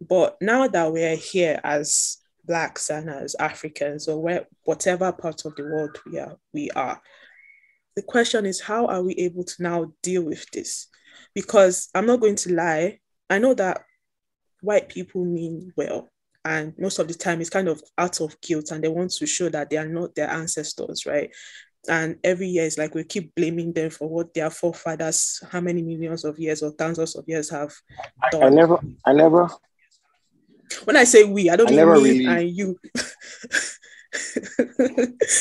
But 0.00 0.36
now 0.40 0.68
that 0.68 0.92
we're 0.92 1.16
here 1.16 1.60
as 1.64 2.18
blacks 2.44 2.90
and 2.90 3.08
as 3.10 3.34
Africans 3.36 4.06
or 4.06 4.20
where 4.20 4.46
whatever 4.64 5.10
part 5.12 5.44
of 5.44 5.56
the 5.56 5.64
world 5.64 5.98
we 6.06 6.18
are, 6.18 6.36
we 6.52 6.70
are. 6.70 7.00
The 7.96 8.02
question 8.02 8.46
is 8.46 8.60
how 8.60 8.86
are 8.86 9.02
we 9.02 9.14
able 9.14 9.44
to 9.44 9.62
now 9.62 9.92
deal 10.02 10.22
with 10.22 10.48
this? 10.52 10.86
Because 11.34 11.88
I'm 11.94 12.06
not 12.06 12.20
going 12.20 12.36
to 12.36 12.54
lie, 12.54 13.00
I 13.28 13.38
know 13.38 13.54
that 13.54 13.82
white 14.62 14.88
people 14.88 15.24
mean 15.24 15.72
well 15.76 16.08
and 16.44 16.72
most 16.78 16.98
of 16.98 17.06
the 17.06 17.14
time 17.14 17.40
it's 17.40 17.50
kind 17.50 17.68
of 17.68 17.80
out 17.98 18.20
of 18.20 18.40
guilt 18.40 18.70
and 18.70 18.82
they 18.82 18.88
want 18.88 19.10
to 19.10 19.26
show 19.26 19.48
that 19.48 19.68
they 19.68 19.76
are 19.76 19.88
not 19.88 20.14
their 20.14 20.30
ancestors 20.30 21.04
right 21.06 21.30
and 21.88 22.16
every 22.24 22.46
year 22.46 22.64
it's 22.64 22.78
like 22.78 22.94
we 22.94 23.04
keep 23.04 23.34
blaming 23.34 23.72
them 23.72 23.90
for 23.90 24.08
what 24.08 24.32
their 24.34 24.50
forefathers 24.50 25.42
how 25.50 25.60
many 25.60 25.82
millions 25.82 26.24
of 26.24 26.38
years 26.38 26.62
or 26.62 26.70
thousands 26.70 27.14
of 27.16 27.24
years 27.26 27.50
have 27.50 27.72
done. 28.30 28.42
I, 28.44 28.48
never 28.48 28.78
I 29.04 29.12
never 29.12 29.48
when 30.84 30.96
I 30.96 31.04
say 31.04 31.24
we, 31.24 31.50
I 31.50 31.56
don't 31.56 31.68
I 31.68 31.70
mean 31.70 31.78
me 31.78 31.84
really... 31.84 32.26
and 32.26 32.56
you. 32.56 32.78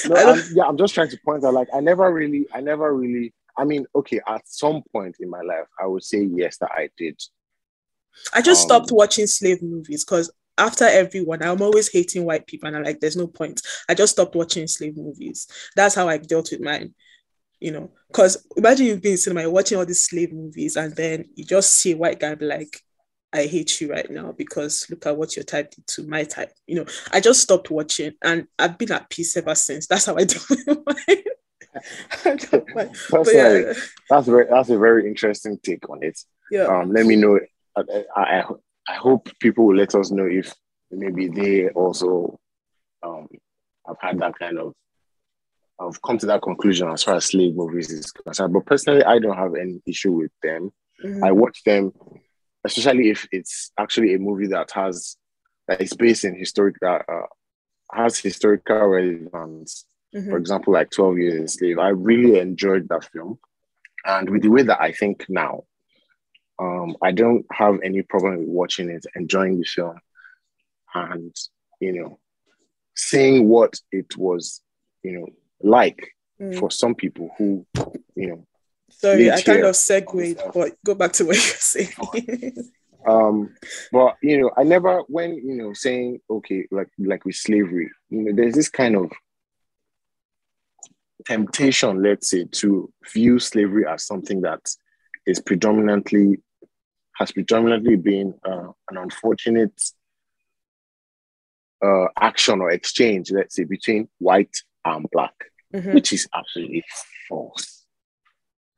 no, 0.07 0.15
I'm, 0.15 0.41
yeah, 0.53 0.63
I'm 0.65 0.77
just 0.77 0.93
trying 0.93 1.09
to 1.09 1.19
point 1.23 1.43
out 1.43 1.53
like 1.53 1.67
I 1.73 1.79
never 1.79 2.11
really, 2.11 2.47
I 2.53 2.61
never 2.61 2.95
really. 2.95 3.33
I 3.57 3.65
mean, 3.65 3.85
okay, 3.93 4.21
at 4.27 4.47
some 4.47 4.81
point 4.93 5.17
in 5.19 5.29
my 5.29 5.41
life, 5.41 5.67
I 5.79 5.85
would 5.85 6.03
say 6.03 6.23
yes 6.23 6.57
that 6.57 6.71
I 6.71 6.89
did. 6.97 7.21
I 8.33 8.41
just 8.41 8.63
um, 8.63 8.67
stopped 8.67 8.91
watching 8.91 9.27
slave 9.27 9.61
movies 9.61 10.05
because 10.05 10.31
after 10.57 10.85
everyone, 10.85 11.41
I'm 11.41 11.61
always 11.61 11.91
hating 11.91 12.25
white 12.25 12.45
people, 12.45 12.67
and 12.67 12.77
I'm 12.77 12.83
like, 12.83 12.99
there's 12.99 13.17
no 13.17 13.27
point. 13.27 13.61
I 13.89 13.93
just 13.93 14.13
stopped 14.13 14.35
watching 14.35 14.67
slave 14.67 14.97
movies. 14.97 15.47
That's 15.75 15.95
how 15.95 16.07
I 16.07 16.17
dealt 16.17 16.51
with 16.51 16.61
mine. 16.61 16.93
You 17.59 17.71
know, 17.71 17.91
because 18.07 18.45
imagine 18.57 18.87
you've 18.87 19.01
been 19.01 19.13
in 19.13 19.17
cinema, 19.17 19.49
watching 19.49 19.77
all 19.77 19.85
these 19.85 20.01
slave 20.01 20.33
movies, 20.33 20.75
and 20.75 20.95
then 20.95 21.25
you 21.35 21.45
just 21.45 21.71
see 21.71 21.93
a 21.93 21.97
white 21.97 22.19
guy 22.19 22.35
be 22.35 22.45
like, 22.45 22.81
I 23.33 23.45
hate 23.45 23.79
you 23.79 23.89
right 23.89 24.09
now 24.09 24.33
because 24.33 24.87
look 24.89 25.05
at 25.05 25.15
what 25.15 25.35
your 25.35 25.43
type 25.43 25.71
did 25.71 25.87
to 25.87 26.03
my 26.03 26.23
type. 26.23 26.51
You 26.67 26.75
know, 26.75 26.85
I 27.13 27.21
just 27.21 27.41
stopped 27.41 27.71
watching 27.71 28.13
and 28.21 28.47
I've 28.59 28.77
been 28.77 28.91
at 28.91 29.09
peace 29.09 29.37
ever 29.37 29.55
since. 29.55 29.87
That's 29.87 30.05
how 30.05 30.17
I 30.17 30.23
do 30.25 30.37
it. 31.07 31.27
that's, 32.23 33.33
yeah. 33.33 33.73
that's 34.09 34.27
very 34.27 34.45
that's 34.49 34.69
a 34.69 34.77
very 34.77 35.07
interesting 35.07 35.57
take 35.63 35.89
on 35.89 36.03
it. 36.03 36.19
Yeah. 36.49 36.63
Um, 36.63 36.91
let 36.91 37.05
me 37.05 37.15
know. 37.15 37.39
I, 37.75 38.03
I, 38.15 38.43
I 38.87 38.93
hope 38.95 39.29
people 39.39 39.65
will 39.65 39.75
let 39.75 39.95
us 39.95 40.11
know 40.11 40.25
if 40.25 40.53
maybe 40.89 41.27
they 41.27 41.69
also 41.69 42.39
um 43.03 43.27
have 43.87 43.97
had 43.99 44.19
that 44.19 44.37
kind 44.37 44.59
of 44.59 44.73
have 45.79 46.01
come 46.01 46.17
to 46.19 46.27
that 46.27 46.41
conclusion 46.41 46.89
as 46.89 47.03
far 47.03 47.15
as 47.15 47.25
slave 47.25 47.55
movies 47.55 47.89
is 47.91 48.11
concerned. 48.11 48.53
But 48.53 48.65
personally, 48.65 49.03
I 49.03 49.19
don't 49.19 49.37
have 49.37 49.55
any 49.55 49.81
issue 49.87 50.11
with 50.11 50.31
them. 50.43 50.71
Mm-hmm. 51.03 51.23
I 51.23 51.31
watch 51.31 51.63
them 51.63 51.91
especially 52.63 53.09
if 53.09 53.27
it's 53.31 53.71
actually 53.77 54.13
a 54.13 54.19
movie 54.19 54.47
that 54.47 54.71
has 54.71 55.17
that 55.67 55.81
is 55.81 55.93
based 55.93 56.25
in 56.25 56.37
historic 56.37 56.75
that 56.81 57.05
uh, 57.07 57.27
has 57.93 58.19
historical 58.19 58.87
relevance. 58.87 59.85
Mm-hmm. 60.15 60.29
For 60.29 60.37
example, 60.37 60.73
like 60.73 60.91
Twelve 60.91 61.17
Years 61.17 61.41
a 61.41 61.47
Slave. 61.47 61.79
I 61.79 61.89
really 61.89 62.39
enjoyed 62.39 62.87
that 62.89 63.05
film, 63.05 63.39
and 64.05 64.29
with 64.29 64.41
the 64.41 64.49
way 64.49 64.63
that 64.63 64.81
I 64.81 64.91
think 64.91 65.25
now, 65.29 65.63
um, 66.61 66.95
I 67.01 67.11
don't 67.11 67.45
have 67.51 67.79
any 67.83 68.03
problem 68.03 68.37
with 68.37 68.47
watching 68.47 68.89
it, 68.89 69.03
enjoying 69.15 69.57
the 69.57 69.65
film, 69.65 69.99
and 70.93 71.35
you 71.79 71.93
know, 71.93 72.19
seeing 72.95 73.47
what 73.47 73.79
it 73.91 74.15
was, 74.15 74.61
you 75.01 75.13
know, 75.13 75.27
like 75.63 76.15
mm. 76.39 76.57
for 76.59 76.69
some 76.69 76.93
people 76.93 77.31
who, 77.37 77.65
you 78.15 78.27
know, 78.27 78.47
Sorry, 78.91 79.31
I 79.31 79.41
kind 79.41 79.63
of 79.63 79.75
segued, 79.75 80.39
but 80.53 80.73
go 80.85 80.93
back 80.93 81.13
to 81.13 81.25
what 81.25 81.35
you're 81.35 81.41
saying. 81.41 82.55
um, 83.07 83.55
but 83.91 84.17
you 84.21 84.39
know, 84.39 84.51
I 84.55 84.61
never 84.61 84.99
when 85.07 85.33
you 85.33 85.55
know 85.55 85.73
saying 85.73 86.19
okay, 86.29 86.67
like 86.69 86.89
like 86.99 87.25
with 87.25 87.37
slavery, 87.37 87.89
you 88.11 88.21
know, 88.21 88.33
there's 88.35 88.53
this 88.53 88.69
kind 88.69 88.95
of 88.95 89.11
temptation, 91.25 92.03
let's 92.03 92.29
say, 92.29 92.45
to 92.45 92.93
view 93.11 93.39
slavery 93.39 93.87
as 93.87 94.05
something 94.05 94.41
that 94.41 94.59
is 95.25 95.39
predominantly 95.39 96.37
has 97.21 97.31
predominantly 97.31 97.95
been 97.95 98.33
uh, 98.45 98.67
an 98.89 98.97
unfortunate 98.97 99.79
uh, 101.83 102.05
action 102.19 102.61
or 102.61 102.71
exchange, 102.71 103.31
let's 103.31 103.55
say, 103.55 103.63
between 103.63 104.07
white 104.19 104.55
and 104.85 105.07
black, 105.11 105.33
mm-hmm. 105.73 105.93
which 105.93 106.13
is 106.13 106.27
absolutely 106.33 106.83
false 107.29 107.81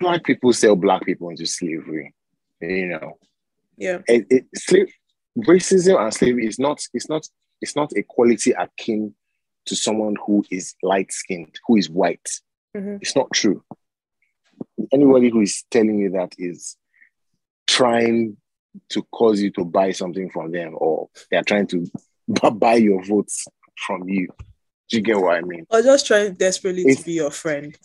black 0.04 0.24
people 0.24 0.54
sell 0.54 0.76
black 0.76 1.04
people 1.06 1.30
into 1.30 1.46
slavery. 1.46 2.14
You 2.62 2.88
know. 2.88 3.18
Yeah. 3.78 4.00
It, 4.08 4.28
it, 4.30 4.46
slave, 4.56 4.94
racism 5.38 6.00
and 6.00 6.14
slavery 6.14 6.46
is 6.46 6.60
not 6.60 6.86
it's 6.94 7.10
not 7.10 7.28
it's 7.62 7.76
not 7.76 7.92
a 7.98 8.04
quality 8.04 8.52
akin 8.52 9.16
to 9.66 9.76
someone 9.76 10.16
who 10.26 10.46
is 10.52 10.76
light 10.84 11.12
skinned, 11.12 11.56
who 11.68 11.78
is 11.78 11.90
white. 11.90 12.30
Mm-hmm. 12.76 12.98
It's 13.02 13.16
not 13.16 13.32
true. 13.34 13.64
Anybody 14.92 15.30
who 15.30 15.42
is 15.42 15.64
telling 15.72 15.98
you 15.98 16.12
that 16.12 16.34
is 16.38 16.78
trying 17.68 18.38
to 18.90 19.04
cause 19.12 19.42
you 19.42 19.52
to 19.52 19.66
buy 19.66 19.92
something 19.92 20.30
from 20.30 20.52
them 20.52 20.74
or 20.76 21.10
they're 21.30 21.44
trying 21.44 21.68
to 21.68 21.88
buy 22.54 22.76
your 22.76 23.04
votes 23.04 23.48
from 23.86 24.08
you. 24.08 24.28
Do 24.90 24.98
you 24.98 25.04
get 25.04 25.20
what 25.20 25.36
I 25.36 25.42
mean? 25.42 25.66
Or 25.70 25.82
just 25.82 26.06
trying 26.08 26.34
desperately 26.34 26.84
it's, 26.84 27.02
to 27.02 27.06
be 27.06 27.14
your 27.14 27.32
friend. 27.32 27.78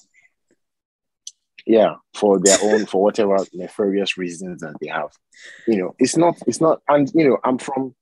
Yeah 1.66 1.97
for 2.14 2.41
their 2.41 2.59
own 2.62 2.87
for 2.87 3.03
whatever 3.03 3.37
nefarious 3.53 4.16
reasons 4.16 4.62
that 4.62 4.74
they 4.81 4.89
have. 4.89 5.11
You 5.66 5.76
know 5.79 5.95
it's 5.99 6.16
not 6.16 6.37
it's 6.47 6.61
not 6.61 6.81
and 6.89 7.11
you 7.14 7.29
know 7.29 7.39
i'm 7.45 7.59
from 7.59 7.95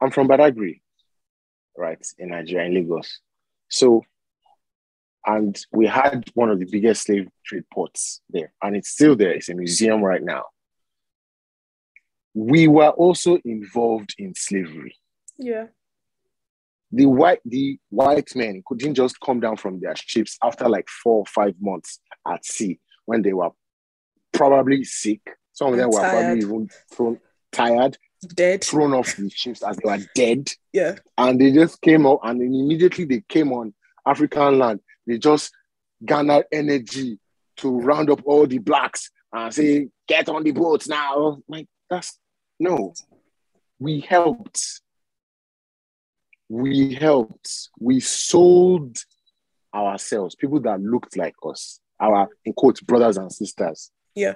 i'm 0.00 0.10
from 0.10 0.28
badagry 0.28 0.80
right 1.76 2.04
in 2.18 2.28
nigeria 2.28 2.66
in 2.66 2.74
lagos. 2.74 3.20
So 3.68 4.04
and 5.26 5.58
we 5.72 5.86
had 5.86 6.30
one 6.34 6.50
of 6.50 6.58
the 6.58 6.66
biggest 6.70 7.02
slave 7.02 7.28
trade 7.44 7.64
ports 7.72 8.20
there 8.30 8.52
and 8.62 8.76
it's 8.76 8.90
still 8.90 9.16
there. 9.16 9.32
It's 9.32 9.48
a 9.48 9.54
museum 9.54 10.02
right 10.02 10.22
now 10.22 10.44
we 12.38 12.68
were 12.68 12.90
also 12.90 13.38
involved 13.44 14.14
in 14.18 14.34
slavery 14.34 14.94
yeah 15.38 15.66
the 16.92 17.06
white 17.06 17.40
the 17.44 17.78
white 17.90 18.34
men 18.34 18.62
couldn't 18.66 18.94
just 18.94 19.20
come 19.20 19.40
down 19.40 19.56
from 19.56 19.80
their 19.80 19.94
ships 19.96 20.38
after 20.42 20.68
like 20.68 20.88
four 20.88 21.18
or 21.18 21.26
five 21.26 21.54
months 21.60 22.00
at 22.26 22.44
sea 22.44 22.78
when 23.04 23.22
they 23.22 23.32
were 23.32 23.50
probably 24.32 24.84
sick. 24.84 25.20
Some 25.52 25.72
of 25.72 25.78
them 25.78 25.90
were 25.90 26.00
tired. 26.00 26.12
probably 26.12 26.38
even 26.42 26.68
thrown 26.92 27.20
tired, 27.50 27.98
dead, 28.34 28.62
thrown 28.62 28.94
off 28.94 29.16
the 29.16 29.28
ships 29.30 29.62
as 29.62 29.76
they 29.76 29.88
were 29.88 29.98
dead. 30.14 30.50
Yeah. 30.72 30.96
And 31.16 31.40
they 31.40 31.52
just 31.52 31.80
came 31.80 32.06
out 32.06 32.20
and 32.22 32.40
immediately 32.40 33.04
they 33.04 33.22
came 33.28 33.52
on 33.52 33.74
African 34.06 34.58
land. 34.58 34.80
They 35.06 35.18
just 35.18 35.52
garnered 36.04 36.44
energy 36.52 37.18
to 37.58 37.80
round 37.80 38.10
up 38.10 38.20
all 38.24 38.46
the 38.46 38.58
blacks 38.58 39.10
and 39.32 39.52
say, 39.52 39.88
get 40.06 40.28
on 40.28 40.44
the 40.44 40.52
boats 40.52 40.88
now. 40.88 41.38
Like 41.48 41.66
that's 41.90 42.18
no. 42.58 42.94
We 43.78 44.00
helped 44.00 44.80
we 46.48 46.94
helped, 46.94 47.68
we 47.78 48.00
sold 48.00 48.98
ourselves, 49.74 50.34
people 50.34 50.60
that 50.60 50.80
looked 50.80 51.16
like 51.16 51.34
us, 51.44 51.80
our 52.00 52.28
in 52.44 52.54
quotes, 52.54 52.80
brothers 52.80 53.18
and 53.18 53.30
sisters. 53.30 53.90
Yeah. 54.14 54.34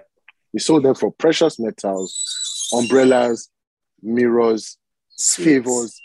We 0.52 0.60
sold 0.60 0.82
them 0.82 0.94
for 0.94 1.10
precious 1.10 1.58
metals, 1.58 2.68
umbrellas, 2.72 3.48
mirrors, 4.02 4.76
sweets, 5.08 5.44
favors, 5.44 6.00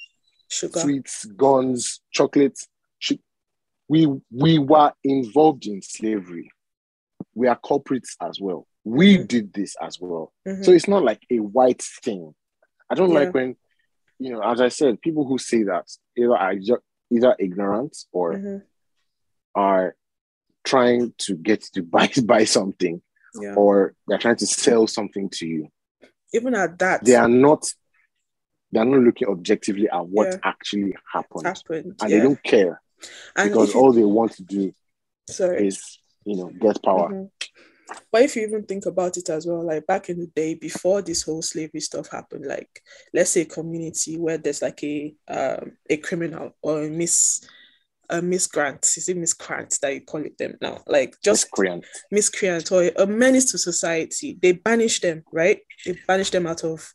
sugar. 0.47 0.79
sweets, 0.79 1.25
guns, 1.25 2.01
chocolates. 2.11 2.67
We 3.89 4.07
we 4.31 4.59
were 4.59 4.91
involved 5.03 5.65
in 5.65 5.81
slavery. 5.81 6.51
We 7.35 7.47
are 7.47 7.59
culprits 7.65 8.15
as 8.21 8.39
well. 8.39 8.67
We 8.87 9.17
mm-hmm. 9.17 9.25
did 9.25 9.53
this 9.53 9.75
as 9.81 9.99
well. 9.99 10.33
Mm-hmm. 10.47 10.63
So 10.63 10.71
it's 10.71 10.87
not 10.87 11.03
like 11.03 11.21
a 11.29 11.39
white 11.39 11.81
thing. 11.81 12.33
I 12.89 12.95
don't 12.95 13.11
yeah. 13.11 13.19
like 13.19 13.33
when 13.33 13.55
you 14.19 14.31
know, 14.31 14.41
as 14.41 14.61
I 14.61 14.69
said, 14.69 15.01
people 15.01 15.25
who 15.25 15.37
say 15.37 15.63
that 15.63 15.85
either 16.17 16.35
are 16.35 16.53
either 17.11 17.35
ignorant 17.39 17.97
or 18.11 18.33
mm-hmm. 18.33 18.57
are 19.55 19.95
trying 20.63 21.13
to 21.19 21.35
get 21.35 21.63
to 21.73 21.83
buy 21.95 22.09
buy 22.23 22.45
something, 22.45 23.01
yeah. 23.39 23.53
or 23.55 23.93
they're 24.07 24.17
trying 24.17 24.37
to 24.37 24.47
sell 24.47 24.87
something 24.87 25.29
to 25.33 25.47
you. 25.47 25.67
Even 26.33 26.55
at 26.55 26.79
that, 26.79 27.03
they 27.03 27.15
are 27.15 27.29
not. 27.29 27.65
They 28.71 28.81
are 28.81 28.85
not 28.85 28.99
looking 28.99 29.29
objectively 29.29 29.87
at 29.89 30.05
what 30.05 30.27
yeah. 30.27 30.39
actually 30.43 30.93
happened, 31.13 31.47
happened 31.47 31.95
and 32.01 32.11
they 32.11 32.19
don't 32.19 32.43
care 32.43 32.81
and 33.35 33.49
because 33.49 33.75
all 33.75 33.93
they 33.93 34.03
want 34.03 34.33
to 34.33 34.43
do 34.43 34.73
sorry. 35.29 35.67
is, 35.67 35.99
you 36.25 36.37
know, 36.37 36.47
get 36.47 36.81
power. 36.83 37.09
Mm-hmm. 37.09 37.25
But 38.11 38.23
if 38.23 38.35
you 38.35 38.43
even 38.43 38.63
think 38.63 38.85
about 38.85 39.17
it 39.17 39.29
as 39.29 39.45
well, 39.45 39.65
like 39.65 39.85
back 39.87 40.09
in 40.09 40.19
the 40.19 40.27
day 40.27 40.55
before 40.55 41.01
this 41.01 41.23
whole 41.23 41.41
slavery 41.41 41.79
stuff 41.79 42.09
happened, 42.09 42.45
like 42.45 42.81
let's 43.13 43.31
say 43.31 43.41
a 43.41 43.45
community 43.45 44.17
where 44.17 44.37
there's 44.37 44.61
like 44.61 44.83
a 44.83 45.13
um, 45.27 45.73
a 45.89 45.97
criminal 45.97 46.55
or 46.61 46.83
a 46.83 46.89
miss 46.89 47.47
a 48.09 48.21
miscreant, 48.21 48.85
is 48.95 49.09
it 49.09 49.17
miscreant 49.17 49.77
that 49.81 49.93
you 49.93 50.01
call 50.01 50.25
it 50.25 50.37
them 50.37 50.57
now? 50.61 50.81
Like 50.87 51.15
just 51.23 51.45
miscreant, 51.45 51.85
miscreant 52.11 52.71
or 52.71 52.89
a 52.97 53.05
menace 53.05 53.51
to 53.51 53.57
society. 53.57 54.37
They 54.41 54.53
banish 54.53 55.01
them, 55.01 55.23
right? 55.31 55.59
They 55.85 55.97
banish 56.07 56.31
them 56.31 56.47
out 56.47 56.63
of 56.63 56.93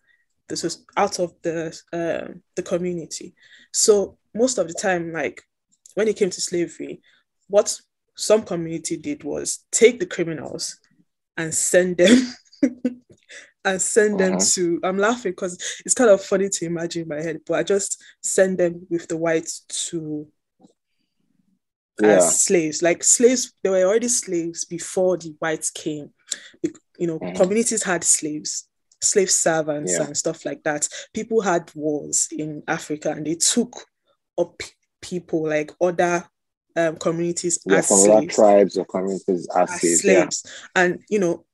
the 0.49 0.77
out 0.97 1.19
of 1.19 1.35
the 1.43 1.79
uh, 1.93 2.35
the 2.57 2.63
community. 2.63 3.35
So 3.73 4.19
most 4.35 4.59
of 4.59 4.69
the 4.69 4.75
time, 4.75 5.13
like 5.13 5.43
when 5.95 6.09
it 6.09 6.17
came 6.17 6.31
to 6.31 6.41
slavery, 6.41 7.03
what 7.49 7.79
some 8.17 8.43
community 8.43 8.97
did 8.97 9.25
was 9.25 9.65
take 9.71 10.01
the 10.01 10.07
criminals 10.07 10.79
and 11.37 11.55
send 11.55 11.97
them 11.97 12.33
and 13.65 13.81
send 13.81 14.19
them 14.21 14.35
uh-huh. 14.35 14.45
to 14.55 14.81
i'm 14.85 14.99
laughing 14.99 15.33
because 15.33 15.55
it's 15.85 15.95
kind 15.95 16.11
of 16.11 16.23
funny 16.23 16.49
to 16.49 16.67
imagine 16.67 17.03
in 17.03 17.09
my 17.09 17.21
head 17.23 17.41
but 17.47 17.59
i 17.59 17.63
just 17.63 18.03
send 18.23 18.59
them 18.59 18.87
with 18.91 19.07
the 19.09 19.17
whites 19.17 19.61
to 19.69 20.27
Yeah. 22.01 22.17
as 22.17 22.43
slaves. 22.43 22.83
Like 22.83 23.05
slaves, 23.05 23.53
they 23.63 23.71
were 23.71 23.85
already 23.85 24.09
slaves 24.09 24.65
before 24.65 25.19
the 25.19 25.37
whites 25.39 25.71
came. 25.71 26.13
You 26.99 27.07
know, 27.07 27.19
Mhm. 27.19 27.37
communities 27.37 27.83
had 27.83 28.03
slaves, 28.03 28.69
slave 29.01 29.31
servants, 29.31 29.93
Yeah. 29.93 30.07
and 30.07 30.17
stuff 30.17 30.45
like 30.45 30.63
that. 30.65 30.89
People 31.13 31.43
had 31.43 31.71
wars 31.75 32.29
in 32.33 32.63
Africa, 32.67 33.11
and 33.11 33.27
they 33.27 33.35
took 33.37 33.87
up 34.39 34.63
people 35.01 35.49
like 35.49 35.71
other 35.81 36.29
um, 36.77 36.97
communities 36.97 37.59
Yeah, 37.67 37.77
as 37.79 37.89
from 37.89 37.99
slaves 37.99 38.35
tribes 38.35 38.79
or 38.79 38.85
communities 38.85 39.49
as, 39.55 39.71
as 39.71 40.01
slaves. 40.01 40.43
Yeah. 40.45 40.83
And 40.83 41.03
you 41.09 41.19
know, 41.19 41.45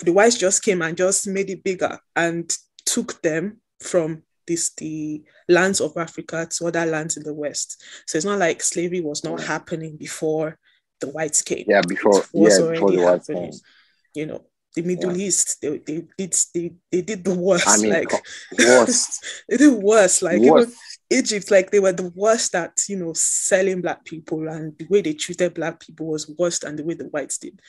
the 0.00 0.12
whites 0.12 0.36
just 0.38 0.62
came 0.62 0.82
and 0.82 0.96
just 0.96 1.26
made 1.26 1.50
it 1.50 1.64
bigger 1.64 1.98
and 2.14 2.50
took 2.84 3.20
them 3.22 3.60
from 3.80 4.22
this 4.46 4.72
the 4.74 5.22
lands 5.48 5.80
of 5.80 5.96
Africa 5.96 6.46
to 6.50 6.66
other 6.66 6.86
lands 6.86 7.16
in 7.16 7.22
the 7.24 7.34
West. 7.34 7.82
So 8.06 8.16
it's 8.18 8.24
not 8.24 8.38
like 8.38 8.62
slavery 8.62 9.00
was 9.00 9.24
not 9.24 9.40
Yeah. 9.40 9.46
happening 9.46 9.96
before 9.96 10.58
the 11.00 11.08
whites 11.08 11.42
came. 11.42 11.64
Yeah, 11.68 11.82
before 11.86 12.20
It 12.20 12.26
was 12.32 12.58
yeah, 12.58 12.70
before 12.70 12.90
the 12.90 12.96
already 12.98 13.04
whites 13.04 13.28
happening. 13.28 13.50
came. 13.52 13.60
You 14.14 14.26
know, 14.26 14.44
the 14.74 14.82
Middle 14.82 15.16
East, 15.16 15.60
they, 15.60 15.78
they 15.78 16.04
did 16.16 16.34
they, 16.54 16.72
they 16.92 17.02
did 17.02 17.24
the 17.24 17.34
worst. 17.34 17.66
I 17.68 17.76
mean, 17.78 17.92
like 17.92 18.12
worst. 18.58 19.24
they 19.48 19.56
did 19.56 19.72
worse. 19.74 20.22
Like 20.22 20.40
worst. 20.40 20.76
Egypt, 21.10 21.50
like 21.50 21.70
they 21.70 21.80
were 21.80 21.92
the 21.92 22.10
worst 22.14 22.54
at 22.54 22.80
you 22.88 22.96
know 22.96 23.12
selling 23.12 23.80
black 23.80 24.04
people, 24.04 24.48
and 24.48 24.76
the 24.78 24.86
way 24.88 25.02
they 25.02 25.14
treated 25.14 25.54
black 25.54 25.80
people 25.80 26.06
was 26.06 26.28
worse 26.38 26.58
than 26.58 26.76
the 26.76 26.84
way 26.84 26.94
the 26.94 27.04
whites 27.04 27.38
did. 27.38 27.60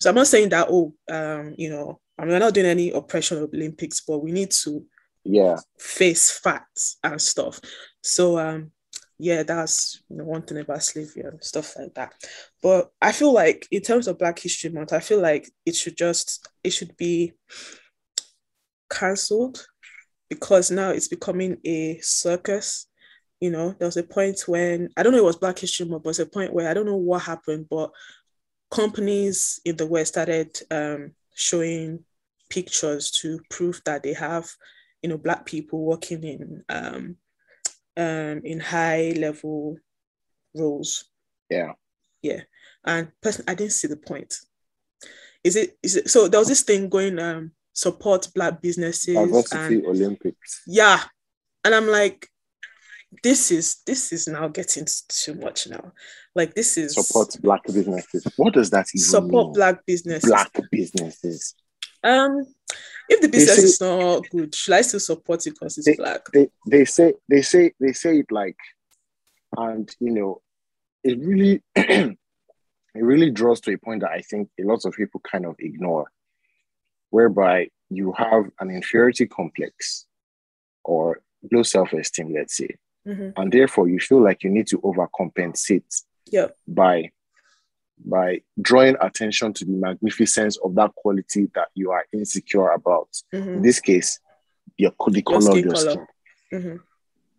So 0.00 0.10
I'm 0.10 0.16
not 0.16 0.26
saying 0.26 0.50
that 0.50 0.68
oh, 0.70 0.94
um, 1.10 1.54
you 1.56 1.70
know, 1.70 2.00
I 2.18 2.22
mean, 2.22 2.32
we're 2.32 2.38
not 2.38 2.54
doing 2.54 2.66
any 2.66 2.90
oppression 2.90 3.38
of 3.42 3.50
Olympics, 3.54 4.00
but 4.00 4.18
we 4.18 4.32
need 4.32 4.50
to 4.62 4.84
Yeah. 5.24 5.58
face 5.78 6.30
facts 6.30 6.98
and 7.02 7.20
stuff. 7.20 7.60
So 8.02 8.38
um, 8.38 8.72
yeah, 9.18 9.42
that's 9.44 10.02
you 10.10 10.16
know, 10.16 10.24
one 10.24 10.42
thing 10.42 10.58
about 10.58 10.82
slavery 10.82 11.22
and 11.22 11.42
stuff 11.42 11.74
like 11.78 11.94
that. 11.94 12.12
But 12.62 12.90
I 13.00 13.12
feel 13.12 13.32
like 13.32 13.66
in 13.70 13.80
terms 13.82 14.06
of 14.08 14.18
Black 14.18 14.38
History 14.38 14.70
Month, 14.70 14.92
I 14.92 15.00
feel 15.00 15.20
like 15.20 15.48
it 15.64 15.76
should 15.76 15.96
just 15.96 16.46
it 16.62 16.70
should 16.70 16.96
be 16.96 17.32
cancelled 18.90 19.66
because 20.34 20.70
now 20.70 20.90
it's 20.90 21.08
becoming 21.08 21.58
a 21.64 21.98
circus. 22.00 22.86
You 23.40 23.50
know, 23.50 23.74
there 23.78 23.88
was 23.88 23.96
a 23.96 24.02
point 24.02 24.42
when 24.46 24.88
I 24.96 25.02
don't 25.02 25.12
know 25.12 25.18
it 25.18 25.24
was 25.24 25.36
Black 25.36 25.58
History 25.58 25.86
Month, 25.86 26.04
but 26.04 26.10
it's 26.10 26.18
a 26.20 26.26
point 26.26 26.54
where 26.54 26.68
I 26.68 26.74
don't 26.74 26.86
know 26.86 26.96
what 26.96 27.22
happened, 27.22 27.66
but 27.68 27.90
companies 28.70 29.60
in 29.64 29.76
the 29.76 29.86
West 29.86 30.12
started 30.12 30.58
um, 30.70 31.12
showing 31.34 32.04
pictures 32.48 33.10
to 33.10 33.40
prove 33.50 33.82
that 33.84 34.02
they 34.02 34.14
have, 34.14 34.50
you 35.02 35.08
know, 35.08 35.18
Black 35.18 35.44
people 35.44 35.84
working 35.84 36.22
in 36.24 36.64
um, 36.68 37.16
um, 37.96 38.40
in 38.44 38.60
high 38.60 39.14
level 39.16 39.76
roles. 40.54 41.04
Yeah. 41.50 41.72
Yeah, 42.22 42.42
and 42.84 43.10
person, 43.20 43.44
I 43.48 43.54
didn't 43.54 43.72
see 43.72 43.88
the 43.88 43.96
point. 43.96 44.36
Is 45.42 45.56
it? 45.56 45.76
Is 45.82 45.96
it? 45.96 46.08
So 46.08 46.28
there 46.28 46.38
was 46.38 46.48
this 46.48 46.62
thing 46.62 46.88
going 46.88 47.18
um 47.18 47.50
support 47.72 48.28
Black 48.34 48.60
businesses 48.60 49.16
and 49.16 49.28
Diversity 49.32 49.84
Olympics. 49.86 50.62
yeah 50.66 51.00
and 51.64 51.74
i'm 51.74 51.86
like 51.88 52.28
this 53.22 53.50
is 53.50 53.76
this 53.86 54.12
is 54.12 54.26
now 54.28 54.48
getting 54.48 54.86
too 55.08 55.34
much 55.34 55.68
now 55.68 55.92
like 56.34 56.54
this 56.54 56.76
is 56.78 56.94
Support 56.94 57.36
black 57.42 57.62
businesses. 57.64 58.26
What 58.36 58.54
does 58.54 58.70
that 58.70 58.86
even 58.94 59.04
support 59.04 59.46
mean? 59.48 59.52
black 59.52 59.84
businesses 59.86 60.28
black 60.30 60.50
businesses. 60.70 61.54
um 62.04 62.42
if 63.08 63.20
the 63.20 63.28
business 63.28 63.56
say- 63.56 63.62
is 63.64 63.80
not 63.80 64.28
good 64.30 64.54
should 64.54 64.74
i 64.74 64.80
still 64.80 65.00
support 65.00 65.46
it 65.46 65.50
because 65.50 65.76
it's 65.78 65.86
They- 65.86 65.94
black 65.96 66.22
They 66.32 66.48
they 66.70 66.84
say 66.86 67.14
they 67.28 67.42
say 67.42 67.72
they 67.80 67.92
say 67.92 68.18
it 68.20 68.30
like 68.32 68.56
and 69.58 69.94
you 70.00 70.10
know 70.12 70.40
it 71.04 71.18
really 71.18 71.62
it 71.76 72.16
really 72.94 73.30
draws 73.30 73.60
to 73.62 73.72
a 73.72 73.78
point 73.78 74.00
that 74.02 74.10
I 74.12 74.20
think 74.20 74.48
a 74.60 74.64
lot 74.64 74.84
of 74.84 74.94
people 74.94 75.20
kind 75.20 75.46
of 75.46 75.56
ignore, 75.58 76.06
whereby 77.12 77.68
you 77.90 78.10
have 78.12 78.44
an 78.60 78.70
inferiority 78.70 79.26
complex 79.26 80.06
or 80.82 81.20
low 81.52 81.62
self-esteem, 81.62 82.32
let's 82.32 82.56
say, 82.56 82.70
Mhm. 83.06 83.32
and 83.36 83.52
therefore 83.52 83.86
you 83.88 84.00
feel 84.00 84.20
like 84.28 84.42
you 84.44 84.50
need 84.50 84.66
to 84.68 84.78
overcompensate 84.78 85.92
Yep. 86.30 86.56
by 86.66 87.10
by 88.04 88.42
drawing 88.60 88.96
attention 89.00 89.52
to 89.52 89.64
the 89.64 89.70
magnificence 89.86 90.56
of 90.64 90.74
that 90.74 90.92
quality 90.96 91.48
that 91.54 91.68
you 91.74 91.92
are 91.92 92.04
insecure 92.12 92.70
about. 92.70 93.08
In 93.32 93.42
Mhm. 93.42 93.62
this 93.62 93.78
case, 93.78 94.18
your 94.76 94.92
the 95.08 95.22
color 95.22 95.50
of 95.52 95.58
your 95.64 95.72
color. 95.74 95.90
skin. 95.92 96.06
Mhm. 96.52 96.80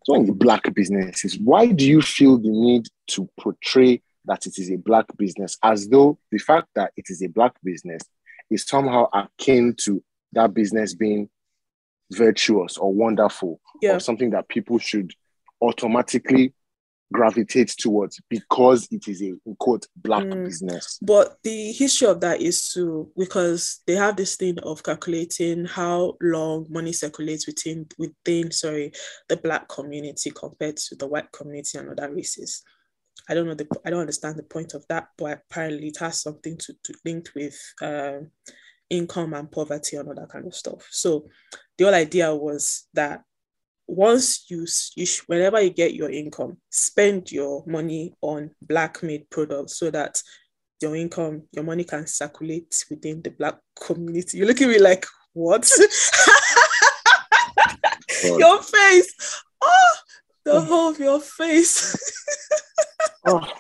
So 0.05 0.15
in 0.15 0.25
the 0.25 0.31
black 0.45 0.73
businesses, 0.73 1.37
why 1.39 1.63
do 1.79 1.85
you 1.85 2.01
feel 2.01 2.37
the 2.37 2.49
need 2.67 2.87
to 3.07 3.27
portray 3.41 4.01
that 4.25 4.45
it 4.45 4.57
is 4.57 4.69
a 4.71 4.77
black 4.77 5.07
business 5.17 5.57
as 5.61 5.89
though 5.89 6.17
the 6.31 6.37
fact 6.37 6.67
that 6.75 6.93
it 6.95 7.05
is 7.09 7.21
a 7.21 7.27
black 7.27 7.53
business 7.61 8.01
is 8.49 8.63
somehow 8.65 9.07
akin 9.13 9.75
to 9.77 10.03
that 10.33 10.53
business 10.53 10.93
being 10.93 11.29
virtuous 12.11 12.77
or 12.77 12.93
wonderful 12.93 13.59
yeah 13.81 13.95
or 13.95 13.99
something 13.99 14.29
that 14.31 14.47
people 14.47 14.77
should 14.77 15.11
automatically 15.61 16.53
gravitate 17.11 17.69
towards 17.77 18.19
because 18.29 18.87
it 18.91 19.07
is 19.07 19.21
a 19.21 19.33
quote 19.59 19.85
black 19.95 20.23
Mm. 20.23 20.45
business. 20.45 20.97
but 21.01 21.37
the 21.43 21.71
history 21.71 22.07
of 22.07 22.19
that 22.21 22.41
is 22.41 22.69
to 22.73 23.11
because 23.17 23.81
they 23.85 23.93
have 23.95 24.15
this 24.15 24.35
thing 24.35 24.57
of 24.59 24.81
calculating 24.83 25.65
how 25.65 26.17
long 26.21 26.65
money 26.69 26.91
circulates 26.91 27.45
within 27.45 27.85
within 27.99 28.51
sorry 28.51 28.91
the 29.29 29.37
black 29.37 29.67
community 29.69 30.31
compared 30.31 30.77
to 30.77 30.95
the 30.95 31.05
white 31.07 31.31
community 31.31 31.77
and 31.77 31.89
other 31.89 32.11
races 32.11 32.63
i 33.29 33.33
don't 33.33 33.45
know 33.45 33.53
the 33.53 33.67
i 33.85 33.89
don't 33.89 34.01
understand 34.01 34.37
the 34.37 34.43
point 34.43 34.73
of 34.73 34.85
that 34.89 35.09
but 35.17 35.41
apparently 35.49 35.87
it 35.87 35.97
has 35.97 36.21
something 36.21 36.57
to, 36.57 36.73
to 36.83 36.93
linked 37.05 37.33
with 37.35 37.57
um, 37.81 38.29
income 38.93 39.33
and 39.33 39.51
poverty 39.51 39.97
and 39.97 40.07
all 40.07 40.15
that 40.15 40.29
kind 40.29 40.45
of 40.45 40.55
stuff. 40.55 40.87
So 40.91 41.27
the 41.77 41.85
whole 41.85 41.93
idea 41.93 42.33
was 42.33 42.87
that 42.93 43.23
once 43.87 44.45
you, 44.49 44.65
you 44.95 45.05
sh- 45.05 45.23
whenever 45.27 45.59
you 45.61 45.69
get 45.69 45.93
your 45.93 46.09
income 46.09 46.57
spend 46.69 47.31
your 47.31 47.63
money 47.67 48.13
on 48.21 48.51
black 48.61 49.03
made 49.03 49.29
products 49.29 49.77
so 49.77 49.91
that 49.91 50.21
your 50.81 50.95
income 50.95 51.43
your 51.51 51.65
money 51.65 51.83
can 51.83 52.07
circulate 52.07 52.85
within 52.89 53.21
the 53.21 53.31
black 53.31 53.57
community. 53.79 54.37
You 54.37 54.45
look 54.45 54.61
at 54.61 54.69
me 54.69 54.79
like 54.79 55.05
what? 55.33 55.69
Your 58.23 58.61
face. 58.61 59.41
Oh 59.61 59.95
the 60.43 60.61
whole 60.61 60.89
of 60.89 60.99
your 60.99 61.19
face 61.19 61.95
Oh, 63.25 63.39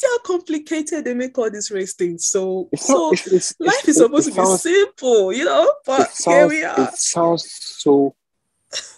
see 0.00 0.06
how 0.06 0.18
complicated 0.20 1.04
they 1.04 1.14
make 1.14 1.36
all 1.38 1.50
these 1.50 1.70
race 1.70 1.94
things 1.94 2.26
so 2.28 2.68
it's 2.72 2.86
so 2.86 2.94
not, 2.94 3.12
it's, 3.12 3.26
it's, 3.26 3.54
life 3.60 3.88
is 3.88 3.96
supposed 3.98 4.32
to 4.32 4.40
be 4.40 4.46
simple 4.56 5.32
you 5.32 5.44
know 5.44 5.70
but 5.84 6.00
it 6.00 6.24
here 6.24 6.48
we 6.48 6.64
are 6.64 6.88
it 6.88 6.94
sounds 6.94 7.50
so 7.60 8.14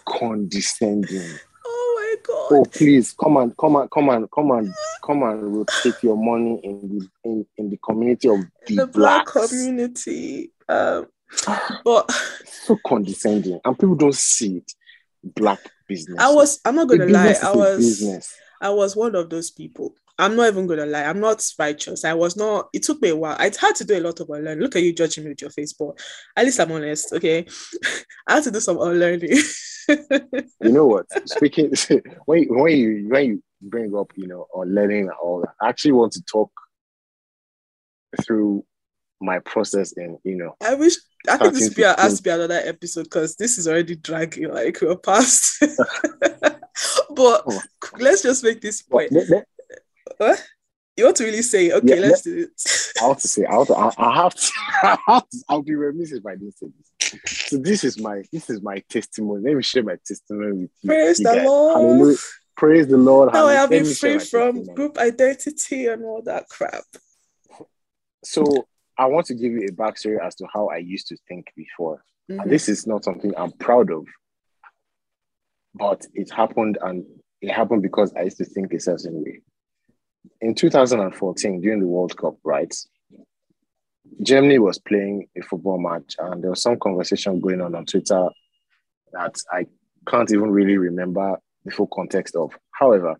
condescending. 0.07 1.39
oh 1.65 1.95
my 1.99 2.15
god 2.23 2.33
Oh, 2.51 2.65
please 2.65 3.13
come 3.19 3.37
and 3.37 3.55
come 3.57 3.75
and 3.77 3.89
come 3.91 4.09
and 4.09 4.29
come 4.31 4.51
and 4.51 4.73
come 5.03 5.23
and 5.23 5.55
rotate 5.57 6.01
your 6.03 6.15
money 6.17 6.59
in 6.63 6.89
the 6.89 7.09
in, 7.29 7.45
in 7.57 7.69
the 7.69 7.77
community 7.77 8.29
of 8.29 8.39
the, 8.67 8.75
the 8.77 8.87
black 8.87 9.25
community 9.25 10.51
um 10.69 11.07
but 11.83 12.11
So 12.45 12.77
condescending, 12.85 13.59
and 13.65 13.77
people 13.79 13.95
don't 13.95 14.15
see 14.15 14.57
it. 14.57 14.71
Black 15.23 15.59
business. 15.87 16.17
i 16.19 16.29
was 16.31 16.59
i'm 16.65 16.75
not 16.75 16.87
gonna 16.87 17.05
lie 17.07 17.35
i 17.41 17.51
was 17.51 17.77
business. 17.77 18.33
I 18.63 18.69
was 18.69 18.95
one 18.95 19.13
of 19.13 19.29
those 19.29 19.51
people. 19.51 19.93
I'm 20.17 20.37
not 20.37 20.47
even 20.47 20.67
gonna 20.67 20.85
lie. 20.85 21.03
I'm 21.03 21.19
not 21.19 21.45
righteous. 21.59 22.05
I 22.05 22.13
was 22.13 22.37
not. 22.37 22.69
It 22.71 22.83
took 22.83 23.01
me 23.01 23.09
a 23.09 23.15
while. 23.15 23.35
I 23.37 23.51
had 23.59 23.75
to 23.75 23.83
do 23.83 23.97
a 23.97 23.99
lot 23.99 24.21
of 24.21 24.29
unlearning. 24.29 24.61
Look 24.63 24.77
at 24.77 24.83
you 24.83 24.93
judging 24.93 25.25
me 25.25 25.31
with 25.31 25.41
your 25.41 25.49
face, 25.49 25.73
but 25.73 25.99
at 26.37 26.45
least 26.45 26.59
I'm 26.61 26.71
honest. 26.71 27.11
Okay, 27.11 27.45
I 28.27 28.35
had 28.35 28.43
to 28.45 28.51
do 28.51 28.61
some 28.61 28.79
unlearning. 28.79 29.37
You 29.89 30.71
know 30.71 30.87
what? 30.87 31.07
Speaking 31.29 31.73
when 32.25 32.43
you, 32.43 32.53
when 32.53 32.77
you 32.77 33.07
when 33.09 33.25
you 33.25 33.43
bring 33.61 33.93
up 33.95 34.13
you 34.15 34.27
know 34.27 34.47
or 34.51 34.65
learning 34.65 35.01
and 35.01 35.17
all 35.21 35.41
that, 35.41 35.53
I 35.61 35.69
actually 35.69 35.93
want 35.93 36.13
to 36.13 36.23
talk 36.23 36.51
through 38.21 38.63
my 39.19 39.39
process 39.39 39.93
and 39.97 40.19
you 40.23 40.35
know 40.35 40.55
I 40.61 40.75
wish. 40.75 40.95
I 41.27 41.37
think 41.37 41.53
this 41.53 41.69
13, 41.69 41.69
would 41.69 41.75
be, 41.75 41.83
has 41.83 41.97
15. 41.97 42.17
to 42.17 42.23
be 42.23 42.29
another 42.29 42.61
episode 42.65 43.03
because 43.03 43.35
this 43.37 43.57
is 43.57 43.67
already 43.67 43.95
dragging. 43.95 44.49
Like 44.49 44.79
we're 44.81 44.97
past. 44.97 45.63
But 47.13 47.43
Oh. 47.47 47.61
let's 47.99 48.21
just 48.23 48.43
make 48.43 48.61
this 48.61 48.81
point. 48.81 49.11
let- 49.11 49.29
let- 49.29 49.47
What? 50.17 50.43
You 50.95 51.05
want 51.05 51.17
to 51.17 51.23
really 51.23 51.41
say? 51.41 51.71
Okay, 51.71 51.95
Yeah, 51.95 52.01
let's 52.07 52.21
do 52.21 52.37
it. 52.43 52.49
I 53.01 53.07
have 53.07 53.17
to 53.19 53.27
say, 53.27 53.45
I 53.45 53.55
have 53.55 53.67
to, 53.67 53.73
I, 53.75 53.91
I 53.97 54.15
have 54.23 54.35
to, 54.35 54.51
I 54.83 54.97
have 55.07 55.29
to, 55.29 55.43
I'll 55.49 55.63
be 55.63 55.73
remiss 55.73 56.11
if 56.11 56.23
I 56.25 56.35
didn't 56.35 56.55
say 56.57 56.67
this. 56.77 57.21
So 57.47 57.57
this 57.57 57.83
is 57.83 57.99
my, 57.99 58.21
this 58.31 58.49
is 58.49 58.61
my 58.61 58.83
testimony. 58.89 59.41
Let 59.43 59.55
me 59.55 59.63
share 59.63 59.83
my 59.83 59.97
testimony 60.05 60.51
with 60.63 60.71
you. 60.81 60.89
Praise 60.89 61.19
you 61.19 61.25
the 61.25 61.33
guys. 61.35 61.45
Lord. 61.47 61.73
Hallelujah. 61.75 62.17
Praise 62.55 62.87
the 62.87 62.97
Lord. 62.97 63.33
Now 63.33 63.47
I 63.47 63.53
have 63.53 63.69
been 63.71 63.85
free 63.85 64.19
from 64.19 64.55
testimony. 64.57 64.73
group 64.75 64.97
identity 64.99 65.87
and 65.87 66.03
all 66.05 66.21
that 66.23 66.47
crap. 66.49 66.83
So 68.23 68.67
I 68.97 69.05
want 69.07 69.25
to 69.27 69.33
give 69.33 69.51
you 69.51 69.67
a 69.67 69.71
backstory 69.71 70.23
as 70.23 70.35
to 70.35 70.45
how 70.53 70.67
I 70.67 70.77
used 70.77 71.07
to 71.07 71.17
think 71.27 71.47
before. 71.55 72.03
Mhm. 72.29 72.41
And 72.43 72.51
this 72.51 72.69
is 72.69 72.85
not 72.87 73.03
something 73.03 73.33
I'm 73.35 73.51
proud 73.53 73.91
of, 73.91 74.05
but 75.73 76.05
it 76.13 76.31
happened 76.31 76.77
and 76.81 77.05
it 77.41 77.51
happened 77.51 77.81
because 77.81 78.13
I 78.13 78.23
used 78.23 78.37
to 78.37 78.45
think 78.45 78.73
a 78.73 78.79
certain 78.79 79.23
way. 79.23 79.41
in 80.41 80.55
2014 80.55 81.61
during 81.61 81.79
the 81.79 81.87
World 81.87 82.15
Cup, 82.17 82.35
right? 82.43 82.73
Germany 84.21 84.59
was 84.59 84.79
playing 84.79 85.27
a 85.37 85.41
football 85.41 85.79
match, 85.79 86.15
and 86.19 86.43
there 86.43 86.51
was 86.51 86.61
some 86.61 86.77
conversation 86.77 87.39
going 87.39 87.61
on 87.61 87.75
on 87.75 87.85
Twitter 87.85 88.29
that 89.11 89.35
I 89.51 89.65
can't 90.07 90.31
even 90.31 90.51
really 90.51 90.77
remember 90.77 91.37
the 91.65 91.71
full 91.71 91.87
context 91.87 92.35
of. 92.35 92.57
However, 92.71 93.15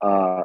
uh, 0.00 0.44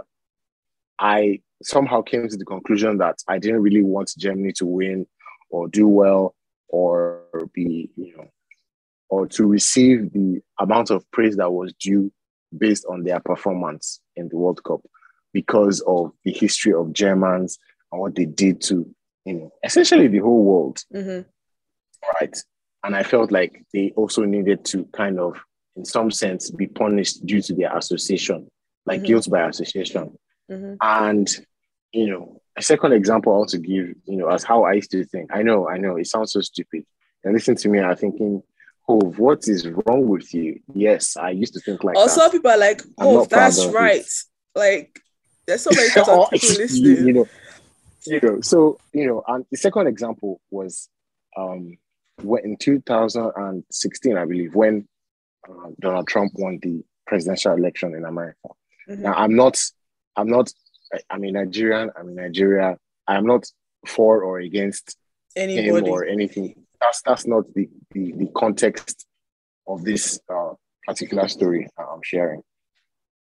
I 1.00 1.42
somehow 1.64 2.02
came 2.02 2.28
to 2.28 2.38
the 2.38 2.46
conclusion 2.46 2.98
that 2.98 3.18
I 3.28 3.38
didn't 3.38 3.62
really 3.62 3.84
want 3.84 4.14
Germany 4.18 4.52
to 4.54 4.66
win 4.66 5.08
or 5.50 5.68
do 5.68 5.88
well 5.88 6.36
or 6.68 7.24
be, 7.54 7.90
you 7.96 8.18
know, 8.18 8.28
or 9.12 9.28
to 9.28 9.46
receive 9.46 10.12
the 10.14 10.42
amount 10.58 10.90
of 10.90 11.10
praise 11.12 11.36
that 11.36 11.52
was 11.52 11.74
due 11.74 12.12
based 12.58 12.86
on 12.90 13.04
their 13.04 13.20
performance 13.20 14.00
in 14.16 14.30
the 14.30 14.38
World 14.38 14.64
Cup 14.64 14.80
because 15.34 15.82
of 15.82 16.14
the 16.24 16.32
history 16.32 16.74
of 16.74 16.94
Germans 16.94 17.60
and 17.92 18.02
what 18.02 18.16
they 18.16 18.26
did 18.26 18.62
to, 18.62 18.90
you 19.26 19.34
know, 19.34 19.52
essentially 19.64 20.08
the 20.08 20.20
whole 20.20 20.44
world. 20.44 20.84
Mm-hmm. 20.96 21.28
Right. 22.20 22.38
And 22.84 22.96
I 22.96 23.04
felt 23.04 23.32
like 23.32 23.64
they 23.74 23.92
also 23.98 24.24
needed 24.24 24.64
to 24.66 24.86
kind 24.94 25.20
of, 25.20 25.38
in 25.76 25.86
some 25.86 26.10
sense, 26.10 26.50
be 26.50 26.68
punished 26.68 27.26
due 27.26 27.42
to 27.42 27.54
their 27.54 27.78
association, 27.78 28.50
like 28.86 29.00
Mm-hmm. 29.00 29.08
guilt 29.08 29.30
by 29.30 29.48
association. 29.48 30.18
Mm-hmm. 30.50 30.76
And, 30.82 31.30
you 31.92 32.10
know, 32.10 32.42
a 32.58 32.62
second 32.62 32.94
example 32.94 33.34
I 33.34 33.38
want 33.38 33.50
to 33.50 33.58
give, 33.60 33.94
you 34.06 34.18
know, 34.18 34.30
as 34.30 34.44
how 34.44 34.64
I 34.64 34.74
used 34.74 34.92
to 34.92 35.04
think. 35.04 35.32
I 35.34 35.44
know, 35.44 35.70
I 35.70 35.78
know, 35.78 35.98
it 35.98 36.08
sounds 36.08 36.32
so 36.32 36.42
stupid. 36.42 36.86
And 37.24 37.34
listen 37.34 37.56
to 37.58 37.70
me, 37.70 37.80
I'm 37.80 37.96
thinking, 37.96 38.42
oh, 38.88 39.00
what 39.18 39.48
is 39.48 39.68
wrong 39.68 40.08
with 40.08 40.34
you? 40.34 40.60
Yes, 40.74 41.18
I 41.18 41.30
used 41.32 41.54
to 41.54 41.60
think 41.60 41.84
like 41.84 41.96
Also, 41.96 42.22
that. 42.22 42.32
people 42.32 42.52
are 42.52 42.58
like, 42.58 42.82
"Oh, 42.98 43.26
that's 43.26 43.66
right." 43.68 44.06
Like, 44.56 45.00
there's 45.48 45.62
so 45.62 45.72
many 45.74 45.90
people 45.94 46.28
you, 46.34 46.58
listening. 46.58 47.08
you 47.08 47.14
know, 47.14 47.28
you 48.06 48.20
know, 48.22 48.42
so 48.42 48.78
you 48.94 49.08
know, 49.08 49.24
and 49.28 49.46
the 49.52 49.58
second 49.58 49.88
example 49.88 50.42
was 50.50 50.90
um 51.38 51.78
when 52.22 52.44
in 52.46 52.58
2016, 52.58 54.18
I 54.18 54.26
believe, 54.26 54.54
when 54.56 54.88
uh, 55.50 55.70
Donald 55.80 56.08
Trump 56.08 56.34
won 56.36 56.60
the 56.62 56.84
presidential 57.08 57.54
election 57.54 57.96
in 57.96 58.06
America. 58.06 58.50
Mhm. 58.90 59.00
Now, 59.00 59.14
I'm 59.14 59.36
not, 59.36 59.60
I'm 60.16 60.28
not, 60.30 60.52
I- 60.94 61.00
I'm 61.10 61.24
a 61.24 61.32
Nigerian. 61.32 61.90
I'm 61.98 62.10
in 62.10 62.16
Nigeria. 62.16 62.78
I'm 63.08 63.26
not 63.26 63.46
for 63.88 64.22
or 64.24 64.40
against 64.40 64.96
him 65.36 65.50
Anybody? 65.50 65.90
or 65.90 66.06
anything. 66.06 66.56
That's 66.82 67.02
that's 67.04 67.28
not 67.28 67.44
the 67.54 67.70
the, 67.92 68.12
the 68.14 68.28
context 68.36 69.06
of 69.68 69.84
this 69.84 70.20
uh, 70.34 70.54
particular 70.86 71.28
story 71.28 71.68
I'm 71.78 72.02
sharing. 72.04 72.42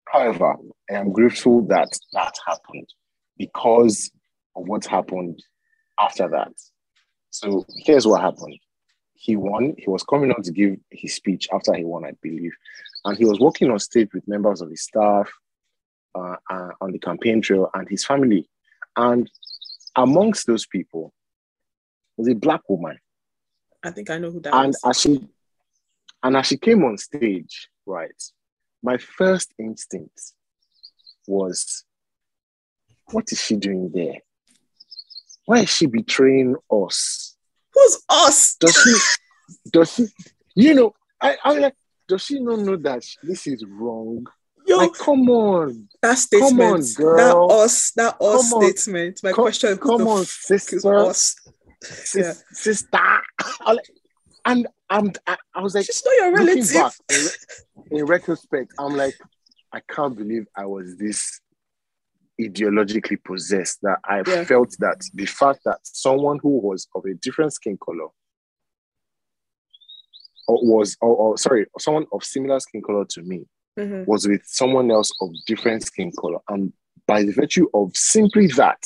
However, 0.07 0.57
I 0.91 0.95
am 0.95 1.13
grateful 1.13 1.63
that 1.67 1.89
that 2.13 2.35
happened 2.47 2.89
because 3.39 4.11
of 4.57 4.67
what 4.69 4.87
happened 4.87 5.43
after 6.01 6.29
that. 6.29 6.53
So 7.31 7.67
here's 7.85 8.07
what 8.07 8.21
happened. 8.21 8.59
He 9.15 9.37
won. 9.37 9.75
He 9.79 9.89
was 9.89 10.05
coming 10.05 10.31
on 10.31 10.43
to 10.43 10.53
give 10.53 10.77
his 10.91 11.15
speech 11.15 11.49
after 11.53 11.75
he 11.75 11.85
won, 11.85 12.05
I 12.05 12.13
believe, 12.23 12.53
and 13.05 13.17
he 13.17 13.25
was 13.25 13.41
walking 13.41 13.71
on 13.71 13.79
stage 13.79 14.11
with 14.15 14.29
members 14.29 14.61
of 14.61 14.71
his 14.71 14.83
staff 14.83 15.31
uh, 16.15 16.37
uh, 16.51 16.71
on 16.81 16.93
the 16.93 16.99
campaign 16.99 17.43
trail 17.43 17.71
and 17.75 17.89
his 17.89 18.05
family. 18.05 18.49
And 18.97 19.31
amongst 19.97 20.47
those 20.47 20.67
people 20.67 21.13
was 22.17 22.29
a 22.29 22.35
black 22.35 22.61
woman 22.69 22.99
I 23.85 23.91
think 23.91 24.11
I 24.11 24.19
know 24.19 24.31
who 24.31 24.41
that 24.41 24.55
and 24.55 24.71
is. 24.71 24.81
as 24.85 25.01
she 25.01 25.21
and 26.23 26.37
as 26.37 26.47
she 26.47 26.57
came 26.57 26.83
on 26.85 26.97
stage, 26.97 27.69
right, 27.85 28.23
my 28.83 28.97
first 28.97 29.53
instinct 29.59 30.21
was, 31.27 31.85
what 33.13 33.31
is 33.31 33.41
she 33.41 33.57
doing 33.57 33.91
there? 33.93 34.17
Why 35.45 35.61
is 35.61 35.69
she 35.71 35.87
betraying 35.87 36.57
us? 36.71 37.37
Who's 37.75 38.03
us? 38.09 38.57
Does 38.57 38.75
she 38.75 38.97
does 39.71 39.93
she 39.93 40.07
you 40.55 40.75
know 40.75 40.95
I, 41.21 41.37
I'm 41.45 41.61
like, 41.61 41.75
does 42.09 42.23
she 42.23 42.41
not 42.41 42.61
know 42.61 42.77
that 42.77 43.05
this 43.23 43.47
is 43.47 43.65
wrong? 43.69 44.27
Yo, 44.67 44.79
Like, 44.79 44.95
come 44.95 45.29
on, 45.29 45.89
that 46.01 46.15
statement, 46.17 46.51
Come 46.51 46.61
on, 46.61 46.81
girl. 46.95 47.49
that 47.49 47.55
us, 47.55 47.91
that 47.93 48.17
us 48.19 48.49
statement. 48.51 49.21
My 49.23 49.33
Come- 49.33 49.45
question: 49.45 49.77
come 49.77 50.07
on, 50.09 50.25
sister. 50.25 50.97
us? 50.97 51.37
Sis- 51.85 52.45
sister. 52.53 52.99
And 54.47 54.67
I'm 54.91 55.13
I, 55.27 55.37
I 55.55 55.61
was 55.63 55.75
like, 55.75 55.87
She's 55.87 56.03
not 56.05 56.15
your 56.17 56.33
relative. 56.35 56.75
back 56.75 56.93
in, 57.11 57.99
in 57.99 58.05
retrospect, 58.07 58.73
I'm 58.79 58.95
like, 58.97 59.15
I 59.73 59.81
can't 59.89 60.17
believe 60.17 60.47
I 60.57 60.67
was 60.67 60.97
this 60.99 61.41
ideologically 62.41 63.23
possessed 63.25 63.79
that 63.83 63.99
I 64.05 64.23
Yeah. 64.27 64.45
felt 64.45 64.75
that 64.81 65.01
the 65.15 65.25
fact 65.27 65.61
that 65.65 65.79
someone 65.85 66.39
who 66.43 66.59
was 66.59 66.89
of 66.95 67.05
a 67.07 67.15
different 67.15 67.53
skin 67.55 67.79
color 67.83 68.09
or 70.47 70.59
was 70.63 70.97
or, 71.01 71.15
or 71.17 71.39
sorry, 71.39 71.67
someone 71.79 72.07
of 72.13 72.23
similar 72.25 72.61
skin 72.61 72.83
color 72.83 73.05
to 73.11 73.23
me 73.23 73.47
Mhm. 73.79 74.07
was 74.07 74.29
with 74.29 74.43
someone 74.45 74.91
else 74.91 75.11
of 75.21 75.31
different 75.47 75.83
skin 75.85 76.13
color. 76.21 76.39
And 76.49 76.73
by 77.07 77.23
the 77.25 77.33
virtue 77.33 77.67
of 77.75 77.97
simply 77.97 78.47
that, 78.49 78.85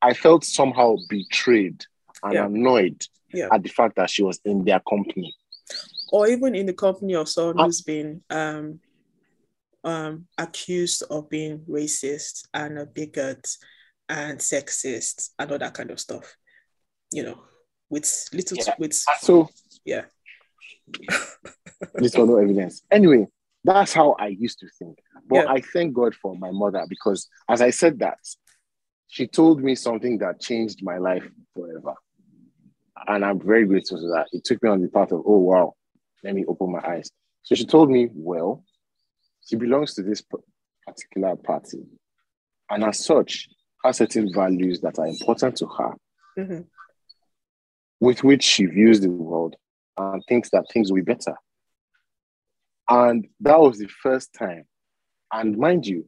I 0.00 0.14
felt 0.14 0.44
somehow 0.44 0.96
betrayed 1.08 1.84
and 2.24 2.32
Yeah. 2.34 2.46
annoyed 2.46 3.06
Yeah. 3.32 3.48
at 3.52 3.62
the 3.62 3.68
fact 3.68 3.96
that 3.96 4.10
she 4.10 4.22
was 4.22 4.40
in 4.44 4.64
their 4.64 4.80
company. 4.80 5.34
Or 6.12 6.26
even 6.28 6.54
in 6.54 6.66
the 6.66 6.72
company 6.74 7.14
of 7.14 7.28
someone 7.28 7.58
Ah. 7.60 7.64
who's 7.66 7.82
been 7.82 8.22
um, 8.30 8.80
um, 9.84 10.26
accused 10.38 11.02
of 11.10 11.28
being 11.28 11.58
racist 11.68 12.46
and 12.54 12.78
a 12.78 12.86
bigot 12.86 13.56
and 14.08 14.38
sexist 14.38 15.30
and 15.38 15.52
all 15.52 15.58
that 15.58 15.74
kind 15.74 15.90
of 15.90 16.00
stuff. 16.00 16.36
You 17.12 17.24
know, 17.24 17.44
with 17.90 18.28
little 18.32 18.56
Yeah. 18.58 18.74
with 18.78 18.94
So 19.20 19.48
yeah. 19.84 20.06
this 21.94 22.16
was 22.16 22.28
no 22.28 22.36
evidence. 22.38 22.82
Anyway, 22.90 23.26
that's 23.62 23.92
how 23.92 24.12
I 24.18 24.28
used 24.28 24.58
to 24.60 24.68
think. 24.78 24.98
But 25.26 25.44
Yeah. 25.44 25.52
I 25.52 25.60
thank 25.60 25.94
God 25.94 26.14
for 26.14 26.36
my 26.36 26.50
mother 26.50 26.84
because 26.88 27.28
as 27.48 27.60
I 27.60 27.70
said 27.70 27.98
that, 27.98 28.18
she 29.08 29.26
told 29.26 29.62
me 29.62 29.74
something 29.74 30.18
that 30.18 30.40
changed 30.40 30.82
my 30.82 30.98
life 30.98 31.26
forever. 31.54 31.94
And 33.06 33.24
I'm 33.24 33.40
very 33.40 33.66
grateful 33.66 33.98
to 33.98 34.08
that. 34.08 34.26
It 34.32 34.44
took 34.44 34.62
me 34.62 34.68
on 34.70 34.80
the 34.80 34.88
path 34.88 35.12
of, 35.12 35.22
oh 35.26 35.38
wow, 35.38 35.74
let 36.22 36.34
me 36.34 36.44
open 36.46 36.72
my 36.72 36.80
eyes. 36.86 37.10
So 37.42 37.54
she 37.54 37.66
told 37.66 37.90
me, 37.90 38.08
well, 38.12 38.64
she 39.46 39.56
belongs 39.56 39.94
to 39.94 40.02
this 40.02 40.22
particular 40.86 41.36
party. 41.36 41.84
And 42.70 42.84
as 42.84 43.04
such, 43.04 43.48
has 43.84 43.98
certain 43.98 44.32
values 44.32 44.80
that 44.80 44.98
are 44.98 45.06
important 45.06 45.56
to 45.58 45.66
her, 45.66 45.92
Mhm. 46.38 46.66
with 48.00 48.24
which 48.24 48.42
she 48.42 48.64
views 48.66 49.00
the 49.00 49.10
world 49.10 49.56
and 49.98 50.22
thinks 50.26 50.50
that 50.50 50.64
things 50.72 50.90
will 50.90 50.96
be 50.96 51.02
better. 51.14 51.36
And 52.88 53.28
that 53.40 53.60
was 53.60 53.78
the 53.78 53.88
first 53.88 54.32
time. 54.34 54.64
And 55.32 55.58
mind 55.58 55.86
you, 55.86 56.06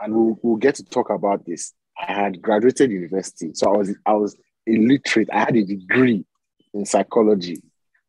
and 0.00 0.14
we'll, 0.14 0.38
we'll 0.42 0.56
get 0.56 0.76
to 0.76 0.84
talk 0.84 1.10
about 1.10 1.44
this. 1.44 1.72
I 1.98 2.12
had 2.12 2.42
graduated 2.42 2.90
university, 2.90 3.52
so 3.54 3.72
I 3.72 3.76
was 3.78 3.96
I 4.04 4.12
was 4.12 4.36
illiterate. 4.66 5.30
I 5.32 5.40
had 5.40 5.56
a 5.56 5.64
degree 5.64 6.26
in 6.76 6.84
psychology, 6.84 7.60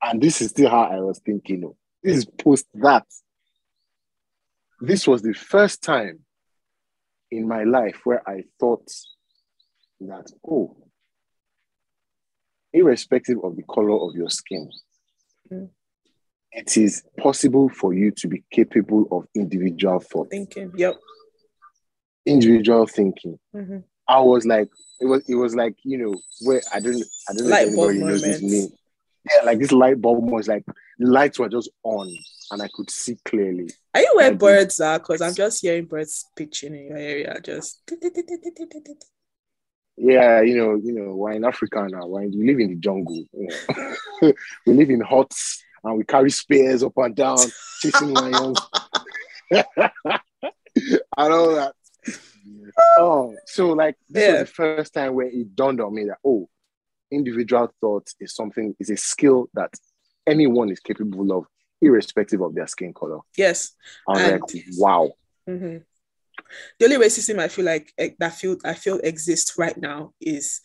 and 0.02 0.22
this 0.22 0.42
is 0.42 0.50
still 0.52 0.70
how 0.70 0.84
I 0.84 1.00
was 1.00 1.20
thinking. 1.26 1.64
Of. 1.64 1.72
This 2.04 2.18
is 2.18 2.26
post 2.26 2.66
that. 2.76 3.06
This 4.80 5.08
was 5.08 5.22
the 5.24 5.34
first 5.34 5.82
time 5.82 6.20
in 7.32 7.48
my 7.48 7.64
life 7.64 8.02
where 8.04 8.28
I 8.30 8.44
thought 8.60 8.88
that 10.02 10.32
oh, 10.48 10.78
irrespective 12.74 13.38
of 13.44 13.56
the 13.56 13.64
color 13.64 13.98
of 14.00 14.16
your 14.16 14.30
skin, 14.30 14.70
Mm. 15.52 15.70
it 16.52 16.76
is 16.78 17.04
possible 17.18 17.70
for 17.70 17.94
you 17.94 18.12
to 18.12 18.28
be 18.28 18.44
capable 18.52 19.08
of 19.12 19.26
individual 19.34 20.00
thought, 20.00 20.30
Thinking, 20.30 20.72
yep. 20.76 20.96
individual 22.26 22.86
thinking. 22.86 23.40
Mhm. 23.56 23.84
I 24.08 24.20
was 24.22 24.46
like, 24.46 24.70
it 25.00 25.06
was, 25.06 25.28
it 25.30 25.36
was 25.36 25.56
like, 25.56 25.76
you 25.84 25.98
know, 25.98 26.16
where 26.42 26.62
I 26.74 26.80
don't, 26.80 27.04
I 27.30 27.34
know 27.34 27.46
Light 27.46 27.76
bulb 27.76 27.90
anybody 27.92 28.00
knows 28.00 28.22
this 28.22 28.42
name. 28.42 28.70
Yeah, 29.26 29.46
like 29.46 29.60
this 29.60 29.72
light 29.72 30.02
bulb 30.02 30.30
was 30.30 30.48
like 30.48 30.64
the 31.00 31.08
lights 31.08 31.38
were 31.38 31.50
just 31.50 31.70
on, 31.84 32.16
and 32.52 32.62
I 32.62 32.70
could 32.74 32.90
see 32.90 33.18
clearly. 33.26 33.70
Are 33.94 34.02
you 34.02 34.14
where 34.16 34.30
Like, 34.30 34.40
birds 34.40 34.80
uh, 34.80 34.86
are? 34.86 35.00
Because 35.00 35.22
I'm 35.22 35.34
just 35.34 35.62
hearing 35.62 35.86
birds 35.86 36.26
pitching 36.36 36.76
in 36.76 36.88
your 36.88 36.98
area. 36.98 37.38
Just 37.44 37.82
Yeah, 39.98 40.42
you 40.42 40.56
know, 40.56 40.76
you 40.76 40.94
know, 40.94 41.16
we're 41.16 41.34
in 41.34 41.44
Africa 41.44 41.88
now. 41.90 42.08
We're 42.08 42.24
in, 42.24 42.32
we 42.38 42.48
live 42.48 42.60
in 42.60 42.70
the 42.70 42.76
jungle. 42.76 43.24
You 43.34 43.50
know. 43.72 44.34
we 44.66 44.74
live 44.74 44.90
in 44.90 45.02
huts, 45.02 45.62
and 45.84 45.98
we 45.98 46.04
carry 46.04 46.30
spears 46.30 46.84
up 46.84 46.94
and 46.98 47.16
down, 47.16 47.40
chasing 47.82 48.14
lions. 48.14 48.60
and 49.52 49.74
all 51.18 51.56
that. 51.56 51.74
Oh, 53.00 53.36
so 53.46 53.70
like 53.74 53.96
this 54.10 54.24
Yeah. 54.24 54.32
was 54.40 54.50
the 54.50 54.54
first 54.54 54.94
time 54.94 55.14
where 55.16 55.28
it 55.28 55.56
dawned 55.56 55.82
on 55.82 55.94
me 55.94 56.06
that 56.06 56.18
oh, 56.26 56.50
individual 57.12 57.72
thought 57.80 58.08
is 58.20 58.36
something 58.36 58.76
is 58.80 58.90
a 58.90 58.98
skill 58.98 59.50
that 59.54 59.74
anyone 60.26 60.70
is 60.70 60.80
capable 60.80 61.32
of, 61.38 61.46
irrespective 61.82 62.42
of 62.42 62.54
their 62.56 62.68
skin 62.68 62.94
color. 62.94 63.20
yes. 63.38 63.72
I 64.08 64.14
was 64.14 64.22
And- 64.24 64.42
like, 64.42 64.64
wow. 64.78 65.12
Mhm. 65.48 65.84
the 66.80 66.86
only 66.86 66.98
racism 66.98 67.40
I 67.40 67.48
feel 67.48 67.66
like 67.66 67.94
eh, 67.98 68.12
that 68.20 68.34
feel 68.34 68.58
I 68.64 68.74
feel 68.74 69.00
exists 69.00 69.58
right 69.58 69.78
now 69.78 70.14
is 70.22 70.62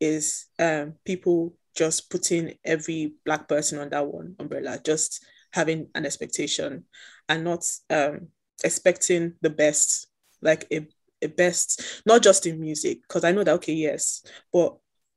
is 0.00 0.46
um 0.58 0.94
people 1.04 1.54
just 1.76 2.10
putting 2.10 2.58
every 2.64 3.14
black 3.24 3.48
person 3.48 3.78
on 3.78 3.88
that 3.90 4.06
one 4.06 4.36
umbrella, 4.38 4.78
just 4.84 5.24
having 5.52 5.88
an 5.94 6.04
expectation 6.06 6.84
and 7.28 7.44
not 7.44 7.64
um 7.90 8.28
expecting 8.64 9.34
the 9.40 9.50
best, 9.50 10.08
like 10.42 10.66
a, 10.72 10.86
a 11.22 11.28
best, 11.28 12.02
not 12.04 12.22
just 12.22 12.46
in 12.46 12.60
music, 12.60 13.02
because 13.02 13.24
I 13.24 13.32
know 13.32 13.44
that 13.44 13.54
okay, 13.54 13.72
yes, 13.74 14.24
but 14.52 14.76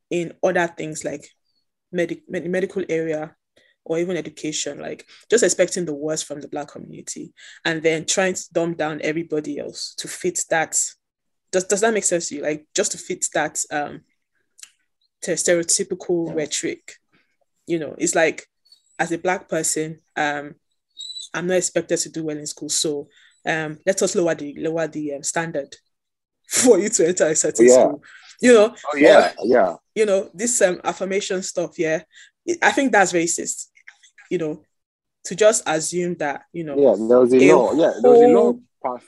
in 0.10 0.34
other 0.44 0.68
things 0.68 1.04
like 1.04 1.28
medic 1.92 2.24
med- 2.30 2.50
medical 2.50 2.84
area 2.88 3.36
or 3.84 4.00
even 4.00 4.18
education, 4.18 4.80
like 4.80 5.06
just 5.30 5.44
expecting 5.44 5.86
the 5.86 5.94
worst 5.94 6.26
from 6.26 6.42
the 6.42 6.48
black 6.48 6.70
community 6.70 7.34
and 7.64 7.84
then 7.84 8.06
trying 8.06 8.34
to 8.34 8.44
dumb 8.54 8.74
down 8.74 9.00
everybody 9.04 9.60
else 9.60 9.94
to 9.98 10.08
fit 10.08 10.40
that. 10.50 10.80
Does, 11.52 11.66
does 11.66 11.82
that 11.82 11.94
make 11.94 12.04
sense 12.04 12.30
to 12.30 12.36
you? 12.36 12.42
Like 12.42 12.68
just 12.76 12.92
to 12.94 12.98
fit 12.98 13.26
that 13.34 13.64
um 13.72 14.02
stereotypical 15.22 16.34
rhetoric. 16.36 16.94
You 17.68 17.80
know, 17.80 17.96
it's 17.98 18.16
like 18.16 18.48
as 19.00 19.12
a 19.12 19.18
black 19.18 19.50
person, 19.50 20.00
um, 20.16 20.56
I'm 21.34 21.48
not 21.48 21.58
expected 21.58 21.98
to 22.00 22.10
do 22.10 22.24
well 22.24 22.38
in 22.38 22.46
school. 22.46 22.70
So 22.70 23.08
um, 23.46 23.80
let 23.86 24.02
us 24.02 24.16
lower 24.16 24.36
the 24.36 24.56
lower 24.58 24.88
the 24.88 25.14
um, 25.16 25.24
standard 25.24 25.76
for 26.48 26.80
you 26.80 26.90
to 26.90 27.08
enter 27.08 27.26
a 27.28 27.36
certain 27.36 27.68
Yeah. 27.68 27.74
school. 27.74 28.04
You 28.42 28.54
know, 28.54 28.76
Oh 28.94 28.98
yeah, 28.98 29.32
yeah. 29.44 29.76
you 29.96 30.06
know 30.06 30.30
this 30.34 30.62
um, 30.62 30.82
affirmation 30.84 31.42
stuff. 31.42 31.80
Yeah, 31.80 32.04
I 32.62 32.72
think 32.72 32.92
that's 32.92 33.14
racist. 33.14 33.68
You 34.30 34.38
know, 34.40 34.64
to 35.26 35.36
just 35.36 35.64
assume 35.66 36.16
that 36.16 36.44
you 36.52 36.64
know, 36.66 36.76
Yeah, 36.78 36.96
there 37.08 37.20
was 37.20 37.34
a 37.34 37.38
A 37.38 37.56
law. 37.56 37.74
Yeah, 37.74 37.94
there 38.02 38.12
was 38.12 38.22
a 38.22 38.28
law 38.28 38.42
whole 38.42 38.60
passed 38.84 39.06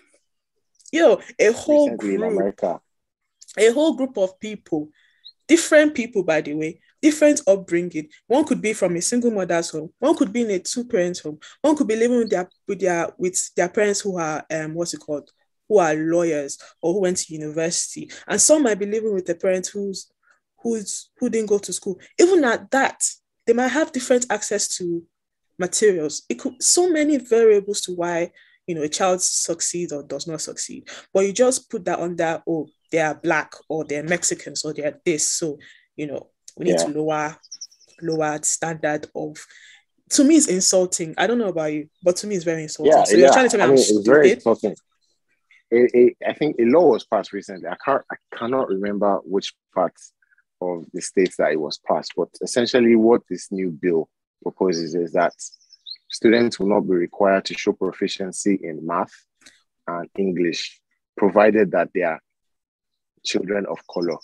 you 0.91 1.01
know, 1.01 1.21
a 1.39 1.51
whole 1.51 1.95
group 1.97 2.63
a 3.57 3.71
whole 3.71 3.93
group 3.95 4.17
of 4.17 4.39
people, 4.39 4.89
different 5.47 5.93
people, 5.93 6.23
by 6.23 6.41
the 6.41 6.53
way, 6.53 6.79
different 7.01 7.41
upbringing. 7.47 8.09
One 8.27 8.45
could 8.45 8.61
be 8.61 8.73
from 8.73 8.95
a 8.95 9.01
single 9.01 9.31
mother's 9.31 9.69
home. 9.69 9.91
One 9.99 10.15
could 10.15 10.33
be 10.33 10.41
in 10.41 10.51
a 10.51 10.59
two 10.59 10.85
parents 10.85 11.19
home. 11.19 11.39
One 11.61 11.75
could 11.75 11.87
be 11.87 11.95
living 11.95 12.19
with 12.19 12.29
their 12.29 12.49
with 12.67 12.79
their 12.79 13.09
with 13.17 13.55
their 13.55 13.69
parents 13.69 14.01
who 14.01 14.17
are 14.17 14.45
um 14.51 14.73
what's 14.73 14.93
it 14.93 14.99
called, 14.99 15.29
who 15.67 15.77
are 15.79 15.95
lawyers 15.95 16.57
or 16.81 16.93
who 16.93 17.01
went 17.01 17.17
to 17.17 17.33
university. 17.33 18.09
And 18.27 18.39
some 18.41 18.63
might 18.63 18.79
be 18.79 18.85
living 18.85 19.13
with 19.13 19.29
a 19.29 19.35
parent 19.35 19.67
who's 19.67 20.11
who's 20.61 21.09
who 21.17 21.29
didn't 21.29 21.49
go 21.49 21.59
to 21.59 21.73
school. 21.73 21.99
Even 22.19 22.43
at 22.43 22.69
that, 22.71 23.03
they 23.45 23.53
might 23.53 23.69
have 23.69 23.91
different 23.91 24.25
access 24.29 24.67
to 24.77 25.03
materials. 25.59 26.23
It 26.29 26.35
could 26.35 26.61
so 26.61 26.89
many 26.89 27.17
variables 27.17 27.81
to 27.81 27.93
why 27.93 28.31
you 28.65 28.75
know 28.75 28.81
a 28.81 28.89
child 28.89 29.21
succeeds 29.21 29.93
or 29.93 30.03
does 30.03 30.27
not 30.27 30.41
succeed. 30.41 30.89
But 31.13 31.25
you 31.25 31.33
just 31.33 31.69
put 31.69 31.85
that 31.85 31.99
under 31.99 32.41
oh 32.47 32.67
they 32.91 32.99
are 32.99 33.15
black 33.15 33.53
or 33.69 33.83
they're 33.83 34.03
Mexicans 34.03 34.63
or 34.63 34.73
they're 34.73 34.99
this. 35.05 35.27
So 35.27 35.57
you 35.95 36.07
know 36.07 36.29
we 36.57 36.65
need 36.65 36.71
Yeah. 36.79 36.85
to 36.85 36.89
lower 37.01 37.37
lower 38.01 38.39
standard 38.43 39.07
of. 39.15 39.37
To 40.11 40.23
me, 40.23 40.35
it's 40.35 40.47
insulting. 40.47 41.13
I 41.17 41.27
don't 41.27 41.37
know 41.37 41.49
about 41.49 41.73
you, 41.73 41.89
but 42.03 42.15
to 42.17 42.27
me, 42.27 42.35
it's 42.35 42.45
very 42.45 42.63
insulting. 42.63 42.93
Yeah, 42.93 43.03
so 43.03 43.15
yeah. 43.15 43.25
you're 43.25 43.33
trying 43.33 43.49
to 43.49 43.57
tell 43.57 43.59
me 43.59 43.63
I 43.63 43.65
I'm 43.65 43.75
mean, 43.75 43.79
it's 43.97 44.07
very 44.07 44.31
insulting. 44.31 44.75
A, 45.73 45.97
a, 45.97 46.15
I 46.25 46.33
think 46.33 46.55
a 46.59 46.63
law 46.63 46.87
was 46.91 47.03
passed 47.05 47.33
recently. 47.33 47.67
I 47.67 47.75
can't, 47.83 48.01
I 48.09 48.15
cannot 48.37 48.69
remember 48.69 49.17
which 49.25 49.53
part 49.75 49.93
of 50.61 50.85
the 50.93 51.01
states 51.01 51.35
that 51.37 51.51
it 51.51 51.59
was 51.59 51.77
passed, 51.79 52.13
but 52.15 52.29
essentially, 52.41 52.95
what 52.95 53.21
this 53.29 53.51
new 53.51 53.71
bill 53.71 54.09
proposes 54.43 54.95
is 54.95 55.11
that 55.11 55.33
students 56.09 56.57
will 56.59 56.67
not 56.69 56.81
be 56.81 56.95
required 56.95 57.43
to 57.45 57.53
show 57.53 57.73
proficiency 57.73 58.57
in 58.63 58.85
math 58.85 59.11
and 59.87 60.09
English, 60.17 60.79
provided 61.17 61.71
that 61.71 61.89
they 61.93 62.03
are 62.03 62.21
children 63.25 63.65
of 63.65 63.79
color, 63.87 64.17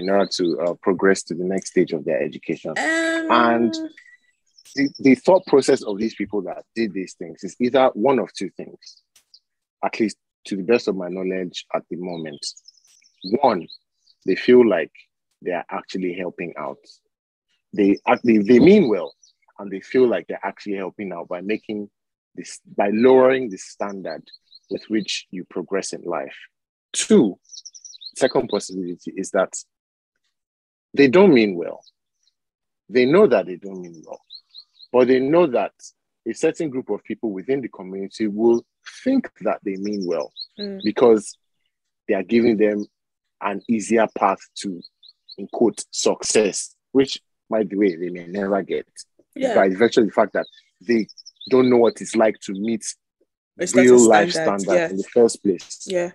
in 0.00 0.10
order 0.10 0.28
to 0.38 0.44
uh, 0.60 0.74
progress 0.82 1.22
to 1.24 1.34
the 1.34 1.44
next 1.44 1.70
stage 1.70 1.92
of 1.92 2.04
their 2.04 2.20
education. 2.22 2.70
Um, 2.70 3.30
And- 3.30 3.74
the, 4.76 4.88
the 5.00 5.14
thought 5.16 5.44
process 5.46 5.82
of 5.82 5.98
these 5.98 6.14
people 6.14 6.42
that 6.42 6.62
did 6.76 6.92
these 6.92 7.14
things 7.14 7.42
is 7.42 7.56
either 7.60 7.90
one 7.94 8.18
of 8.20 8.32
two 8.32 8.50
things, 8.56 9.02
at 9.84 9.98
least 9.98 10.16
to 10.46 10.56
the 10.56 10.62
best 10.62 10.88
of 10.88 10.96
my 10.96 11.08
knowledge 11.08 11.66
at 11.74 11.82
the 11.90 11.96
moment. 11.96 12.44
One, 13.40 13.66
they 14.26 14.36
feel 14.36 14.66
like 14.68 14.92
they 15.42 15.52
are 15.52 15.64
actually 15.70 16.14
helping 16.14 16.54
out. 16.56 16.78
They 17.72 17.96
actually 18.06 18.38
they 18.38 18.58
mean 18.60 18.88
well, 18.88 19.12
and 19.58 19.70
they 19.70 19.80
feel 19.80 20.06
like 20.06 20.26
they're 20.28 20.44
actually 20.44 20.76
helping 20.76 21.12
out 21.12 21.28
by 21.28 21.40
making 21.40 21.90
this 22.36 22.60
by 22.76 22.90
lowering 22.92 23.50
the 23.50 23.58
standard 23.58 24.22
with 24.70 24.84
which 24.88 25.26
you 25.30 25.44
progress 25.44 25.92
in 25.92 26.02
life. 26.02 26.36
Two, 26.92 27.38
second 28.14 28.48
possibility 28.48 29.12
is 29.16 29.30
that 29.30 29.52
they 30.94 31.08
don't 31.08 31.32
mean 31.32 31.54
well. 31.56 31.82
They 32.88 33.06
know 33.06 33.26
that 33.26 33.46
they 33.46 33.56
don't 33.56 33.80
mean 33.80 34.02
well 34.06 34.20
but 34.92 35.08
they 35.08 35.20
know 35.20 35.46
that 35.46 35.72
a 36.26 36.32
certain 36.32 36.68
group 36.68 36.90
of 36.90 37.02
people 37.04 37.30
within 37.30 37.60
the 37.60 37.68
community 37.68 38.26
will 38.26 38.64
think 39.04 39.30
that 39.42 39.58
they 39.64 39.76
mean 39.76 40.04
well 40.06 40.32
Mm. 40.58 40.80
because 40.82 41.38
they 42.06 42.14
are 42.14 42.24
giving 42.24 42.56
them 42.56 42.84
an 43.40 43.62
easier 43.68 44.06
path 44.18 44.40
to, 44.56 44.82
in 45.38 45.46
quote, 45.52 45.82
success, 45.90 46.74
which, 46.92 47.18
by 47.48 47.62
the 47.62 47.76
way, 47.76 47.96
they 47.96 48.10
may 48.10 48.26
never 48.26 48.60
get 48.62 48.86
yeah, 49.34 49.54
by 49.54 49.68
virtue 49.70 50.00
of 50.00 50.06
the 50.08 50.12
fact 50.12 50.32
that 50.34 50.44
they 50.82 51.06
don't 51.48 51.70
know 51.70 51.78
what 51.78 52.00
it's 52.02 52.14
like 52.16 52.38
to 52.40 52.52
meet 52.52 52.84
certain 53.60 53.84
real 53.84 54.08
life 54.08 54.32
standard, 54.32 54.60
standards 54.60 54.90
in 54.90 54.96
the 54.98 55.04
first 55.04 55.42
place. 55.42 55.86
Yeah, 55.86 55.98
yeah. 56.06 56.10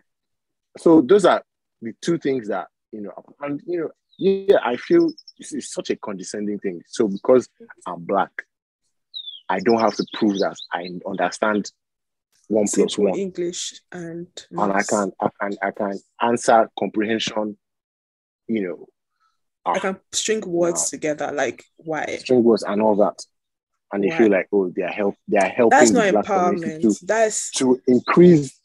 So 0.77 1.01
those 1.01 1.25
are 1.25 1.41
the 1.81 1.93
two 2.01 2.19
things 2.19 2.49
that 2.49 2.67
you 2.91 3.01
know, 3.01 3.13
and 3.39 3.61
you 3.65 3.79
know, 3.79 3.89
yeah, 4.17 4.59
I 4.63 4.77
feel 4.77 5.11
this 5.37 5.53
is 5.53 5.71
such 5.71 5.89
a 5.89 5.95
condescending 5.95 6.59
thing. 6.59 6.81
So 6.87 7.07
because 7.07 7.49
I'm 7.85 8.03
black, 8.03 8.31
I 9.49 9.59
don't 9.59 9.79
have 9.79 9.95
to 9.95 10.05
prove 10.13 10.39
that 10.39 10.55
I 10.73 10.89
understand 11.07 11.71
one 12.47 12.67
Simple 12.67 13.05
one, 13.05 13.19
English 13.19 13.81
and 13.91 14.27
and 14.51 14.71
I 14.71 14.83
can, 14.83 15.11
I 15.19 15.29
can, 15.41 15.57
I 15.61 15.71
can 15.71 15.99
answer 16.21 16.69
comprehension. 16.77 17.57
You 18.47 18.61
know, 18.67 18.87
I 19.65 19.77
ah, 19.77 19.79
can 19.79 19.99
string 20.11 20.41
words 20.45 20.81
Wow. 20.81 20.87
together. 20.89 21.31
Like 21.33 21.65
why? 21.77 22.17
string 22.17 22.43
words 22.43 22.63
and 22.63 22.81
all 22.81 22.95
that, 22.97 23.25
and 23.91 24.03
they 24.03 24.09
Why? 24.09 24.17
feel 24.17 24.31
like 24.31 24.47
oh, 24.51 24.69
they 24.69 24.83
are 24.83 24.89
help, 24.91 25.15
they 25.27 25.37
are 25.37 25.49
helping 25.49 25.77
That's 25.79 25.91
not 25.91 26.13
empowerment. 26.13 26.81
to 26.81 27.05
That's 27.05 27.51
to 27.51 27.81
increase 27.87 28.59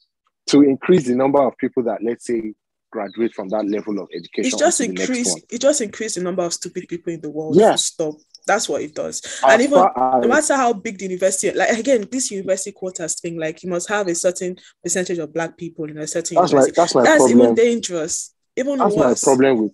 to 0.48 0.62
increase 0.62 1.06
the 1.06 1.14
number 1.14 1.40
of 1.40 1.56
people 1.56 1.82
that 1.84 2.02
let's 2.02 2.26
say 2.26 2.54
graduate 2.90 3.32
from 3.34 3.48
that 3.50 3.66
level 3.66 4.00
of 4.00 4.08
education. 4.14 4.46
it's 4.46 4.56
just 4.56 4.80
onto 4.80 4.92
the 4.92 4.98
next 4.98 5.08
increase. 5.08 5.32
one. 5.32 5.42
It 5.50 5.60
just 5.60 5.80
increase 5.80 6.14
the 6.16 6.22
number 6.22 6.42
of 6.42 6.52
stupid 6.52 6.88
people 6.88 7.12
in 7.12 7.20
the 7.20 7.30
world. 7.30 7.56
Yeah. 7.56 7.74
Stop. 7.76 8.14
That's 8.46 8.68
what 8.68 8.82
it 8.82 8.94
does. 8.94 9.20
As 9.24 9.52
and 9.52 9.62
even 9.62 9.78
as- 9.78 10.22
no 10.22 10.28
matter 10.28 10.56
how 10.56 10.72
big 10.72 10.98
the 10.98 11.04
university, 11.04 11.52
like 11.56 11.78
again, 11.78 12.06
this 12.10 12.30
university 12.30 12.72
quotas 12.72 13.14
thing, 13.20 13.38
like 13.38 13.62
you 13.62 13.70
must 13.70 13.88
have 13.88 14.08
a 14.08 14.14
certain 14.14 14.56
percentage 14.82 15.18
of 15.18 15.32
black 15.32 15.56
people 15.56 15.84
in 15.84 15.98
a 15.98 16.06
certain 16.06 16.36
that's 16.36 16.52
my 16.52 16.66
that's 16.74 16.94
my 16.94 17.02
That's 17.02 17.18
problem. 17.18 17.38
even 17.40 17.54
dangerous. 17.54 18.34
Even 18.56 18.78
that's 18.78 18.94
worse. 18.96 19.26
my 19.26 19.30
problem 19.32 19.62
with 19.62 19.72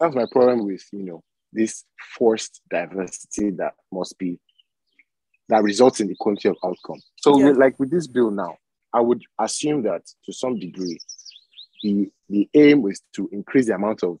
that's 0.00 0.14
my 0.14 0.26
problem 0.30 0.64
with 0.66 0.82
you 0.92 1.02
know 1.04 1.22
this 1.52 1.84
forced 2.16 2.62
diversity 2.70 3.50
that 3.50 3.74
must 3.92 4.18
be 4.18 4.38
that 5.48 5.62
results 5.62 6.00
in 6.00 6.10
equality 6.10 6.48
of 6.48 6.56
outcome. 6.64 7.00
So 7.16 7.38
Yeah. 7.38 7.50
like 7.50 7.78
with 7.78 7.90
this 7.90 8.06
bill 8.06 8.30
now, 8.30 8.56
I 8.92 9.00
would 9.00 9.22
assume 9.38 9.82
that 9.82 10.02
to 10.24 10.32
some 10.32 10.58
degree, 10.58 10.98
the 11.82 12.10
the 12.34 12.48
aim 12.54 12.82
was 12.82 13.00
to 13.14 13.28
increase 13.32 13.66
the 13.66 13.74
amount 13.74 14.02
of 14.02 14.18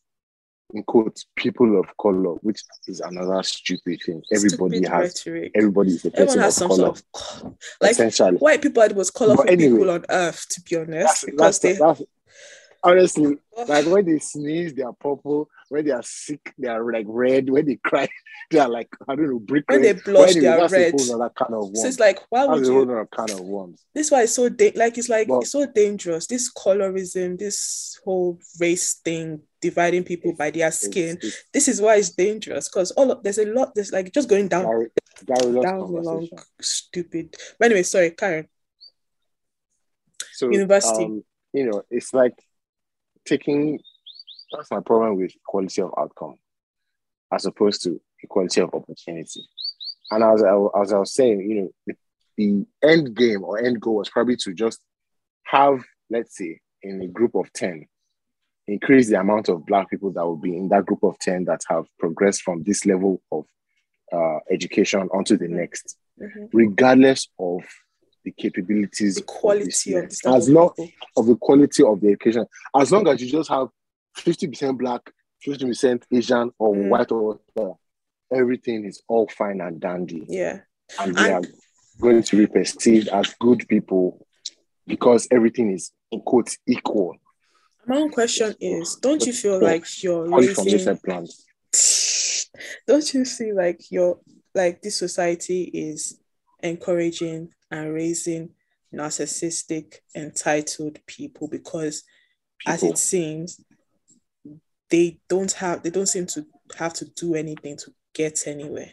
in 0.72 0.82
quotes 0.82 1.26
people 1.36 1.78
of 1.78 1.86
color, 2.00 2.34
which 2.46 2.60
is 2.88 3.00
another 3.00 3.42
stupid 3.42 3.98
thing. 4.04 4.22
Everybody 4.32 4.78
Stupid 4.78 4.88
has 4.92 5.02
rhetoric. 5.26 5.52
everybody 5.54 5.90
is 5.90 6.04
a 6.04 6.10
person 6.10 6.22
Everyone 6.22 6.44
has 6.44 6.54
of 6.56 6.58
some 6.58 6.68
color. 6.68 6.94
sort 6.94 7.02
of 7.44 7.54
like 7.80 7.90
essentially. 7.92 8.38
white 8.38 8.62
people 8.62 8.82
are 8.82 8.88
the 8.88 8.94
most 8.94 9.14
colorful 9.14 9.44
anyway, 9.48 9.70
people 9.70 9.90
on 9.90 10.04
earth, 10.08 10.46
to 10.50 10.60
be 10.62 10.76
honest, 10.76 10.90
That's, 10.90 11.24
because 11.24 11.38
that's, 11.38 11.58
they 11.60 11.72
that's, 11.74 12.02
honestly 12.84 13.36
like 13.68 13.86
when 13.86 14.04
they 14.04 14.18
sneeze, 14.18 14.74
they 14.74 14.82
are 14.82 14.92
purple. 14.92 15.48
When 15.68 15.84
they 15.84 15.90
are 15.92 16.02
sick, 16.02 16.52
they 16.58 16.68
are 16.68 16.84
like 16.92 17.06
red. 17.08 17.48
When 17.50 17.64
they 17.66 17.76
cry, 17.76 18.08
they 18.50 18.58
are 18.58 18.68
like 18.68 18.88
I 19.08 19.16
don't 19.16 19.30
know, 19.30 19.38
brick 19.38 19.64
when 19.68 19.80
red. 19.82 19.96
they 19.96 20.00
blush, 20.02 20.34
But 20.34 20.40
they 20.40 20.46
are 20.46 20.58
that's 20.60 20.72
red. 20.72 20.94
a 20.94 21.02
whole 21.02 21.22
other 21.22 21.32
kind 21.34 21.54
of 21.54 21.76
So 21.76 21.88
it's 21.88 21.98
like, 21.98 22.18
why 22.28 22.44
would 22.46 22.58
That's 22.60 22.68
you? 22.68 23.08
kind 23.16 23.30
of 23.30 23.40
worms. 23.40 23.84
This 23.94 24.10
why 24.10 24.22
it's 24.24 24.34
so 24.34 24.48
da- 24.48 24.72
like 24.76 24.98
it's 24.98 25.08
like 25.08 25.28
But- 25.28 25.38
it's 25.40 25.50
so 25.52 25.66
dangerous. 25.66 26.26
This 26.26 26.52
colorism, 26.52 27.38
this 27.38 27.98
whole 28.04 28.38
race 28.60 28.94
thing, 28.94 29.40
dividing 29.60 30.04
people 30.04 30.34
by 30.34 30.50
their 30.50 30.70
skin. 30.70 31.18
it's 31.22 31.42
This 31.52 31.68
is 31.68 31.80
why 31.80 31.96
it's 31.96 32.10
dangerous 32.10 32.68
because 32.68 32.90
all 32.92 33.10
of, 33.10 33.22
there's 33.22 33.38
a 33.38 33.46
lot. 33.46 33.74
There's 33.74 33.92
like 33.92 34.12
just 34.12 34.28
going 34.28 34.48
down 34.48 34.64
Gary 34.64 34.90
down 35.62 35.92
long 36.04 36.28
stupid. 36.60 37.34
But 37.58 37.66
anyway, 37.66 37.82
sorry, 37.84 38.10
Karen. 38.10 38.48
So 40.32 40.50
University. 40.50 41.04
um, 41.04 41.24
you 41.52 41.70
know, 41.70 41.82
it's 41.90 42.12
like 42.12 42.34
taking. 43.24 43.80
That's 44.52 44.70
my 44.70 44.80
problem 44.80 45.16
with 45.16 45.34
equality 45.34 45.82
of 45.82 45.92
outcome, 45.98 46.36
as 47.32 47.46
opposed 47.46 47.82
to 47.84 48.00
equality 48.22 48.60
of 48.60 48.72
opportunity. 48.74 49.48
And 50.10 50.22
as 50.22 50.42
I, 50.42 50.54
as 50.80 50.92
I 50.92 50.98
was 50.98 51.12
saying, 51.14 51.40
you 51.40 51.62
know, 51.62 51.70
the, 51.86 51.94
the 52.36 52.66
end 52.82 53.16
game 53.16 53.42
or 53.42 53.58
end 53.58 53.80
goal 53.80 53.96
was 53.96 54.10
probably 54.10 54.36
to 54.36 54.52
just 54.54 54.80
have, 55.44 55.82
let's 56.10 56.36
say, 56.36 56.60
in 56.82 57.00
a 57.02 57.08
group 57.08 57.34
of 57.34 57.52
10, 57.52 57.86
increase 58.68 59.08
the 59.08 59.18
amount 59.18 59.48
of 59.48 59.66
black 59.66 59.90
people 59.90 60.10
that 60.12 60.24
will 60.24 60.36
be 60.36 60.56
in 60.56 60.68
that 60.68 60.86
group 60.86 61.02
of 61.02 61.18
10 61.18 61.44
that 61.46 61.62
have 61.68 61.86
progressed 61.98 62.42
from 62.42 62.62
this 62.62 62.86
level 62.86 63.20
of 63.32 63.44
uh, 64.12 64.38
education 64.50 65.08
onto 65.12 65.36
the 65.36 65.48
next, 65.48 65.96
Mhm. 66.20 66.48
regardless 66.52 67.28
of 67.38 67.64
the 68.24 68.32
capabilities 68.32 69.16
The 69.16 69.20
of 69.22 69.26
quality 69.26 69.94
of 69.94 70.08
the 70.08 70.32
as 70.34 70.48
long 70.48 70.70
of 71.16 71.26
the 71.26 71.36
quality 71.36 71.82
of 71.84 72.00
the 72.00 72.08
education, 72.08 72.46
as 72.76 72.90
long 72.90 73.06
as 73.08 73.20
you 73.22 73.30
just 73.30 73.50
have 73.50 73.68
50% 74.16 74.78
black, 74.78 75.02
50% 75.44 76.04
Asian 76.10 76.50
or 76.58 76.74
Mhm. 76.74 76.88
white 76.88 77.12
or 77.12 77.38
whatever, 77.54 77.74
everything 78.32 78.84
is 78.84 79.02
all 79.08 79.28
fine 79.28 79.60
and 79.60 79.80
dandy. 79.80 80.24
Yeah. 80.28 80.60
And 80.98 81.14
they 81.14 81.32
are 81.32 81.42
going 82.00 82.22
to 82.22 82.36
be 82.36 82.46
perceived 82.46 83.08
as 83.08 83.34
good 83.40 83.66
people 83.68 84.26
because 84.86 85.28
everything 85.30 85.72
is 85.72 85.92
in 86.10 86.20
quotes 86.20 86.58
equal. 86.66 87.16
My 87.86 87.96
own 87.96 88.10
question 88.10 88.54
is, 88.60 88.96
don't 88.96 89.24
you 89.26 89.32
feel 89.32 89.60
like 89.60 89.84
you're 90.02 90.28
raising 90.28 90.98
don't 92.86 93.14
you 93.14 93.24
feel 93.24 93.56
like 93.56 93.90
you're 93.90 94.18
like 94.54 94.80
this 94.82 94.96
society 94.96 95.62
is 95.64 96.18
encouraging 96.62 97.50
and 97.74 97.92
raising 97.92 98.50
narcissistic 98.94 99.96
entitled 100.14 101.04
people 101.06 101.48
because 101.48 102.04
as 102.66 102.84
it 102.84 102.96
seems 102.96 103.60
they 104.90 105.18
don't 105.28 105.52
have 105.52 105.82
they 105.82 105.90
don't 105.90 106.06
seem 106.06 106.26
to 106.26 106.46
have 106.78 106.94
to 106.94 107.04
do 107.04 107.34
anything 107.34 107.76
to 107.76 107.92
get 108.14 108.46
anywhere. 108.46 108.92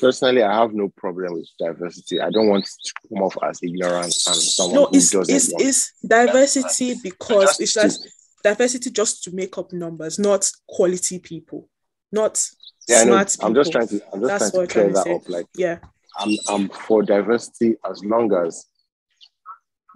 Personally, 0.00 0.42
I 0.42 0.60
have 0.60 0.72
no 0.72 0.88
problem 0.96 1.34
with 1.34 1.48
diversity. 1.58 2.20
I 2.20 2.30
don't 2.30 2.48
want 2.48 2.64
to 2.64 2.92
come 3.08 3.22
off 3.22 3.36
as 3.42 3.60
ignorant 3.62 4.04
and 4.04 4.14
someone 4.14 4.74
no 4.74 4.86
who 4.86 4.96
it's 4.96 5.10
doesn't 5.10 5.34
it's, 5.34 5.52
want 5.52 5.64
it's 5.64 5.92
diversity 6.06 6.96
because 7.02 7.60
it's 7.60 7.74
Just 7.74 8.02
just 8.02 8.08
diversity 8.42 8.90
just 8.90 9.22
to 9.24 9.34
make 9.34 9.56
up 9.58 9.72
numbers 9.72 10.18
not 10.18 10.48
quality 10.68 11.18
people 11.18 11.68
not 12.12 12.44
Yeah, 12.88 13.02
smart 13.02 13.28
people 13.30 13.46
I'm 13.46 13.54
just 13.54 13.72
trying 13.72 13.88
to 13.88 14.00
I'm 14.12 14.20
just 14.20 14.38
That's 14.38 14.52
trying 14.52 14.66
to 14.66 14.72
clear 14.72 14.92
trying 14.92 14.94
that 14.94 15.04
to 15.04 15.14
up. 15.16 15.28
Like 15.28 15.46
yeah 15.56 15.78
I'm 16.18 16.36
I'm 16.48 16.68
for 16.68 17.02
diversity 17.02 17.76
as 17.88 18.04
long 18.04 18.32
as 18.34 18.66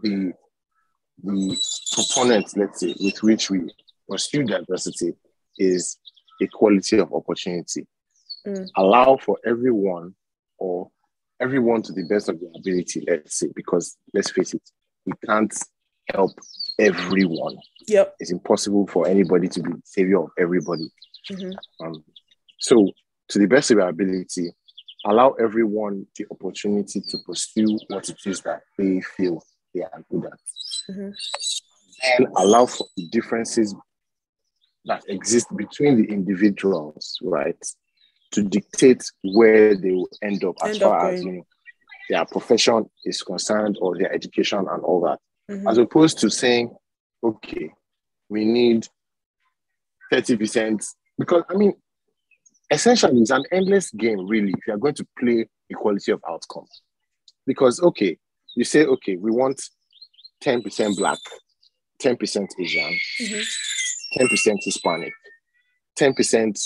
the 0.03 0.33
the 1.23 1.57
proponent, 1.93 2.57
let's 2.57 2.81
say, 2.81 2.95
with 3.01 3.23
which 3.23 3.51
we 3.51 3.71
pursue 4.09 4.45
diversity 4.45 5.15
is 5.59 5.99
equality 6.41 6.99
of 6.99 7.13
opportunity. 7.13 7.87
Mm. 8.47 8.69
Allow 8.77 9.19
for 9.19 9.39
everyone 9.47 10.15
or 10.59 10.91
everyone 11.41 11.83
to 11.83 11.93
the 11.93 12.05
best 12.05 12.29
of 12.29 12.41
their 12.41 12.51
ability, 12.57 13.05
let's 13.07 13.39
say, 13.39 13.49
because 13.55 13.97
let's 14.15 14.31
face 14.31 14.55
it, 14.55 14.63
we 15.07 15.13
can't 15.25 15.55
help 16.13 16.33
everyone. 16.79 17.57
yep 17.87 18.15
It's 18.19 18.33
impossible 18.33 18.87
for 18.89 19.07
anybody 19.07 19.49
to 19.49 19.63
be 19.63 19.71
the 19.73 19.83
savior 19.85 20.21
of 20.21 20.31
everybody. 20.39 20.91
Mhm. 21.31 21.55
Um, 21.81 22.05
so, 22.59 22.91
to 23.29 23.39
the 23.39 23.47
best 23.47 23.71
of 23.71 23.79
our 23.79 23.89
ability, 23.89 24.53
allow 25.05 25.33
everyone 25.33 26.07
the 26.17 26.27
opportunity 26.31 27.01
to 27.01 27.19
pursue 27.27 27.79
what 27.89 28.09
it 28.09 28.19
is 28.25 28.41
that 28.43 28.63
they 28.79 29.01
feel 29.17 29.43
they 29.75 29.83
are 29.83 30.05
good 30.11 30.27
at. 30.27 30.39
Mhm. 30.91 31.15
And 32.19 32.27
allow 32.37 32.67
for 32.67 32.87
the 32.97 33.09
differences 33.09 33.75
that 34.85 35.03
exist 35.09 35.47
between 35.57 35.97
the 35.97 36.09
individuals, 36.13 37.19
right, 37.23 37.63
to 38.33 38.43
dictate 38.43 39.05
where 39.23 39.77
they 39.77 39.91
will 39.93 40.09
end 40.23 40.43
up 40.45 40.57
as 40.63 40.71
End 40.75 40.83
up 40.83 40.89
far 40.91 41.11
as 41.13 41.23
you 41.23 41.33
know, 41.33 41.47
their 42.11 42.25
profession 42.27 42.91
is 43.05 43.23
concerned 43.23 43.79
or 43.81 43.97
their 43.97 44.13
education 44.13 44.59
and 44.59 44.83
all 44.83 45.01
that 45.03 45.21
Mhm. 45.49 45.71
as 45.71 45.79
opposed 45.79 46.19
to 46.19 46.31
saying, 46.31 46.75
okay, 47.23 47.73
we 48.29 48.45
need 48.45 48.89
30%. 50.11 50.85
Because, 51.19 51.45
I 51.49 51.55
mean, 51.55 51.75
essentially, 52.73 53.21
it's 53.21 53.31
an 53.31 53.45
endless 53.53 53.91
game, 53.93 54.27
really, 54.27 54.53
if 54.57 54.67
you're 54.67 54.77
going 54.79 54.95
to 54.95 55.07
play 55.19 55.49
equality 55.71 56.13
of 56.13 56.21
outcome. 56.29 56.67
Because, 57.47 57.81
okay, 57.81 58.19
you 58.57 58.65
say, 58.65 58.85
okay, 58.85 59.17
we 59.17 59.31
want 59.31 59.61
10% 60.45 60.97
Black, 60.97 61.19
10% 62.01 62.49
Asian, 62.61 62.99
Mhm. 63.21 63.45
10% 64.19 64.59
Hispanic, 64.65 65.13
10% 65.97 66.59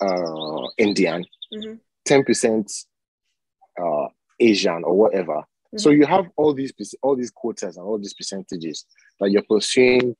uh, 0.00 0.66
Indian, 0.78 1.24
Mhm. 1.52 1.80
10% 2.04 2.86
uh, 3.80 4.08
Asian, 4.38 4.84
or 4.84 4.94
whatever. 4.94 5.44
So 5.76 5.90
you 5.90 6.04
have 6.06 6.26
all 6.36 6.52
these 6.52 6.72
all 7.02 7.14
these 7.14 7.30
quotas 7.30 7.76
and 7.76 7.86
all 7.86 7.96
these 7.98 8.14
percentages 8.14 8.84
that 9.20 9.30
you're 9.30 9.44
pursuing, 9.48 10.16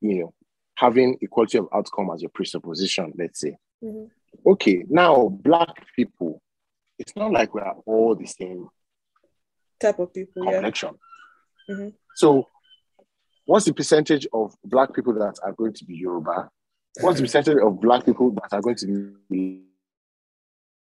you 0.00 0.14
know, 0.18 0.34
having 0.76 1.18
equality 1.20 1.58
of 1.58 1.68
outcome 1.74 2.10
as 2.14 2.22
your 2.22 2.30
presupposition, 2.30 3.12
let's 3.18 3.40
say. 3.40 3.56
Okay, 4.46 4.84
now 4.88 5.28
black 5.28 5.86
people, 5.94 6.40
it's 6.98 7.14
not 7.16 7.32
like 7.32 7.54
we 7.54 7.60
are 7.60 7.76
all 7.86 8.14
the 8.14 8.26
same 8.26 8.68
type 9.80 9.98
of 9.98 10.12
people 10.14 10.44
yeah 10.44 10.52
complexion. 10.52 10.94
Mhm. 11.70 11.94
So 12.16 12.48
what's 13.46 13.66
the 13.66 13.74
percentage 13.74 14.26
of 14.32 14.54
black 14.64 14.94
people 14.94 15.14
that 15.14 15.38
are 15.42 15.52
going 15.52 15.72
to 15.74 15.84
be 15.84 15.94
Yoruba? 15.96 16.50
What's 17.00 17.18
the 17.18 17.24
percentage 17.24 17.56
of 17.62 17.80
black 17.80 18.04
people 18.04 18.30
that 18.32 18.52
are 18.52 18.60
going 18.60 18.76
to 18.76 19.16
be 19.30 19.62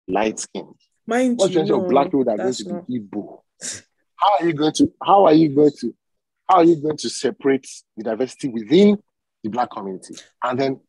light 0.08 0.40
skinned? 0.40 0.76
mind 1.06 1.38
What's 1.38 1.54
the 1.54 1.60
percentage 1.62 1.84
of 1.84 1.88
black 1.90 2.06
people 2.08 2.26
that 2.26 2.34
are 2.34 2.38
going 2.38 2.54
to 2.54 2.70
not 2.70 2.88
be 2.88 3.00
Igbo? 3.00 3.42
How 4.16 4.38
are 4.40 4.46
you 4.46 4.54
going 4.54 4.74
to 4.74 4.94
how 5.04 5.26
are 5.26 5.34
you 5.34 5.50
going 5.56 5.72
to 5.80 5.96
how 6.50 6.58
are 6.58 6.64
you 6.64 6.76
going 6.78 6.98
to 6.98 7.10
separate 7.10 7.68
the 7.96 8.04
diversity 8.04 8.50
within 8.50 8.98
the 9.44 9.50
black 9.50 9.70
community 9.72 10.16
and 10.44 10.60
then 10.60 10.80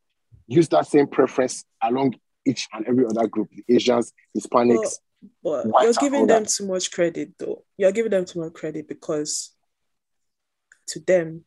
use 0.47 0.69
that 0.69 0.87
same 0.87 1.07
preference 1.07 1.65
along 1.83 2.15
each 2.47 2.69
and 2.73 2.87
every 2.87 3.05
other 3.07 3.27
group, 3.27 3.49
the 3.51 3.75
Asians, 3.75 4.13
Hispanics. 4.37 4.97
but 5.43 5.67
you're 5.83 5.93
giving 5.95 6.27
them 6.27 6.47
too 6.47 6.67
much 6.67 6.91
credit 6.91 7.33
though. 7.39 7.65
You're 7.77 7.93
giving 7.93 8.11
them 8.11 8.25
too 8.25 8.41
much 8.41 8.55
credit 8.55 8.89
because 8.89 9.53
to 10.89 11.01
them 11.01 11.45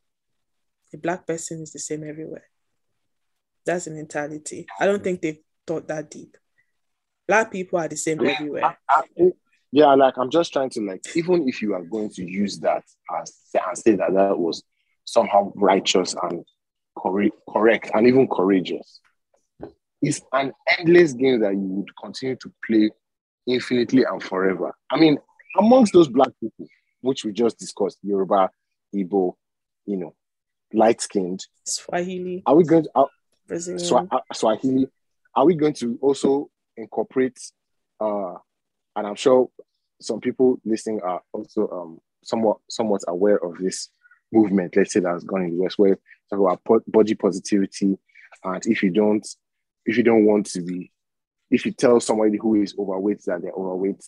a 0.93 0.97
black 0.97 1.25
person 1.25 1.61
is 1.61 1.73
the 1.73 1.79
same 1.79 2.03
everywhere. 2.07 2.45
That's 3.65 3.85
the 3.85 3.91
mentality. 3.91 4.67
I 4.79 4.85
don't 4.85 5.03
think 5.03 5.21
they've 5.21 5.39
thought 5.65 5.87
that 5.87 6.11
deep. 6.11 6.37
Black 7.27 7.51
people 7.51 7.79
are 7.79 7.87
the 7.87 7.95
same 7.95 8.19
mean, 8.19 8.31
everywhere. 8.31 8.77
I- 8.89 9.03
I- 9.17 9.31
yeah, 9.71 9.95
like 9.95 10.17
I'm 10.17 10.29
just 10.29 10.53
trying 10.53 10.69
to 10.71 10.81
like, 10.81 11.03
even 11.15 11.47
if 11.47 11.61
you 11.61 11.73
are 11.73 11.81
going 11.81 12.09
to 12.11 12.23
use 12.23 12.59
that 12.59 12.83
as 13.19 13.33
and 13.67 13.77
say 13.77 13.95
that 13.95 14.13
that 14.13 14.37
was 14.37 14.61
somehow 15.03 15.51
righteous 15.55 16.15
and 16.21 16.45
correct, 16.95 17.35
correct 17.49 17.89
and 17.95 18.05
even 18.05 18.27
courageous, 18.27 18.99
it's 20.03 20.21
an 20.33 20.51
endless 20.77 21.13
game 21.13 21.39
that 21.39 21.53
you 21.53 21.61
would 21.61 21.89
continue 22.01 22.35
to 22.35 22.51
play 22.67 22.89
infinitely 23.47 24.03
and 24.03 24.21
forever. 24.21 24.75
I 24.91 24.99
mean, 24.99 25.17
amongst 25.57 25.93
those 25.93 26.09
black 26.09 26.29
people, 26.41 26.67
which 27.01 27.23
we 27.23 27.31
just 27.31 27.57
discussed, 27.57 27.99
Yoruba, 28.03 28.49
Igbo, 28.93 29.33
you 29.85 29.97
know, 29.97 30.13
light 30.73 31.01
skinned, 31.01 31.45
swahili 31.65 32.43
are 32.45 32.55
we 32.55 32.63
going 32.63 32.83
to, 32.83 32.89
are, 32.95 33.07
brazilian 33.47 33.79
Swa- 33.79 34.07
uh, 34.11 34.19
Swahili, 34.33 34.87
are 35.35 35.45
we 35.45 35.55
going 35.55 35.73
to 35.73 35.97
also 36.01 36.49
incorporate, 36.75 37.39
uh, 38.01 38.33
and 38.95 39.07
I'm 39.07 39.15
sure 39.15 39.49
some 40.01 40.19
people 40.19 40.59
listening 40.65 40.99
are 41.01 41.21
also 41.31 41.69
um, 41.69 41.99
somewhat 42.23 42.57
somewhat 42.69 43.01
aware 43.07 43.37
of 43.43 43.57
this 43.57 43.89
movement, 44.31 44.75
let's 44.75 44.93
say 44.93 44.99
that's 44.99 45.23
gone 45.23 45.43
in 45.43 45.51
the 45.51 45.63
West, 45.63 45.77
where 45.77 45.97
talk 46.29 46.39
about 46.61 46.83
body 46.87 47.13
positivity, 47.13 47.97
and 48.43 48.65
if 48.65 48.83
you 48.83 48.89
don't, 48.89 49.25
if 49.85 49.97
you 49.97 50.03
don't 50.03 50.25
want 50.25 50.47
to 50.47 50.61
be, 50.61 50.91
if 51.51 51.65
you 51.65 51.71
tell 51.71 51.99
somebody 51.99 52.37
who 52.37 52.61
is 52.61 52.75
overweight 52.77 53.23
that 53.25 53.41
they're 53.41 53.51
overweight, 53.51 54.03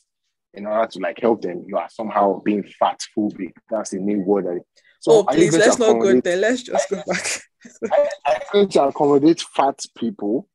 in 0.54 0.66
order 0.66 0.88
to 0.90 1.00
like 1.00 1.20
help 1.20 1.42
them, 1.42 1.66
you 1.68 1.78
are 1.78 1.90
somehow 1.90 2.42
being 2.42 2.64
fat 2.80 3.02
phobic. 3.16 3.52
That's 3.70 3.92
the 3.92 4.00
main 4.00 4.24
word. 4.26 4.46
That 4.46 4.62
so 5.00 5.12
oh 5.12 5.24
please 5.26 5.56
let's 5.58 5.78
not 5.78 6.00
go 6.00 6.20
there 6.22 6.38
let's 6.38 6.64
just 6.64 6.90
go 6.90 7.04
back 7.08 7.42
are 7.92 8.04
you 8.34 8.40
going 8.52 8.70
to 8.70 8.84
accommodate 8.84 9.42
fat 9.42 9.80
people, 9.98 10.48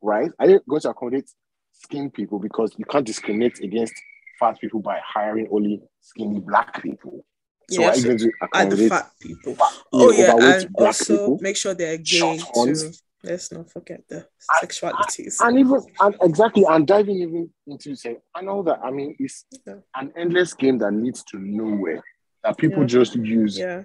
right? 0.00 0.30
Are 0.38 0.48
you 0.48 0.60
going 0.68 0.80
to 0.82 0.90
accommodate 0.90 1.30
skinny 1.72 2.10
people 2.10 2.38
because 2.38 2.74
you 2.76 2.84
can't 2.84 3.06
discriminate 3.06 3.60
against 3.60 3.94
fat 4.38 4.60
people 4.60 4.80
by 4.80 5.00
hiring 5.04 5.48
only 5.50 5.80
skinny 6.00 6.40
black 6.40 6.82
people? 6.82 7.24
So 7.70 7.84
are 7.84 7.86
yes 7.86 7.98
you 7.98 8.04
going 8.04 8.18
to 8.18 8.32
accommodate 8.42 8.88
fat 8.90 9.10
people 9.20 9.54
fat- 9.54 9.72
oh 9.92 10.10
yeah 10.10 10.34
and 10.40 10.74
also 10.76 11.16
people? 11.16 11.38
make 11.40 11.56
sure 11.56 11.74
they're 11.74 11.98
gay 11.98 12.38
too? 12.38 12.92
Let's 13.24 13.52
not 13.52 13.70
forget 13.70 14.02
the 14.08 14.26
sexualities 14.62 15.36
And 15.40 15.58
even 15.58 15.80
and 16.00 16.14
exactly 16.22 16.64
and 16.68 16.86
diving 16.86 17.16
even 17.16 17.50
into 17.66 17.94
say 17.94 18.16
I 18.34 18.42
know 18.42 18.62
that. 18.64 18.80
I 18.82 18.90
mean, 18.90 19.14
it's 19.18 19.44
Yeah. 19.66 19.76
an 19.94 20.12
endless 20.16 20.54
game 20.54 20.78
that 20.78 20.92
leads 20.92 21.22
to 21.24 21.38
nowhere 21.38 22.02
that 22.42 22.56
people 22.58 22.80
Yeah. 22.82 22.86
just 22.86 23.14
use 23.16 23.58
yeah 23.58 23.84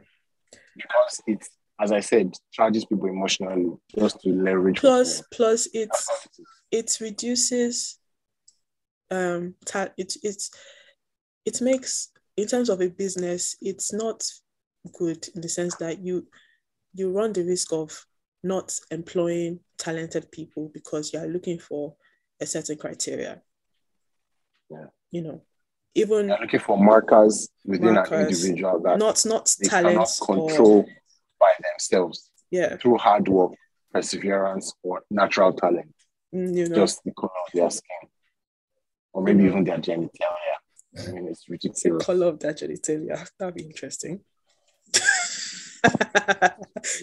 because 0.75 1.21
it's 1.27 1.49
as 1.79 1.91
I 1.91 1.99
said, 1.99 2.33
charges 2.51 2.85
people 2.85 3.07
emotionally 3.07 3.69
just 3.95 4.19
to 4.21 4.29
leverage. 4.29 4.79
plus 4.79 5.21
plus 5.31 5.67
it's 5.73 6.07
That's 6.07 6.09
all 6.09 6.15
it 6.71 6.87
is. 6.89 6.97
it 6.99 7.03
reduces 7.05 7.99
um 9.11 9.53
ta- 9.65 9.93
it 9.97 10.13
it's 10.23 10.49
it 11.45 11.61
makes 11.61 12.09
in 12.35 12.47
terms 12.47 12.69
of 12.69 12.81
a 12.81 12.89
business 12.89 13.55
it's 13.61 13.93
not 13.93 14.23
good 14.97 15.27
in 15.35 15.41
the 15.41 15.49
sense 15.49 15.75
that 15.75 15.99
you 15.99 16.27
you 16.93 17.11
run 17.11 17.31
the 17.33 17.43
risk 17.43 17.71
of 17.73 18.05
not 18.47 18.73
employing 18.91 19.59
talented 19.77 20.31
people 20.31 20.69
because 20.73 21.13
you 21.13 21.19
are 21.19 21.27
looking 21.27 21.59
for 21.59 21.95
a 22.39 22.45
certain 22.45 22.77
criteria. 22.77 23.41
Yeah. 24.69 24.85
You 25.11 25.21
know, 25.21 25.41
even 25.95 26.27
They're 26.27 26.39
looking 26.39 26.59
for 26.59 26.77
markers 26.77 27.49
within 27.65 27.93
Markers. 27.93 28.11
an 28.11 28.27
individual 28.49 28.79
that 28.81 28.97
not 28.99 29.25
not 29.25 29.53
they 29.59 29.67
cannot 29.67 29.91
talents 29.91 30.21
or 30.21 30.25
control 30.35 30.89
by 31.39 31.51
themselves 31.71 32.29
yeah, 32.51 32.77
through 32.77 32.97
hard 32.97 33.27
work, 33.27 33.53
perseverance, 33.93 34.73
or 34.83 35.03
natural 35.09 35.53
talent. 35.53 35.93
mm, 36.33 36.55
you 36.55 36.67
know, 36.69 36.75
Just 36.75 37.03
the 37.03 37.11
color 37.11 37.31
of 37.45 37.51
their 37.53 37.69
skin, 37.69 38.09
or 39.13 39.21
maybe 39.23 39.43
Mhm. 39.43 39.47
even 39.47 39.63
their 39.63 39.77
genitalia. 39.79 40.55
I 40.97 41.11
mean, 41.11 41.27
it's 41.27 41.45
the 41.45 41.51
ridiculous. 41.51 42.05
color 42.05 42.27
of 42.27 42.39
their 42.39 42.53
genitalia. 42.53 43.29
That'd 43.37 43.55
be 43.55 43.63
interesting. 43.65 44.23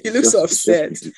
You 0.04 0.10
It's 0.10 0.14
look 0.14 0.24
so 0.24 0.46
just- 0.46 0.68
upset. 0.68 1.12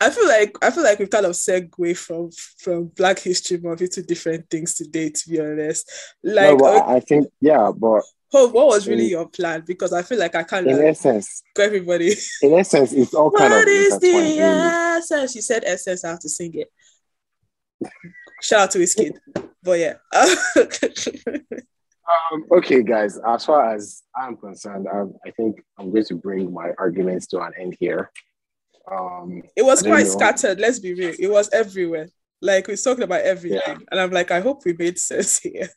I 0.00 0.10
feel 0.10 0.26
like 0.28 0.56
I 0.62 0.70
feel 0.70 0.84
like 0.84 0.98
we've 0.98 1.10
kind 1.10 1.26
of 1.26 1.32
segue 1.32 1.96
from 1.96 2.30
from 2.58 2.86
Black 2.96 3.18
History 3.18 3.58
Month 3.58 3.82
into 3.82 4.02
different 4.02 4.48
things 4.50 4.74
today. 4.74 5.10
To 5.10 5.28
be 5.28 5.40
honest, 5.40 5.90
like, 6.22 6.58
but 6.58 6.82
okay, 6.82 6.94
I 6.96 7.00
think 7.00 7.28
yeah, 7.40 7.70
but 7.76 8.02
Hope, 8.32 8.52
what 8.52 8.68
was 8.68 8.86
really 8.86 9.04
in- 9.06 9.10
your 9.10 9.28
plan? 9.28 9.64
Because 9.66 9.92
I 9.92 10.02
feel 10.02 10.18
like 10.18 10.34
I 10.34 10.44
can't 10.44 10.66
in 10.66 10.76
like, 10.76 10.86
essence, 10.86 11.42
go 11.54 11.64
everybody. 11.64 12.12
in 12.42 12.54
essence, 12.54 12.92
it's 12.92 13.12
all 13.14 13.30
kind 13.30 13.52
What 13.52 13.62
of 13.62 13.68
is 13.68 13.98
the 13.98 14.08
really. 14.12 14.38
essence? 14.38 15.32
She 15.32 15.40
said 15.40 15.64
essence. 15.66 16.04
I 16.04 16.10
have 16.10 16.20
to 16.20 16.28
sing 16.28 16.52
it. 16.54 16.68
Shout 18.42 18.60
out 18.60 18.70
to 18.72 18.78
his 18.78 18.94
kid. 18.94 19.18
But 19.62 19.78
yeah. 19.78 19.94
Um, 22.32 22.44
okay, 22.52 22.82
guys. 22.82 23.18
As 23.26 23.44
far 23.44 23.74
as 23.74 24.02
I'm 24.16 24.36
concerned, 24.36 24.86
I, 24.92 25.04
I 25.26 25.30
think 25.32 25.62
I'm 25.78 25.90
going 25.90 26.04
to 26.04 26.14
bring 26.14 26.52
my 26.52 26.72
arguments 26.78 27.26
to 27.28 27.40
an 27.40 27.52
end 27.58 27.76
here. 27.78 28.10
Um, 28.90 29.42
it 29.56 29.62
was 29.62 29.82
quite 29.82 30.06
know. 30.06 30.12
scattered. 30.12 30.58
Let's 30.58 30.78
be 30.78 30.94
real. 30.94 31.14
It 31.18 31.30
was 31.30 31.48
everywhere. 31.52 32.08
Like 32.40 32.66
we 32.66 32.76
talked 32.76 33.02
about 33.02 33.20
everything. 33.20 33.60
Yeah. 33.64 33.78
And 33.90 34.00
I'm 34.00 34.10
like, 34.10 34.30
I 34.30 34.40
hope 34.40 34.64
we 34.64 34.72
made 34.72 34.98
sense 34.98 35.38
here. 35.38 35.68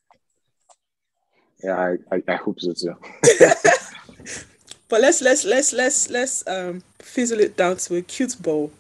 yeah, 1.64 1.96
I, 2.12 2.16
I, 2.16 2.24
I 2.28 2.36
hope 2.36 2.60
so 2.60 2.74
too. 2.74 2.96
But 4.94 5.02
let's 5.02 5.24
let's 5.24 5.44
let's 5.44 5.74
let's 5.74 6.10
let's 6.12 6.48
um 6.48 6.84
fizzle 7.00 7.40
it 7.40 7.58
down 7.58 7.78
to 7.78 7.96
a 7.96 8.04
cute 8.04 8.40
bowl. 8.40 8.72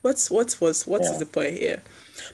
What's 0.00 0.30
what 0.30 0.56
was 0.58 0.86
what 0.86 1.02
is 1.02 1.10
Yeah. 1.10 1.18
the 1.18 1.26
point 1.26 1.58
here? 1.58 1.82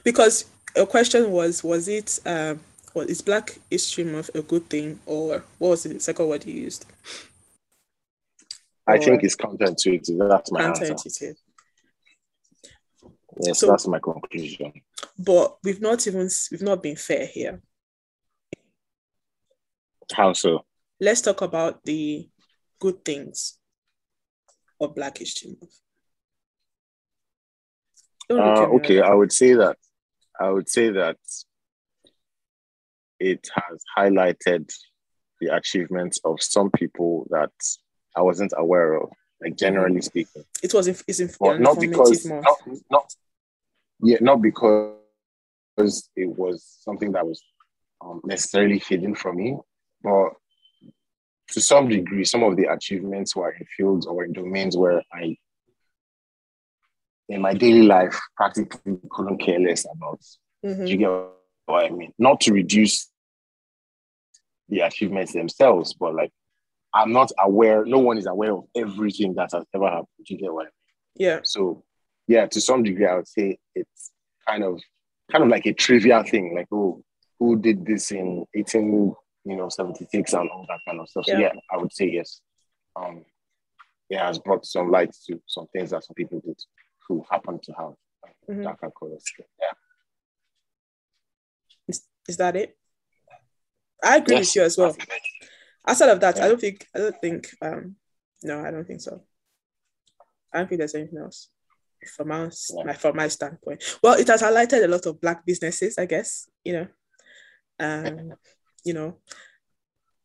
Because 0.05 0.45
a 0.77 0.85
question 0.85 1.29
was 1.31 1.61
was 1.61 1.89
it 1.89 2.19
um 2.25 2.61
what 2.97 3.11
is 3.11 3.21
Black 3.21 3.59
History 3.69 4.03
Month 4.05 4.31
a 4.33 4.41
good 4.41 4.67
thing 4.71 4.99
or 5.05 5.43
what 5.59 5.69
was 5.69 5.83
the 5.83 5.99
second 5.99 6.27
word 6.27 6.43
you 6.47 6.53
used? 6.63 6.83
I 8.87 8.95
Or 8.95 9.01
think 9.01 9.23
it's 9.23 9.35
counterintuitive. 9.35 10.27
That's 10.27 10.51
my 10.51 10.63
answer. 10.63 10.85
counterintuitive. 10.85 11.35
Yes, 13.43 13.59
So- 13.59 13.67
that's 13.67 13.87
my 13.87 13.99
conclusion. 13.99 14.73
But 15.19 15.57
we've 15.63 15.79
not 15.79 16.07
even 16.07 16.27
we've 16.51 16.63
not 16.63 16.81
been 16.81 16.95
fair 16.95 17.27
here. 17.27 17.61
How 20.11 20.33
so? 20.33 20.65
Let's 20.99 21.21
talk 21.21 21.41
about 21.43 21.83
the 21.83 22.27
good 22.79 23.05
things 23.05 23.59
of 24.79 24.95
Black 24.95 25.19
History 25.19 25.49
Month. 25.59 25.75
Uh, 28.29 28.67
okay, 28.77 29.01
I 29.01 29.13
would 29.13 29.31
say 29.31 29.53
that 29.53 29.77
I 30.39 30.49
would 30.49 30.67
say 30.69 30.89
that 30.91 31.17
it 33.19 33.47
has 33.55 33.83
highlighted 33.97 34.69
the 35.41 35.55
achievements 35.55 36.19
of 36.23 36.41
some 36.41 36.71
people 36.71 37.27
that 37.29 37.51
I 38.15 38.21
wasn't 38.21 38.53
aware 38.57 38.93
of, 38.93 39.09
like 39.41 39.55
generally 39.57 40.01
speaking. 40.01 40.43
It 40.63 40.73
was 40.73 40.87
inf- 40.87 41.03
it's 41.07 41.19
inf- 41.19 41.37
an 41.41 41.61
not 41.61 41.79
because 41.79 42.25
month. 42.25 42.45
not, 42.45 42.79
not 42.89 43.13
yeah, 44.01 44.17
not 44.21 44.41
because 44.41 44.93
it 46.15 46.27
was 46.27 46.63
something 46.81 47.11
that 47.11 47.25
was 47.25 47.41
um, 48.01 48.21
necessarily 48.25 48.79
hidden 48.79 49.15
from 49.15 49.37
me, 49.37 49.57
but 50.03 50.29
to 51.49 51.61
some 51.61 51.87
degree, 51.87 52.25
some 52.25 52.43
of 52.43 52.57
the 52.57 52.65
achievements 52.65 53.35
were 53.35 53.51
in 53.51 53.65
fields 53.77 54.05
or 54.05 54.25
in 54.25 54.33
domains 54.33 54.75
where 54.75 55.01
I, 55.13 55.37
in 57.29 57.41
my 57.41 57.53
daily 57.53 57.83
life, 57.83 58.19
practically 58.35 58.97
couldn't 59.09 59.37
care 59.37 59.59
less 59.59 59.85
about. 59.85 60.19
Mhm. 60.65 60.85
Do 60.85 60.91
you 60.91 60.97
get 60.97 61.09
what 61.73 61.85
I 61.85 61.89
mean? 61.89 62.13
Not 62.17 62.41
to 62.41 62.53
reduce 62.53 63.09
the 64.69 64.81
achievements 64.81 65.33
themselves, 65.33 65.93
but 65.93 66.13
like 66.15 66.31
I'm 66.93 67.11
not 67.11 67.31
aware, 67.39 67.85
no 67.85 67.99
one 67.99 68.17
is 68.17 68.25
aware 68.25 68.53
of 68.53 68.63
everything 68.75 69.35
that 69.35 69.51
has 69.53 69.63
ever 69.73 69.85
happened. 69.87 70.07
You 70.25 70.37
get 70.37 70.53
what 70.53 70.63
I 70.63 70.65
mean? 70.65 70.71
Yeah. 71.15 71.39
So 71.43 71.83
yeah, 72.27 72.45
to 72.47 72.59
some 72.61 72.83
degree, 72.83 73.05
I 73.05 73.15
would 73.15 73.27
say 73.27 73.57
it's 73.75 74.11
kind 74.47 74.63
of 74.63 74.79
kind 75.31 75.43
of 75.43 75.49
like 75.49 75.65
a 75.65 75.73
trivial 75.73 76.23
thing, 76.23 76.55
like 76.55 76.67
oh, 76.71 77.03
who 77.39 77.57
did 77.59 77.85
this 77.85 78.11
in 78.11 78.45
18, 78.55 79.13
you 79.45 79.55
know, 79.55 79.69
76 79.69 80.33
and 80.33 80.49
all 80.49 80.65
that 80.67 80.79
kind 80.87 80.99
of 80.99 81.07
stuff. 81.09 81.25
So 81.25 81.33
Yeah. 81.33 81.39
yeah, 81.39 81.51
I 81.71 81.77
would 81.77 81.93
say 81.93 82.09
yes. 82.09 82.41
Um, 82.95 83.23
it 84.09 84.17
has 84.17 84.39
brought 84.39 84.65
some 84.65 84.89
light 84.89 85.13
to 85.27 85.39
some 85.47 85.67
things 85.73 85.91
that 85.91 86.03
some 86.03 86.15
people 86.15 86.41
did 86.43 86.59
who 87.07 87.23
happen 87.29 87.59
to 87.63 87.71
have 87.73 87.93
Mhm. 88.49 88.63
darker 88.63 88.91
colors. 88.97 89.23
Yeah. 89.37 89.71
Is 92.27 92.37
that 92.37 92.55
it? 92.55 92.77
I 94.03 94.17
agree 94.17 94.35
Yes. 94.35 94.47
with 94.49 94.55
you 94.55 94.61
as 94.63 94.77
well. 94.77 94.95
Outside 95.87 96.09
of 96.09 96.19
that, 96.19 96.39
I 96.41 96.47
don't 96.47 96.59
think 96.59 96.85
I 96.93 96.99
don't 96.99 97.21
think 97.21 97.49
um 97.61 97.95
no, 98.43 98.59
I 98.63 98.71
don't 98.71 98.85
think 98.85 99.01
so. 99.01 99.23
I 100.53 100.59
don't 100.59 100.67
think 100.69 100.79
there's 100.79 100.95
anything 100.95 101.19
else 101.19 101.49
from 102.15 102.27
my, 102.27 102.49
Yeah. 102.69 102.83
my 102.85 102.93
from 102.93 103.15
my 103.15 103.27
standpoint. 103.27 103.83
Well, 104.03 104.19
it 104.19 104.27
has 104.27 104.41
highlighted 104.41 104.83
a 104.83 104.87
lot 104.87 105.05
of 105.05 105.19
black 105.19 105.45
businesses, 105.45 105.97
I 105.97 106.05
guess, 106.05 106.49
you 106.63 106.73
know. 106.73 106.87
Um, 107.79 108.33
you 108.83 108.93
know, 108.93 109.17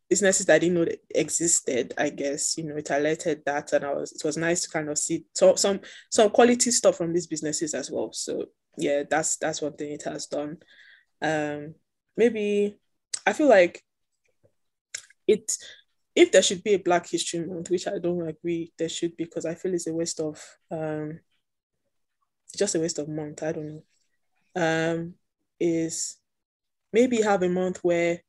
businesses 0.08 0.46
that 0.46 0.56
I 0.56 0.58
didn't 0.58 0.74
know 0.74 0.84
that 0.84 1.02
existed, 1.14 1.94
I 1.96 2.10
guess, 2.10 2.58
you 2.58 2.64
know, 2.64 2.76
it 2.76 2.86
highlighted 2.86 3.44
that 3.44 3.72
and 3.72 3.84
I 3.84 3.94
was 3.94 4.12
it 4.12 4.24
was 4.24 4.36
nice 4.36 4.62
to 4.62 4.70
kind 4.70 4.88
of 4.90 4.98
see 4.98 5.24
so, 5.32 5.54
some 5.56 5.80
some 6.10 6.30
quality 6.30 6.70
stuff 6.70 6.96
from 6.96 7.12
these 7.12 7.26
businesses 7.26 7.72
as 7.74 7.90
well. 7.90 8.12
So 8.12 8.46
yeah, 8.76 9.04
that's 9.08 9.36
that's 9.36 9.62
one 9.62 9.72
thing 9.74 9.92
it 9.92 10.02
has 10.02 10.26
done. 10.26 10.58
Um 11.22 11.74
maybe 12.16 12.76
I 13.26 13.32
feel 13.32 13.48
like 13.48 13.82
it 15.26 15.56
if 16.14 16.30
there 16.30 16.42
should 16.42 16.62
be 16.62 16.74
a 16.74 16.78
Black 16.78 17.08
History 17.08 17.44
Month, 17.46 17.70
which 17.70 17.86
I 17.86 17.98
don't 17.98 18.26
agree 18.26 18.72
there 18.78 18.88
should 18.88 19.16
be 19.16 19.24
because 19.24 19.46
I 19.46 19.54
feel 19.54 19.74
it's 19.74 19.86
a 19.86 19.94
waste 19.94 20.20
of 20.20 20.42
um 20.70 21.20
just 22.56 22.74
a 22.74 22.80
waste 22.80 22.98
of 22.98 23.08
month. 23.08 23.42
I 23.42 23.52
don't 23.52 23.68
know. 23.68 23.82
Um 24.54 25.14
is 25.58 26.18
maybe 26.92 27.22
have 27.22 27.42
a 27.42 27.48
month 27.48 27.78
where 27.82 28.20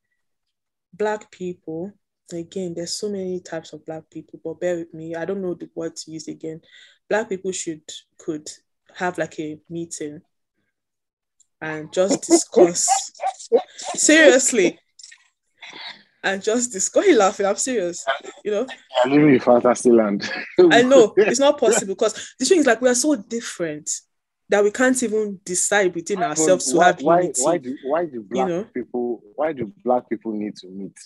black 0.93 1.31
people 1.31 1.91
again 2.31 2.73
there's 2.75 2.97
so 2.97 3.09
many 3.09 3.39
types 3.39 3.73
of 3.73 3.85
black 3.85 4.03
people 4.09 4.39
but 4.43 4.59
bear 4.59 4.77
with 4.77 4.93
me 4.93 5.15
i 5.15 5.25
don't 5.25 5.41
know 5.41 5.53
the 5.53 5.69
word 5.75 5.95
to 5.95 6.11
use 6.11 6.27
again 6.27 6.61
black 7.09 7.27
people 7.27 7.51
should 7.51 7.81
could 8.17 8.47
have 8.95 9.17
like 9.17 9.39
a 9.39 9.59
meeting 9.69 10.21
and 11.61 11.91
just 11.91 12.21
discuss 12.27 13.02
seriously 13.95 14.79
and 16.23 16.41
just 16.41 16.71
why 16.71 16.89
are 17.01 17.05
laughing 17.15 17.45
i'm 17.45 17.55
serious 17.55 18.05
you 18.43 18.51
know 18.51 18.65
I 19.03 19.09
live 19.09 19.23
in 19.23 19.39
fantasy 19.39 19.91
land. 19.91 20.29
i 20.71 20.81
know 20.81 21.13
it's 21.17 21.39
not 21.39 21.59
possible 21.59 21.95
because 21.95 22.35
the 22.39 22.45
thing 22.45 22.59
is 22.59 22.65
like 22.65 22.81
we 22.81 22.89
are 22.89 22.95
so 22.95 23.15
different 23.15 23.89
that 24.49 24.63
we 24.63 24.71
can't 24.71 25.01
even 25.01 25.39
decide 25.43 25.93
within 25.95 26.21
ourselves 26.21 26.71
to 26.71 26.79
have 26.79 27.01
why, 27.01 27.21
unity 27.21 27.41
why 27.41 27.57
do 27.57 27.77
why 27.85 28.05
do 28.05 28.21
black 28.21 28.47
know? 28.47 28.63
people 28.73 29.21
why 29.35 29.51
do 29.53 29.71
black 29.83 30.09
people 30.09 30.31
need 30.31 30.55
to 30.57 30.67
meet? 30.67 30.97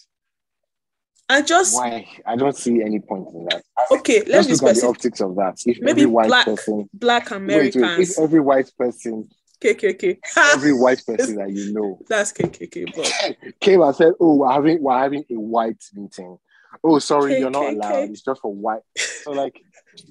and 1.29 1.45
just 1.45 1.75
Why? 1.75 2.07
I 2.25 2.35
don't 2.35 2.55
see 2.55 2.81
any 2.81 2.99
point 2.99 3.27
in 3.33 3.45
that. 3.45 3.63
okay 3.91 4.23
let's 4.27 4.49
look 4.49 4.69
at 4.69 4.75
the 4.75 4.87
optics 4.87 5.19
of 5.19 5.35
that. 5.35 5.57
If 5.65 5.79
maybe 5.81 6.01
every 6.01 6.05
white 6.05 6.27
black 6.27 6.45
person 6.45 6.89
black 6.93 7.29
wait, 7.31 7.31
wait, 7.31 7.75
americans 7.75 8.11
if 8.11 8.19
every 8.19 8.39
white 8.39 8.71
person, 8.77 9.29
KKK. 9.61 10.19
every 10.53 10.73
white 10.73 11.03
person 11.05 11.35
that 11.35 11.51
you 11.51 11.73
know 11.73 11.99
That's 12.07 12.31
KKK, 12.31 12.95
but 12.95 13.59
came 13.59 13.81
and 13.81 13.95
said, 13.95 14.13
"Oh, 14.19 14.35
we're 14.35 14.51
having 14.51 14.81
we're 14.81 14.97
having 14.97 15.23
a 15.29 15.35
white 15.35 15.83
meeting." 15.93 16.37
Oh, 16.83 16.99
sorry, 16.99 17.39
you're 17.39 17.49
not 17.49 17.73
allowed. 17.73 18.09
It's 18.09 18.21
just 18.21 18.41
for 18.41 18.53
white. 18.53 18.81
So 19.23 19.31
like, 19.31 19.59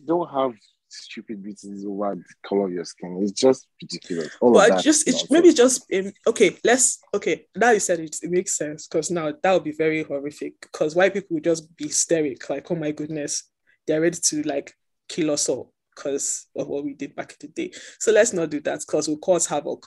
don't 0.05 0.29
have 0.31 0.55
stupid 0.89 1.43
meetings 1.45 1.85
over 1.85 2.15
the 2.15 2.49
color 2.49 2.67
of 2.67 2.73
your 2.73 2.85
skin. 2.85 3.19
It's 3.23 3.33
just 3.33 3.69
ridiculous. 3.81 4.37
All 4.41 4.51
of 4.51 4.55
but 4.55 4.77
that 4.77 4.85
just 4.85 5.07
it's 5.07 5.31
maybe 5.31 5.53
just 5.53 5.85
um, 5.95 6.13
okay. 6.27 6.57
Let's 6.65 7.01
okay. 7.15 7.47
Now 7.55 7.71
you 7.71 7.81
said 7.81 8.01
it, 8.01 8.17
it 8.23 8.31
makes 8.31 8.57
sense 8.57 8.87
because 8.87 9.11
now 9.11 9.33
that 9.43 9.53
would 9.53 9.65
be 9.65 9.73
very 9.73 10.03
horrific 10.03 10.55
because 10.61 10.97
white 10.97 11.13
people 11.13 11.35
would 11.35 11.45
just 11.45 11.75
be 11.77 11.87
hysteric, 11.87 12.49
like, 12.49 12.71
oh 12.71 12.77
my 12.77 12.91
goodness, 12.91 13.45
they're 13.87 14.01
ready 14.01 14.19
to 14.21 14.43
like 14.43 14.75
kill 15.09 15.31
us 15.31 15.49
all 15.49 15.73
because 15.97 16.47
of 16.55 16.69
what 16.69 16.85
we 16.85 16.93
did 16.95 17.17
back 17.17 17.33
in 17.33 17.37
the 17.41 17.49
day. 17.49 17.73
So 17.99 18.13
let's 18.13 18.33
not 18.33 18.51
do 18.51 18.61
that 18.61 18.81
because 18.81 19.09
we'll 19.09 19.17
cause 19.17 19.47
havoc. 19.47 19.87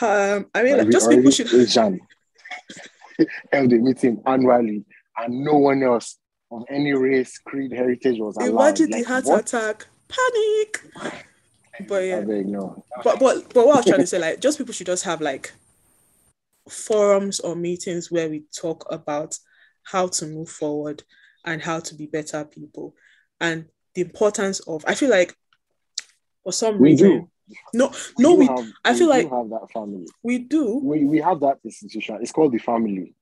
Um, 0.00 0.46
I 0.54 0.62
mean, 0.62 0.78
like, 0.78 0.90
just 0.90 1.10
people 1.10 1.30
should. 1.30 1.48
Held 3.52 3.72
a 3.72 3.76
meeting 3.76 4.22
annually, 4.26 4.84
and 5.16 5.44
no 5.44 5.54
one 5.54 5.82
else 5.82 6.18
of 6.52 6.62
any 6.70 6.92
race, 6.92 7.38
creed, 7.38 7.72
heritage 7.72 8.20
was 8.20 8.36
allowed. 8.36 8.48
Imagine 8.48 8.90
the 8.90 8.98
Like, 8.98 9.06
heart 9.06 9.24
what? 9.24 9.40
attack 9.40 9.86
Panic. 10.08 11.12
But 11.88 12.04
yeah. 12.04 12.20
no. 12.20 12.84
But 13.02 13.18
but 13.18 13.52
but 13.52 13.66
what 13.66 13.74
I 13.74 13.78
was 13.78 13.86
trying 13.86 14.00
to 14.00 14.06
say, 14.06 14.18
like, 14.18 14.40
just 14.40 14.58
people 14.58 14.72
should 14.72 14.86
just 14.86 15.04
have 15.04 15.20
like 15.20 15.52
forums 16.68 17.40
or 17.40 17.56
meetings 17.56 18.10
where 18.10 18.28
we 18.28 18.44
talk 18.56 18.86
about 18.90 19.36
how 19.84 20.06
to 20.06 20.26
move 20.26 20.48
forward 20.48 21.02
and 21.44 21.62
how 21.62 21.80
to 21.80 21.94
be 21.94 22.06
better 22.06 22.44
people 22.44 22.94
and 23.40 23.66
the 23.98 24.04
importance 24.06 24.60
of 24.60 24.84
I 24.86 24.94
feel 24.94 25.10
like 25.10 25.34
for 26.44 26.52
some 26.52 26.78
We 26.80 26.90
reason 26.90 27.08
do. 27.08 27.56
no 27.74 27.90
no 28.18 28.34
we, 28.34 28.46
have, 28.46 28.64
I 28.84 28.94
feel 28.94 29.08
we 29.08 29.12
like 29.12 29.30
have 29.30 29.48
that 29.50 29.68
family. 29.72 30.06
we 30.22 30.38
do 30.38 30.80
We, 30.82 31.04
we 31.04 31.18
have 31.18 31.40
that 31.40 31.58
institution. 31.64 32.18
It's 32.20 32.32
called 32.32 32.52
the 32.52 32.58
family. 32.58 33.14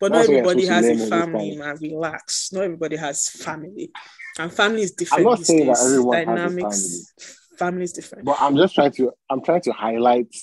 but 0.00 0.12
not 0.12 0.18
That's 0.26 0.28
everybody 0.30 0.66
has 0.66 0.84
a 0.86 1.06
family 1.06 1.56
man 1.56 1.76
relax 1.80 2.52
not 2.52 2.64
everybody 2.64 2.96
has 2.96 3.28
family 3.28 3.90
and 4.38 4.52
family 4.52 4.82
is 4.82 4.90
I'm 4.92 4.96
different 4.98 5.24
not 5.24 5.38
these 5.38 5.46
saying 5.46 5.66
that 5.66 5.78
everyone 5.80 6.16
has 6.16 6.22
a 6.22 6.26
dynamics 6.26 7.14
family 7.58 7.84
is 7.84 7.92
different 7.92 8.24
But 8.24 8.36
I'm 8.40 8.56
just 8.56 8.74
trying 8.74 8.92
to 8.92 9.12
I'm 9.30 9.42
trying 9.42 9.62
to 9.62 9.72
highlight 9.72 10.34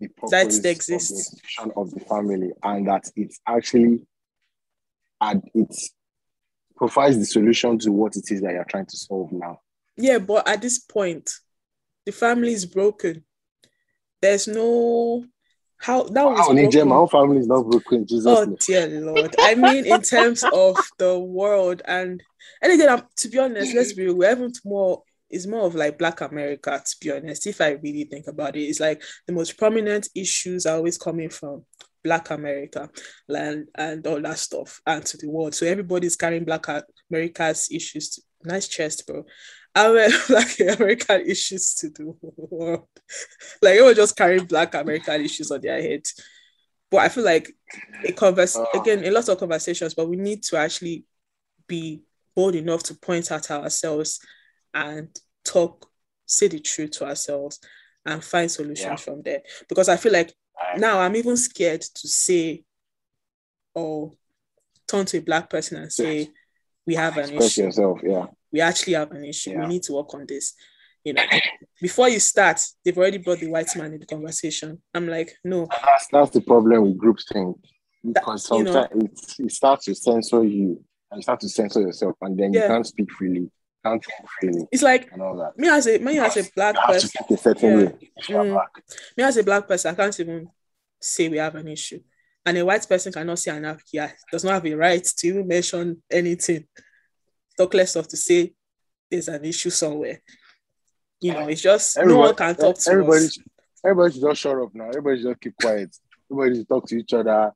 the 0.00 0.08
purpose 0.08 0.30
That 0.30 0.46
it 0.46 0.56
of 0.56 0.62
the 0.62 0.70
exists. 0.70 1.10
institution 1.12 1.72
of 1.76 1.90
the 1.90 2.00
family 2.00 2.50
and 2.62 2.88
that 2.88 3.04
it's 3.16 3.38
actually 3.46 4.00
and 5.20 5.42
it 5.54 5.74
provides 6.80 7.18
the 7.18 7.26
solution 7.26 7.78
to 7.78 7.92
what 7.92 8.16
it 8.16 8.24
is 8.30 8.40
that 8.40 8.52
you're 8.54 8.64
trying 8.64 8.86
to 8.86 8.96
solve 8.96 9.30
now. 9.32 9.60
Yeah, 9.98 10.16
but 10.18 10.48
at 10.48 10.62
this 10.62 10.78
point, 10.78 11.30
the 12.06 12.12
family 12.12 12.54
is 12.54 12.64
broken. 12.64 13.22
There's 14.22 14.48
no 14.48 15.26
how 15.76 16.04
that 16.04 16.24
was 16.24 16.46
Oh, 16.48 16.52
Nijem, 16.52 16.54
my 16.54 16.70
broken. 16.70 16.92
own 16.92 17.08
family 17.08 17.38
is 17.38 17.46
not 17.46 17.66
broken. 17.70 18.06
Jesus. 18.06 18.26
Oh 18.26 18.44
name. 18.44 18.56
dear 18.66 19.00
Lord! 19.02 19.34
I 19.38 19.54
mean, 19.54 19.84
in 19.84 20.00
terms 20.00 20.42
of 20.42 20.76
the 20.98 21.18
world, 21.18 21.82
and 21.84 22.22
and 22.62 22.72
again, 22.72 22.88
I'm, 22.88 23.02
to 23.16 23.28
be 23.28 23.38
honest, 23.38 23.74
let's 23.74 23.92
be 23.92 24.06
real. 24.06 24.24
Even 24.24 24.50
more. 24.64 25.02
It's 25.28 25.46
more 25.46 25.66
of 25.66 25.74
like 25.76 25.98
Black 25.98 26.22
America. 26.22 26.82
To 26.84 26.96
be 27.00 27.12
honest, 27.12 27.46
if 27.46 27.60
I 27.60 27.72
really 27.72 28.04
think 28.04 28.26
about 28.26 28.56
it, 28.56 28.62
it's 28.62 28.80
like 28.80 29.02
the 29.26 29.32
most 29.34 29.58
prominent 29.58 30.08
issues 30.14 30.66
are 30.66 30.76
always 30.76 30.98
coming 30.98 31.28
from 31.28 31.64
Black 32.02 32.30
America, 32.30 32.88
and 33.28 33.66
and 33.74 34.06
all 34.06 34.20
that 34.22 34.38
stuff, 34.38 34.80
and 34.86 35.04
to 35.06 35.16
the 35.16 35.28
world. 35.28 35.54
So 35.54 35.66
everybody's 35.66 36.16
carrying 36.16 36.44
Black 36.44 36.66
America's 37.10 37.68
issues. 37.70 38.10
To, 38.10 38.22
nice 38.44 38.68
chest, 38.68 39.06
bro. 39.06 39.24
Our 39.74 40.08
Black 40.28 40.58
American 40.60 41.20
issues 41.28 41.74
to 41.74 41.90
the 41.90 42.14
world. 42.22 42.88
Like 43.62 43.74
they 43.76 43.82
were 43.82 43.94
just 43.94 44.16
carrying 44.16 44.44
Black 44.46 44.74
American 44.74 45.20
issues 45.20 45.50
on 45.50 45.60
their 45.60 45.80
head. 45.80 46.02
But 46.90 46.98
I 46.98 47.08
feel 47.08 47.24
like 47.24 47.52
a 48.04 48.12
converse 48.12 48.56
Ah. 48.56 48.66
again, 48.80 49.04
a 49.04 49.10
lot 49.10 49.28
of 49.28 49.38
conversations, 49.38 49.94
but 49.94 50.08
we 50.08 50.16
need 50.16 50.42
to 50.44 50.56
actually 50.56 51.04
be 51.68 52.02
bold 52.34 52.56
enough 52.56 52.82
to 52.84 52.94
point 52.94 53.30
at 53.30 53.48
ourselves 53.50 54.18
and 54.74 55.08
talk, 55.44 55.88
say 56.26 56.48
the 56.48 56.58
truth 56.58 56.90
to 56.92 57.04
ourselves 57.06 57.60
and 58.04 58.24
find 58.24 58.50
solutions 58.50 58.78
Yeah. 58.84 58.96
from 58.96 59.22
there. 59.22 59.42
Because 59.68 59.88
I 59.88 59.96
feel 59.98 60.12
like 60.12 60.34
now 60.76 61.00
I'm 61.00 61.16
even 61.16 61.36
scared 61.36 61.82
to 61.82 62.08
say 62.08 62.64
or 63.74 64.12
turn 64.88 65.06
to 65.06 65.18
a 65.18 65.22
black 65.22 65.48
person 65.48 65.78
and 65.82 65.92
say 65.92 66.28
we 66.86 66.94
have 66.94 67.16
an 67.16 67.24
Express 67.24 67.46
issue. 67.46 67.62
yourself, 67.62 68.00
yeah. 68.02 68.26
We 68.52 68.60
actually 68.60 68.94
have 68.94 69.12
an 69.12 69.24
issue. 69.24 69.50
Yeah. 69.52 69.60
We 69.60 69.66
need 69.66 69.82
to 69.84 69.92
work 69.92 70.12
on 70.14 70.26
this. 70.26 70.54
You 71.04 71.14
know, 71.14 71.22
before 71.80 72.08
you 72.08 72.20
start, 72.20 72.60
they've 72.84 72.96
already 72.98 73.18
brought 73.18 73.38
the 73.38 73.46
white 73.50 73.74
man 73.76 73.94
in 73.94 74.00
the 74.00 74.06
conversation. 74.06 74.82
I'm 74.92 75.06
like, 75.08 75.34
no, 75.44 75.66
That's 75.70 76.08
that's 76.12 76.30
the 76.30 76.40
problem 76.42 76.82
with 76.82 76.98
groupthink. 76.98 77.54
Because 78.04 78.50
you 78.50 78.64
know- 78.64 78.72
sometimes 78.72 79.38
it, 79.38 79.44
it 79.46 79.52
starts 79.52 79.84
to 79.86 79.94
censor 79.94 80.42
you 80.44 80.82
and 81.10 81.18
you 81.18 81.22
start 81.22 81.40
to 81.40 81.48
censor 81.48 81.80
yourself 81.80 82.16
and 82.20 82.38
then 82.38 82.52
you 82.52 82.60
can't 82.60 82.86
speak 82.86 83.10
freely, 83.12 83.50
can't 83.82 84.04
think 84.04 84.28
freely 84.40 84.68
it's 84.70 84.82
like 84.82 85.10
and 85.12 85.22
all 85.22 85.36
that. 85.36 85.56
me 85.58 85.68
as 85.68 85.86
a 85.86 85.98
me 85.98 86.18
as 86.18 86.36
a 86.36 86.50
black 86.54 86.74
You 86.76 86.80
have 86.92 87.00
to 87.00 87.08
person. 87.18 87.36
certain 87.38 87.70
Yeah. 87.70 87.86
way 87.86 88.10
Mm. 88.28 88.52
black. 88.52 88.68
me 89.16 89.24
as 89.24 89.36
a 89.38 89.42
black 89.44 89.66
person, 89.68 89.92
I 89.92 89.94
can't 89.96 90.20
even 90.20 90.48
say 91.00 91.28
we 91.28 91.38
have 91.38 91.54
an 91.54 91.68
issue. 91.68 92.00
And 92.44 92.56
a 92.58 92.64
white 92.64 92.86
person 92.88 93.12
cannot 93.12 93.38
say 93.38 93.50
anarchy, 93.52 93.82
yeah, 93.92 94.12
does 94.32 94.44
not 94.44 94.52
have 94.54 94.66
a 94.66 94.74
right 94.74 95.04
to 95.04 95.26
even 95.28 95.46
mention 95.46 96.02
anything. 96.10 96.66
Talk 97.56 97.74
less 97.74 97.96
of 97.96 98.08
to 98.08 98.16
say 98.16 98.54
there's 99.10 99.28
an 99.28 99.44
issue 99.44 99.70
somewhere. 99.70 100.20
You 101.20 101.32
know, 101.34 101.48
it's 101.48 101.60
just 101.62 101.98
no 101.98 102.18
one 102.18 102.34
can 102.34 102.54
talk 102.56 102.78
to 102.78 102.90
everybody, 102.90 103.24
us. 103.26 103.38
everybody 103.84 104.12
should 104.14 104.22
just 104.22 104.40
shut 104.40 104.58
up 104.58 104.74
now. 104.74 104.88
Everybody 104.88 105.18
should 105.18 105.28
just 105.28 105.40
keep 105.40 105.56
quiet. 105.60 105.94
Everybody 106.30 106.56
should 106.60 106.68
talk 106.68 106.86
to 106.88 106.96
each 106.96 107.12
other. 107.12 107.52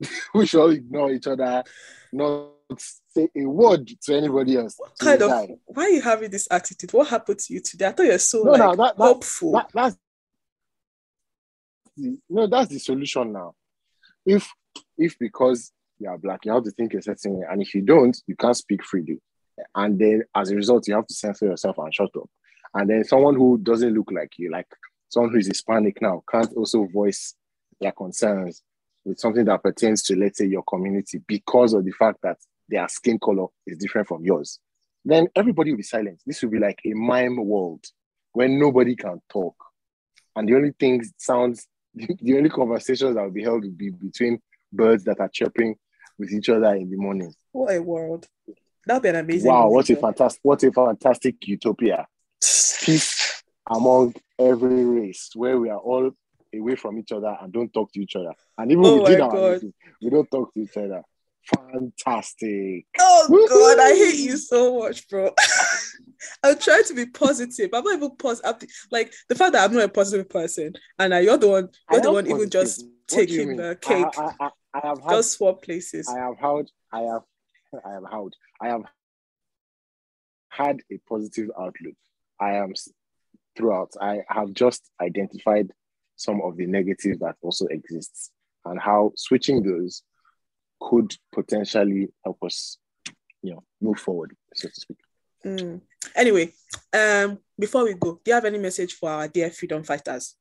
we 0.34 0.46
should 0.46 0.60
all 0.60 0.70
ignore 0.70 1.10
each 1.10 1.26
other, 1.26 1.64
not 2.12 2.50
say 2.76 3.28
a 3.36 3.44
word 3.46 3.88
to 4.02 4.14
anybody 4.16 4.56
else. 4.56 4.74
What 4.76 4.98
kind 4.98 5.22
of 5.22 5.30
die. 5.30 5.48
why 5.66 5.84
are 5.84 5.88
you 5.90 6.02
having 6.02 6.30
this 6.30 6.46
attitude? 6.50 6.92
What 6.92 7.08
happened 7.08 7.38
to 7.40 7.54
you 7.54 7.60
today? 7.60 7.86
I 7.86 7.92
thought 7.92 8.06
you're 8.06 8.18
so 8.18 8.42
No, 8.42 8.50
like 8.52 8.60
no, 8.60 8.70
that- 8.76 8.96
that- 8.96 9.02
hopeful. 9.04 9.52
That, 9.52 9.70
that's 9.74 9.96
the, 11.96 12.18
no, 12.28 12.46
that's 12.46 12.68
the 12.68 12.78
solution 12.78 13.32
now. 13.32 13.54
If 14.26 14.48
if 14.96 15.18
because 15.18 15.72
you 15.98 16.08
are 16.08 16.18
black, 16.18 16.44
you 16.44 16.52
have 16.52 16.64
to 16.64 16.70
think 16.70 16.94
a 16.94 17.02
certain 17.02 17.38
way, 17.38 17.46
and 17.50 17.60
if 17.62 17.74
you 17.74 17.82
don't, 17.82 18.16
you 18.26 18.36
can't 18.36 18.56
speak 18.56 18.84
freely. 18.84 19.20
And 19.74 19.98
then 19.98 20.22
as 20.36 20.50
a 20.50 20.54
result, 20.56 20.86
you 20.86 20.94
have 20.94 21.06
to 21.06 21.14
censor 21.14 21.46
yourself 21.46 21.78
and 21.78 21.92
shut 21.92 22.10
up. 22.16 22.30
And 22.74 22.88
then 22.88 23.02
someone 23.04 23.34
who 23.34 23.58
doesn't 23.58 23.92
look 23.94 24.10
like 24.12 24.32
you, 24.38 24.50
like 24.52 24.68
someone 25.08 25.32
who 25.32 25.38
is 25.38 25.48
Hispanic 25.48 26.00
now, 26.00 26.22
can't 26.30 26.52
also 26.54 26.84
voice 26.86 27.34
their 27.80 27.90
concerns 27.92 28.62
with 29.04 29.18
something 29.18 29.44
that 29.46 29.62
pertains 29.62 30.02
to, 30.04 30.16
let's 30.16 30.38
say, 30.38 30.46
your 30.46 30.62
community 30.62 31.20
because 31.26 31.72
of 31.72 31.84
the 31.84 31.90
fact 31.92 32.18
that 32.22 32.36
their 32.68 32.88
skin 32.88 33.18
color 33.18 33.46
is 33.66 33.78
different 33.78 34.08
from 34.08 34.24
yours. 34.24 34.58
Then 35.04 35.28
everybody 35.34 35.70
will 35.70 35.78
be 35.78 35.82
silent. 35.82 36.20
This 36.26 36.42
will 36.42 36.50
be 36.50 36.58
like 36.58 36.78
a 36.84 36.92
mime 36.94 37.36
world 37.44 37.84
where 38.32 38.48
nobody 38.48 38.94
can 38.94 39.20
talk. 39.30 39.54
And 40.36 40.48
the 40.48 40.54
only 40.54 40.72
thing 40.78 41.02
sounds, 41.16 41.66
the 41.94 42.36
only 42.36 42.50
conversations 42.50 43.14
that 43.14 43.22
will 43.22 43.30
be 43.30 43.42
held 43.42 43.64
will 43.64 43.70
be 43.70 43.90
between 43.90 44.40
birds 44.72 45.04
that 45.04 45.20
are 45.20 45.30
chirping 45.32 45.76
with 46.18 46.32
each 46.32 46.48
other 46.48 46.74
in 46.74 46.90
the 46.90 46.96
morning. 46.96 47.32
what 47.52 47.74
a 47.74 47.80
world. 47.80 48.26
That'd 48.86 49.02
be 49.02 49.08
an 49.10 49.16
amazing. 49.16 49.50
Wow, 49.50 49.68
what 49.68 49.88
a 49.90 49.96
fantastic, 49.96 50.40
what 50.42 50.62
a 50.62 50.72
fantastic 50.72 51.46
utopia. 51.46 52.06
Peace 52.40 53.42
among 53.70 54.14
every 54.38 54.84
race 54.84 55.30
where 55.34 55.58
we 55.58 55.68
are 55.68 55.78
all 55.78 56.10
away 56.54 56.74
from 56.74 56.98
each 56.98 57.12
other 57.12 57.36
and 57.40 57.52
don't 57.52 57.72
talk 57.72 57.92
to 57.92 58.00
each 58.00 58.16
other. 58.16 58.32
And 58.56 58.72
even 58.72 58.84
Oh 58.84 59.02
within 59.02 59.20
our 59.20 59.50
races, 59.52 59.72
we 60.00 60.10
don't 60.10 60.30
talk 60.30 60.54
to 60.54 60.60
each 60.60 60.76
other. 60.76 61.02
Fantastic. 61.48 62.86
Oh 62.98 63.46
God, 63.48 63.78
I 63.78 63.90
hate 63.90 64.18
you 64.18 64.36
so 64.36 64.78
much, 64.80 65.08
bro. 65.08 65.34
I'm 66.42 66.58
trying 66.58 66.84
to 66.84 66.94
be 66.94 67.06
positive. 67.06 67.70
I'm 67.72 67.84
not 67.84 67.96
even 67.96 68.16
positive. 68.16 68.68
Like 68.90 69.12
the 69.28 69.34
fact 69.34 69.52
that 69.52 69.64
I'm 69.68 69.74
not 69.74 69.84
a 69.84 69.88
positive 69.88 70.28
person, 70.28 70.74
and 70.98 71.14
uh, 71.14 71.18
you're 71.18 71.38
the 71.38 71.48
one, 71.48 71.68
you're 71.90 72.00
the 72.00 72.08
am 72.08 72.14
one 72.14 72.26
even 72.26 72.50
just 72.50 72.82
What 72.82 72.90
taking 73.08 73.56
the 73.56 73.78
cake, 73.80 74.06
I, 74.18 74.32
I, 74.40 74.50
I 74.74 74.86
have 74.86 75.00
had 75.00 75.10
just 75.10 75.32
swap 75.32 75.62
places. 75.62 76.08
I 76.08 76.18
have 76.18 76.38
had, 76.38 76.66
I 76.92 77.00
have, 77.00 77.22
I 77.84 77.92
have 77.92 78.04
had, 78.10 78.30
I 78.60 78.68
have 78.68 78.82
had 80.50 80.80
a 80.92 80.98
positive 81.08 81.50
outlook. 81.58 81.94
I 82.40 82.56
am 82.56 82.74
throughout. 83.56 83.92
I 84.00 84.20
have 84.28 84.52
just 84.52 84.90
identified 85.00 85.72
some 86.16 86.40
of 86.42 86.56
the 86.56 86.66
negatives 86.66 87.20
that 87.20 87.36
also 87.42 87.66
exists 87.66 88.30
and 88.64 88.80
how 88.80 89.12
switching 89.16 89.62
those 89.62 90.02
could 90.80 91.14
potentially 91.32 92.08
help 92.24 92.38
us, 92.42 92.78
you 93.42 93.52
know, 93.54 93.64
move 93.80 93.98
forward, 93.98 94.34
so 94.54 94.68
to 94.68 94.74
speak. 94.80 94.98
Mm. 95.44 95.80
Anyway, 96.14 96.52
um, 96.92 97.38
before 97.58 97.84
we 97.84 97.94
go, 97.94 98.14
do 98.24 98.30
you 98.30 98.34
have 98.34 98.44
any 98.44 98.58
message 98.58 98.94
for 98.94 99.10
our 99.10 99.28
dear 99.28 99.50
freedom 99.50 99.82
fighters 99.84 100.34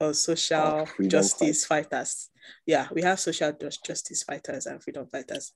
or 0.00 0.12
social 0.12 0.86
freedom 0.86 1.10
justice 1.10 1.64
fighters? 1.64 2.30
Yeah, 2.64 2.88
we 2.92 3.02
have 3.02 3.18
social 3.20 3.52
justice 3.84 4.22
fighters 4.22 4.66
and 4.66 4.82
freedom 4.82 5.06
fighters. 5.06 5.52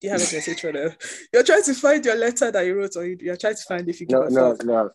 Do 0.00 0.06
you 0.06 0.12
have 0.12 0.20
a 0.20 0.34
message 0.34 0.60
for 0.60 0.72
them? 0.72 0.92
You're 1.32 1.42
trying 1.42 1.64
to 1.64 1.74
find 1.74 2.04
your 2.04 2.16
letter 2.16 2.50
that 2.50 2.64
you 2.64 2.74
wrote, 2.76 2.96
or 2.96 3.04
you- 3.04 3.18
you're 3.20 3.36
trying 3.36 3.56
to 3.56 3.62
find 3.64 3.88
if 3.88 4.00
you 4.00 4.06
No, 4.08 4.22
no, 4.28 4.56
no, 4.64 4.90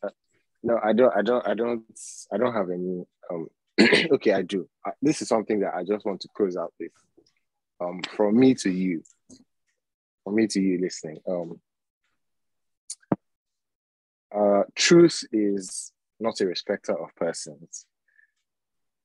no. 0.64 0.80
I 0.84 0.94
don't, 0.94 1.14
I 1.16 1.22
don't, 1.22 1.48
I 1.48 1.54
don't, 1.54 1.84
I 2.32 2.38
don't 2.38 2.54
have 2.54 2.70
any. 2.70 3.04
Um, 3.30 3.48
okay, 4.12 4.34
I 4.34 4.42
do. 4.44 4.68
This 5.02 5.22
is 5.22 5.28
something 5.28 5.60
that 5.62 5.74
I 5.76 5.84
just 5.84 6.06
want 6.06 6.22
to 6.22 6.30
close 6.36 6.56
out 6.56 6.74
with. 6.80 6.92
Um, 7.82 8.02
from 8.16 8.38
me 8.38 8.54
to 8.56 8.72
you, 8.72 9.04
from 10.24 10.36
me 10.36 10.48
to 10.48 10.62
you 10.62 10.80
listening. 10.80 11.20
Um, 11.28 11.60
uh, 14.36 14.64
truth 14.76 15.24
is 15.32 15.92
not 16.20 16.40
a 16.42 16.46
respecter 16.46 16.94
of 16.94 17.16
persons. 17.16 17.86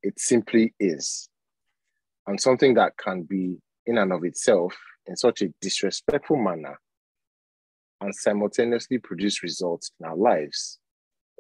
It 0.03 0.21
simply 0.21 0.75
is, 0.79 1.29
and 2.27 2.41
something 2.41 2.75
that 2.75 2.97
can 2.97 3.23
be 3.23 3.59
in 3.87 3.99
and 3.99 4.13
of 4.13 4.25
itself 4.25 4.77
in 5.07 5.17
such 5.17 5.43
a 5.43 5.49
disrespectful 5.61 6.37
manner 6.37 6.79
and 8.01 8.15
simultaneously 8.15 8.99
produce 8.99 9.43
results 9.43 9.91
in 9.99 10.07
our 10.07 10.17
lives 10.17 10.79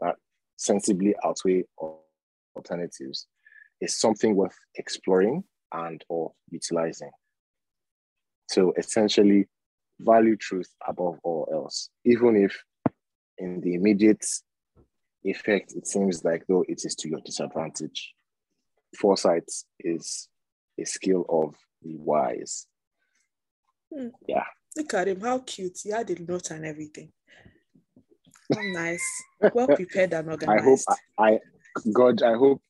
that 0.00 0.16
sensibly 0.56 1.14
outweigh 1.24 1.64
alternatives 2.56 3.26
is 3.80 3.98
something 3.98 4.34
worth 4.34 4.56
exploring 4.76 5.44
and 5.72 6.04
or 6.08 6.32
utilizing. 6.50 7.10
So 8.48 8.72
essentially, 8.76 9.46
value 10.00 10.36
truth 10.36 10.72
above 10.86 11.18
all 11.22 11.48
else, 11.52 11.90
even 12.04 12.36
if 12.36 12.56
in 13.38 13.60
the 13.60 13.74
immediate 13.74 14.24
effect 15.24 15.74
it 15.76 15.86
seems 15.86 16.24
like 16.24 16.44
though 16.46 16.64
it 16.68 16.82
is 16.84 16.94
to 16.96 17.08
your 17.08 17.20
disadvantage. 17.24 18.14
Foresight 18.96 19.50
is 19.80 20.28
a 20.78 20.84
skill 20.84 21.24
of 21.28 21.54
the 21.82 21.96
wise. 21.96 22.66
Hmm. 23.94 24.08
Yeah. 24.26 24.44
Look 24.76 24.94
at 24.94 25.08
him, 25.08 25.20
how 25.20 25.40
cute. 25.40 25.78
He 25.82 25.90
had 25.90 26.06
the 26.06 26.16
note 26.26 26.50
and 26.50 26.64
everything. 26.64 27.12
How 28.54 28.62
nice. 28.62 29.04
Well 29.52 29.66
prepared 29.66 30.14
and 30.14 30.28
I 30.28 30.32
organized. 30.32 30.86
hope 30.88 30.96
I, 31.18 31.32
I 31.32 31.38
God, 31.92 32.22
I 32.22 32.34
hope 32.34 32.62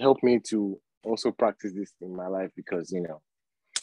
help 0.00 0.22
me 0.22 0.40
to 0.48 0.78
also 1.04 1.30
practice 1.30 1.72
this 1.74 1.92
in 2.00 2.14
my 2.14 2.26
life 2.28 2.50
because 2.56 2.90
you 2.92 3.00
know 3.00 3.20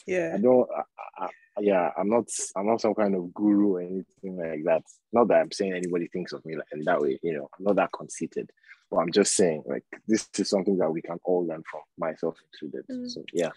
yeah. 0.06 0.32
I 0.34 0.38
don't. 0.38 0.68
I, 0.76 1.24
I, 1.24 1.28
yeah, 1.60 1.90
I'm 1.96 2.08
not. 2.08 2.24
I'm 2.56 2.66
not 2.66 2.80
some 2.80 2.94
kind 2.94 3.14
of 3.14 3.32
guru 3.34 3.76
or 3.76 3.80
anything 3.80 4.36
like 4.36 4.64
that. 4.64 4.82
Not 5.12 5.28
that 5.28 5.40
I'm 5.40 5.52
saying 5.52 5.72
anybody 5.72 6.08
thinks 6.08 6.32
of 6.32 6.44
me 6.44 6.56
like 6.56 6.66
in 6.72 6.84
that 6.84 7.00
way. 7.00 7.18
You 7.22 7.34
know, 7.34 7.48
I'm 7.58 7.64
not 7.64 7.76
that 7.76 7.90
conceited. 7.92 8.50
But 8.90 8.98
I'm 8.98 9.12
just 9.12 9.36
saying, 9.36 9.62
like, 9.66 9.84
this 10.08 10.28
is 10.36 10.50
something 10.50 10.76
that 10.78 10.90
we 10.90 11.00
can 11.00 11.18
all 11.24 11.46
learn 11.46 11.62
from, 11.70 11.82
myself 11.96 12.36
included. 12.52 12.84
Mm. 12.90 13.08
So 13.08 13.22
yeah, 13.32 13.50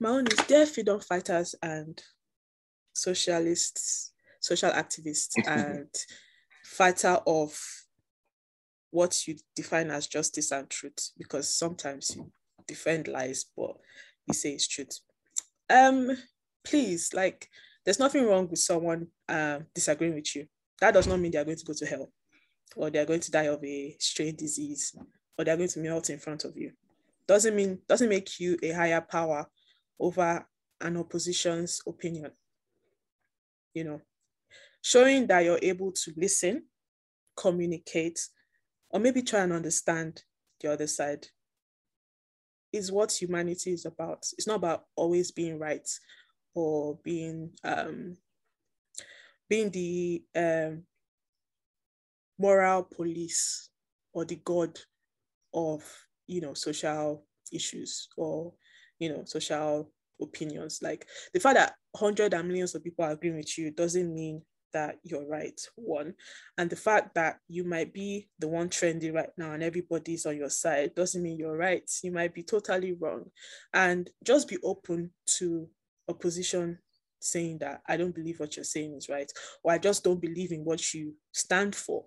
My 0.00 0.10
own 0.10 0.26
is 0.28 0.38
dear 0.46 0.64
freedom 0.64 1.00
fighters 1.00 1.54
and 1.62 2.02
socialists, 2.94 4.12
social 4.40 4.70
activists, 4.70 5.34
and 5.46 5.90
fighter 6.64 7.18
of 7.26 7.58
what 8.90 9.26
you 9.26 9.36
define 9.54 9.90
as 9.90 10.06
justice 10.06 10.50
and 10.52 10.68
truth, 10.68 11.10
because 11.18 11.54
sometimes 11.54 12.14
you 12.16 12.30
defend 12.66 13.08
lies, 13.08 13.46
but 13.56 13.76
you 14.26 14.34
say 14.34 14.50
it's 14.50 14.66
truth. 14.66 15.00
Um, 15.70 16.16
please, 16.64 17.12
like, 17.12 17.48
there's 17.84 17.98
nothing 17.98 18.26
wrong 18.26 18.48
with 18.48 18.58
someone 18.58 19.06
um 19.28 19.66
disagreeing 19.74 20.14
with 20.14 20.34
you. 20.36 20.46
That 20.80 20.94
does 20.94 21.06
not 21.06 21.18
mean 21.18 21.32
they 21.32 21.38
are 21.38 21.44
going 21.44 21.56
to 21.56 21.64
go 21.64 21.72
to 21.74 21.86
hell, 21.86 22.12
or 22.76 22.90
they 22.90 22.98
are 22.98 23.06
going 23.06 23.20
to 23.20 23.30
die 23.30 23.44
of 23.44 23.62
a 23.64 23.96
strange 23.98 24.36
disease, 24.38 24.94
or 25.38 25.44
they 25.44 25.50
are 25.50 25.56
going 25.56 25.68
to 25.68 25.80
melt 25.80 26.10
in 26.10 26.18
front 26.18 26.44
of 26.44 26.56
you. 26.56 26.72
Doesn't 27.26 27.54
mean 27.54 27.80
doesn't 27.88 28.08
make 28.08 28.40
you 28.40 28.58
a 28.62 28.72
higher 28.72 29.00
power 29.00 29.46
over 30.00 30.46
an 30.80 30.96
opposition's 30.96 31.80
opinion. 31.86 32.30
You 33.74 33.84
know, 33.84 34.00
showing 34.82 35.26
that 35.26 35.44
you're 35.44 35.58
able 35.60 35.92
to 35.92 36.12
listen, 36.16 36.64
communicate, 37.36 38.20
or 38.90 39.00
maybe 39.00 39.22
try 39.22 39.40
and 39.40 39.52
understand 39.52 40.22
the 40.60 40.72
other 40.72 40.86
side 40.86 41.26
is 42.72 42.92
what 42.92 43.12
humanity 43.12 43.72
is 43.72 43.86
about. 43.86 44.26
It's 44.36 44.46
not 44.46 44.56
about 44.56 44.84
always 44.96 45.30
being 45.30 45.58
right 45.58 45.88
or 46.54 46.98
being 47.02 47.50
um, 47.64 48.16
being 49.48 49.70
the 49.70 50.22
um, 50.36 50.82
moral 52.38 52.82
police 52.84 53.70
or 54.12 54.24
the 54.24 54.36
god 54.44 54.78
of 55.54 55.82
you 56.26 56.40
know 56.40 56.54
social 56.54 57.24
issues 57.52 58.08
or 58.16 58.52
you 58.98 59.08
know 59.08 59.24
social 59.24 59.90
opinions 60.20 60.80
like 60.82 61.06
the 61.32 61.40
fact 61.40 61.56
that 61.56 61.74
hundreds 61.96 62.34
and 62.34 62.46
millions 62.46 62.74
of 62.74 62.82
people 62.84 63.04
are 63.04 63.12
agreeing 63.12 63.36
with 63.36 63.56
you 63.56 63.70
doesn't 63.70 64.12
mean 64.12 64.42
that 64.72 64.96
you're 65.02 65.26
right 65.26 65.60
one 65.76 66.14
and 66.56 66.68
the 66.70 66.76
fact 66.76 67.14
that 67.14 67.38
you 67.48 67.64
might 67.64 67.92
be 67.92 68.28
the 68.38 68.48
one 68.48 68.68
trendy 68.68 69.12
right 69.12 69.30
now 69.36 69.52
and 69.52 69.62
everybody's 69.62 70.26
on 70.26 70.36
your 70.36 70.50
side 70.50 70.94
doesn't 70.94 71.22
mean 71.22 71.38
you're 71.38 71.56
right. 71.56 71.90
You 72.02 72.12
might 72.12 72.34
be 72.34 72.42
totally 72.42 72.92
wrong. 72.92 73.24
And 73.74 74.10
just 74.24 74.48
be 74.48 74.58
open 74.62 75.10
to 75.38 75.68
opposition 76.08 76.78
saying 77.20 77.58
that 77.58 77.82
i 77.88 77.96
don't 77.96 78.14
believe 78.14 78.38
what 78.38 78.54
you're 78.54 78.64
saying 78.64 78.94
is 78.94 79.08
right 79.08 79.30
or 79.64 79.72
i 79.72 79.76
just 79.76 80.04
don't 80.04 80.20
believe 80.20 80.52
in 80.52 80.64
what 80.64 80.94
you 80.94 81.12
stand 81.32 81.74
for 81.74 82.04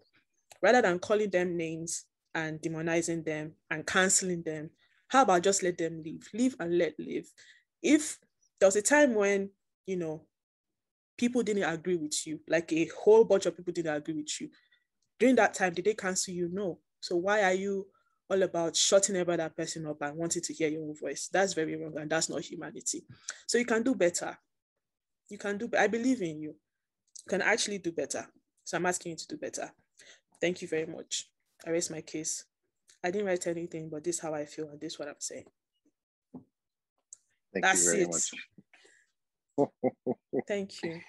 rather 0.62 0.82
than 0.82 1.00
calling 1.00 1.30
them 1.30 1.58
names 1.58 2.06
and 2.34 2.62
demonizing 2.62 3.26
them 3.26 3.54
and 3.70 3.86
canceling 3.86 4.44
them. 4.44 4.70
How 5.08 5.24
about 5.24 5.44
just 5.44 5.64
let 5.64 5.78
them 5.78 6.02
live 6.06 6.28
live 6.34 6.56
and 6.60 6.78
let 6.78 6.94
live. 7.00 7.30
If 7.82 8.18
there 8.60 8.68
was 8.68 8.76
a 8.76 8.82
time 8.82 9.16
when 9.16 9.50
you 9.86 9.98
know 9.98 10.24
people 11.22 11.44
didn't 11.44 11.72
agree 11.72 11.98
with 11.98 12.26
you. 12.26 12.40
Like 12.48 12.74
a 12.74 12.90
whole 12.98 13.24
bunch 13.24 13.46
of 13.46 13.56
people 13.56 13.72
didn't 13.72 13.96
agree 13.96 14.16
with 14.16 14.42
you. 14.42 14.50
During 15.20 15.36
that 15.36 15.54
time 15.54 15.72
did 15.72 15.86
they 15.86 15.94
cancel 15.94 16.34
you? 16.34 16.50
No. 16.52 16.80
So 17.00 17.16
why 17.16 17.44
are 17.44 17.54
you 17.54 17.86
all 18.28 18.42
about 18.42 18.76
shutting 18.76 19.16
every 19.16 19.36
other 19.36 19.50
person 19.50 19.86
up 19.86 20.02
and 20.02 20.18
wanting 20.18 20.42
to 20.42 20.52
hear 20.52 20.70
your 20.70 20.82
own 20.82 20.96
voice? 21.00 21.30
That's 21.32 21.54
very 21.54 21.76
wrong 21.76 21.94
and 21.96 22.10
that's 22.10 22.28
not 22.28 22.42
humanity. 22.42 23.06
So 23.46 23.60
you 23.60 23.66
can 23.66 23.84
do 23.84 23.94
better. 23.94 24.36
You 25.30 25.38
can 25.38 25.60
do 25.60 25.70
i 25.78 25.86
believe 25.86 26.24
in 26.24 26.42
you. 26.42 26.50
You 26.50 27.30
can 27.30 27.44
actually 27.44 27.78
do 27.78 27.92
better. 27.92 28.26
So 28.64 28.78
i'm 28.78 28.88
asking 28.88 29.12
you 29.12 29.18
to 29.18 29.28
do 29.28 29.38
better. 29.38 29.72
Thank 30.42 30.64
you 30.64 30.68
very 30.68 30.88
much. 30.88 31.30
I 31.68 31.70
raised 31.70 31.92
my 31.92 32.02
case. 32.02 32.46
I 33.04 33.12
didn't 33.12 33.28
write 33.28 33.46
anything 33.46 33.92
but 33.92 34.04
this 34.04 34.16
is 34.16 34.22
how 34.22 34.34
i 34.34 34.46
feel 34.46 34.70
and 34.70 34.82
this 34.82 34.94
is 34.94 35.00
what 35.00 35.08
i'm 35.08 35.16
saying. 35.20 35.46
Thank 37.54 37.64
That's 37.64 37.86
you 37.86 37.92
very 37.92 38.04
it. 38.06 38.10
much. 38.10 38.32
Thank 40.48 40.84
you 40.84 41.00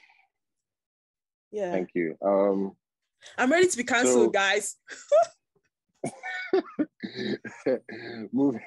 yeah 1.51 1.71
Thank 1.73 1.91
you. 1.95 2.17
Um, 2.25 2.77
i'm 3.39 3.51
ready 3.53 3.69
to 3.69 3.77
be 3.77 3.85
cancelled 3.85 4.27
So- 4.27 4.31
guys 4.31 4.77
moving 8.33 8.61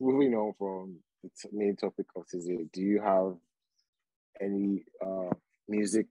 moving 0.00 0.34
on 0.34 0.52
from 0.58 0.98
the 1.22 1.30
main 1.52 1.76
topic 1.76 2.06
of 2.16 2.26
today, 2.28 2.64
do 2.72 2.80
you 2.80 3.00
have 3.00 3.34
any 4.40 4.84
uh, 5.04 5.30
music 5.68 6.08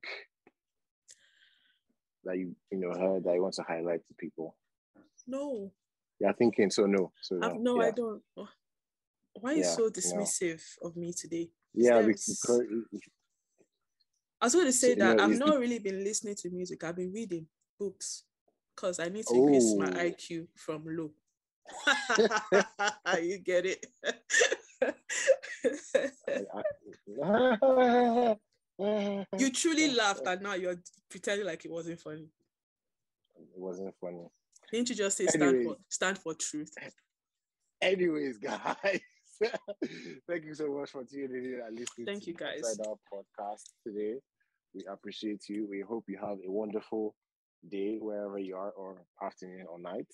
that 2.24 2.38
you 2.38 2.56
you 2.72 2.78
know 2.80 2.92
heard 2.98 3.24
that 3.24 3.34
you 3.34 3.42
want 3.42 3.56
to 3.56 3.64
highlight 3.68 4.06
to 4.08 4.14
people? 4.16 4.56
no 5.28 5.72
Yeah, 6.20 6.32
thinking 6.34 6.70
so. 6.70 6.86
No, 6.86 7.12
so 7.22 7.40
I've, 7.42 7.56
no 7.60 7.82
yeah. 7.82 7.88
i 7.88 7.92
don't 7.92 8.22
why 9.34 9.52
are 9.52 9.56
you 9.56 9.62
Yeah, 9.64 9.70
so 9.76 9.84
no. 9.84 9.90
dismissive 9.90 10.62
of 10.82 10.96
me 10.96 11.14
today 11.14 11.50
Yeah, 11.74 12.02
because 12.02 12.42
I 14.42 14.46
was 14.46 14.54
going 14.54 14.68
to 14.68 14.74
say 14.74 14.94
So, 14.94 15.00
that 15.00 15.18
no, 15.18 15.24
I've 15.24 15.38
not 15.38 15.60
really 15.60 15.80
been 15.80 16.04
listening 16.04 16.36
to 16.36 16.50
music. 16.50 16.84
I've 16.84 16.96
been 16.96 17.12
reading 17.12 17.48
books 17.80 18.24
because 18.76 19.00
I 19.00 19.10
need 19.10 19.26
to 19.28 19.36
increase 19.36 19.76
my 19.76 19.90
Oh. 19.90 19.94
IQ 19.94 20.48
from 20.56 20.84
low. 20.88 21.12
you 23.22 23.38
get 23.40 23.66
it? 23.66 23.86
you 29.38 29.52
truly 29.52 29.94
laughed 29.94 30.22
and 30.26 30.42
now 30.42 30.54
you're 30.54 30.78
pretending 31.10 31.46
like 31.46 31.66
it 31.66 31.72
wasn't 31.72 32.00
funny. 32.00 32.30
It 33.38 33.60
wasn't 33.60 33.94
funny. 34.00 34.30
Didn't 34.72 34.90
you 34.90 34.96
just 34.96 35.18
say 35.18 35.26
stand 35.28 35.66
for 35.66 35.76
stand 35.90 36.18
for 36.18 36.34
truth? 36.34 36.74
Anyways, 37.82 38.38
guys, 38.38 39.00
thank 40.28 40.46
you 40.46 40.54
so 40.54 40.68
much 40.68 40.92
for 40.92 41.04
tuning 41.04 41.46
in 41.46 41.62
and 41.66 41.78
listening 41.78 42.06
Thank 42.06 42.24
to 42.24 42.32
you, 42.32 42.36
guys. 42.36 42.58
Inside 42.58 42.88
Out 42.88 43.00
podcast 43.12 43.64
today. 43.86 44.16
We 44.74 44.86
appreciate 44.86 45.48
you. 45.50 45.68
We 45.70 45.82
hope 45.82 46.06
you 46.08 46.18
have 46.18 46.38
a 46.46 46.52
wonderful 46.52 47.16
day 47.68 47.98
wherever 48.00 48.38
you 48.38 48.56
are, 48.56 48.72
or 48.72 48.96
afternoon 49.22 49.66
or 49.70 49.80
night. 49.80 50.08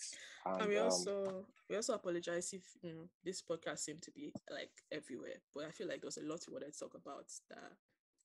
And, 0.46 0.62
And 0.62 0.70
we 0.70 0.78
um, 0.78 0.86
also 0.86 1.46
we 1.70 1.76
also 1.76 1.94
apologize 1.94 2.54
if 2.54 2.64
you 2.82 2.94
know 2.94 3.10
this 3.24 3.42
podcast 3.42 3.80
seemed 3.80 4.02
to 4.04 4.12
be 4.12 4.32
like 4.52 4.72
everywhere, 4.92 5.42
but 5.54 5.66
I 5.66 5.72
feel 5.72 5.88
like 5.88 6.02
there 6.02 6.08
was 6.08 6.18
a 6.18 6.24
lot 6.24 6.42
we 6.48 6.54
wanted 6.54 6.74
to 6.74 6.80
talk 6.80 6.96
about 6.96 7.26
that, 7.50 7.72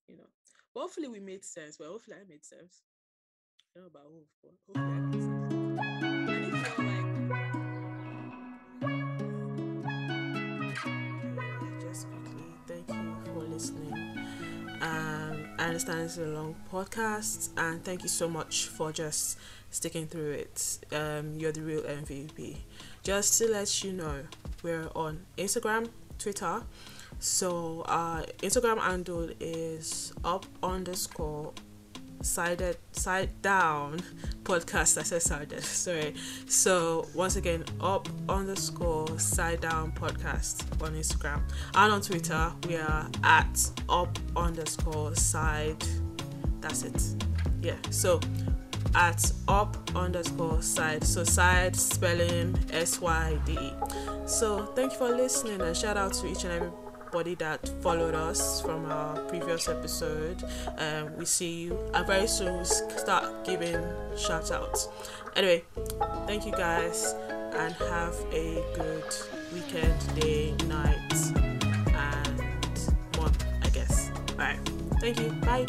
you 0.09 0.17
know. 0.17 0.29
But 0.75 0.81
hopefully 0.81 1.09
we 1.09 1.21
made 1.21 1.45
sense. 1.45 1.79
Well, 1.79 1.93
hopefully 1.93 2.17
I 2.21 2.29
made 2.29 2.45
sense. 2.45 2.83
I 3.77 3.81
know 3.81 3.87
about 3.87 4.05
who, 4.05 4.25
but 4.43 4.53
hopefully 4.67 4.87
I 4.87 5.01
made 5.01 5.23
sense. 5.23 6.10
Understand 15.81 16.05
it's 16.05 16.19
a 16.19 16.27
long 16.27 16.55
podcast, 16.71 17.49
and 17.57 17.83
thank 17.83 18.03
you 18.03 18.09
so 18.09 18.29
much 18.29 18.67
for 18.67 18.93
just 18.93 19.39
sticking 19.71 20.07
through 20.07 20.33
it. 20.33 20.79
Um, 20.93 21.39
you're 21.39 21.53
the 21.53 21.63
real 21.63 21.81
MVP. 21.83 22.57
Just 23.03 23.39
to 23.39 23.49
let 23.49 23.83
you 23.83 23.93
know, 23.93 24.25
we're 24.63 24.91
on 24.95 25.25
Instagram, 25.39 25.89
Twitter. 26.19 26.63
So 27.19 27.83
our 27.87 28.23
Instagram 28.43 28.79
handle 28.79 29.31
is 29.41 30.13
up 30.23 30.45
underscore 30.63 31.55
sided 32.23 32.77
side 32.93 33.31
down 33.43 34.01
podcast. 34.43 34.99
I 34.99 35.03
said 35.03 35.23
sided, 35.23 35.63
sorry. 35.63 36.15
So 36.47 37.07
once 37.15 37.37
again, 37.37 37.65
up 37.81 38.09
underscore 38.29 39.19
side 39.19 39.61
down 39.61 39.93
podcast 39.93 40.63
on 40.83 40.95
Instagram 40.95 41.43
and 41.75 41.93
on 41.93 42.01
Twitter. 42.01 42.53
We 42.67 42.77
are 42.77 43.09
at 43.23 43.71
up 43.89 44.19
underscore 44.37 45.15
side. 45.17 45.83
That's 46.61 46.83
it. 46.83 47.25
Yeah. 47.63 47.77
So 47.91 48.21
at 48.95 49.31
up 49.49 49.77
underscore 49.95 50.63
side. 50.63 51.05
So 51.05 51.25
side 51.25 51.77
spelling 51.77 52.59
s-y-d 52.73 53.73
So 54.27 54.67
thank 54.75 54.93
you 54.93 54.99
for 54.99 55.09
listening 55.09 55.61
and 55.61 55.77
shout 55.77 55.97
out 55.97 56.13
to 56.15 56.27
each 56.27 56.45
and 56.45 56.53
every 56.53 56.71
everybody 57.11 57.35
that 57.35 57.69
followed 57.83 58.15
us 58.15 58.61
from 58.61 58.85
our 58.87 59.19
previous 59.23 59.69
episode. 59.69 60.45
Um, 60.79 61.17
we 61.17 61.25
see 61.25 61.63
you. 61.63 61.77
I 61.93 62.05
very 62.05 62.29
soon 62.29 62.61
we 62.61 62.65
start 62.65 63.45
giving 63.45 63.83
shout 64.17 64.53
outs. 64.53 64.89
Anyway, 65.35 65.65
thank 66.29 66.47
you 66.47 66.53
guys 66.53 67.17
and 67.29 67.75
have 67.75 68.15
a 68.33 68.63
good 68.77 69.13
weekend, 69.53 70.21
day, 70.21 70.55
night, 70.69 71.13
and 71.89 72.39
month, 73.19 73.45
I 73.65 73.69
guess. 73.71 74.13
Alright. 74.31 74.61
Thank 75.01 75.19
you. 75.19 75.31
Bye. 75.43 75.67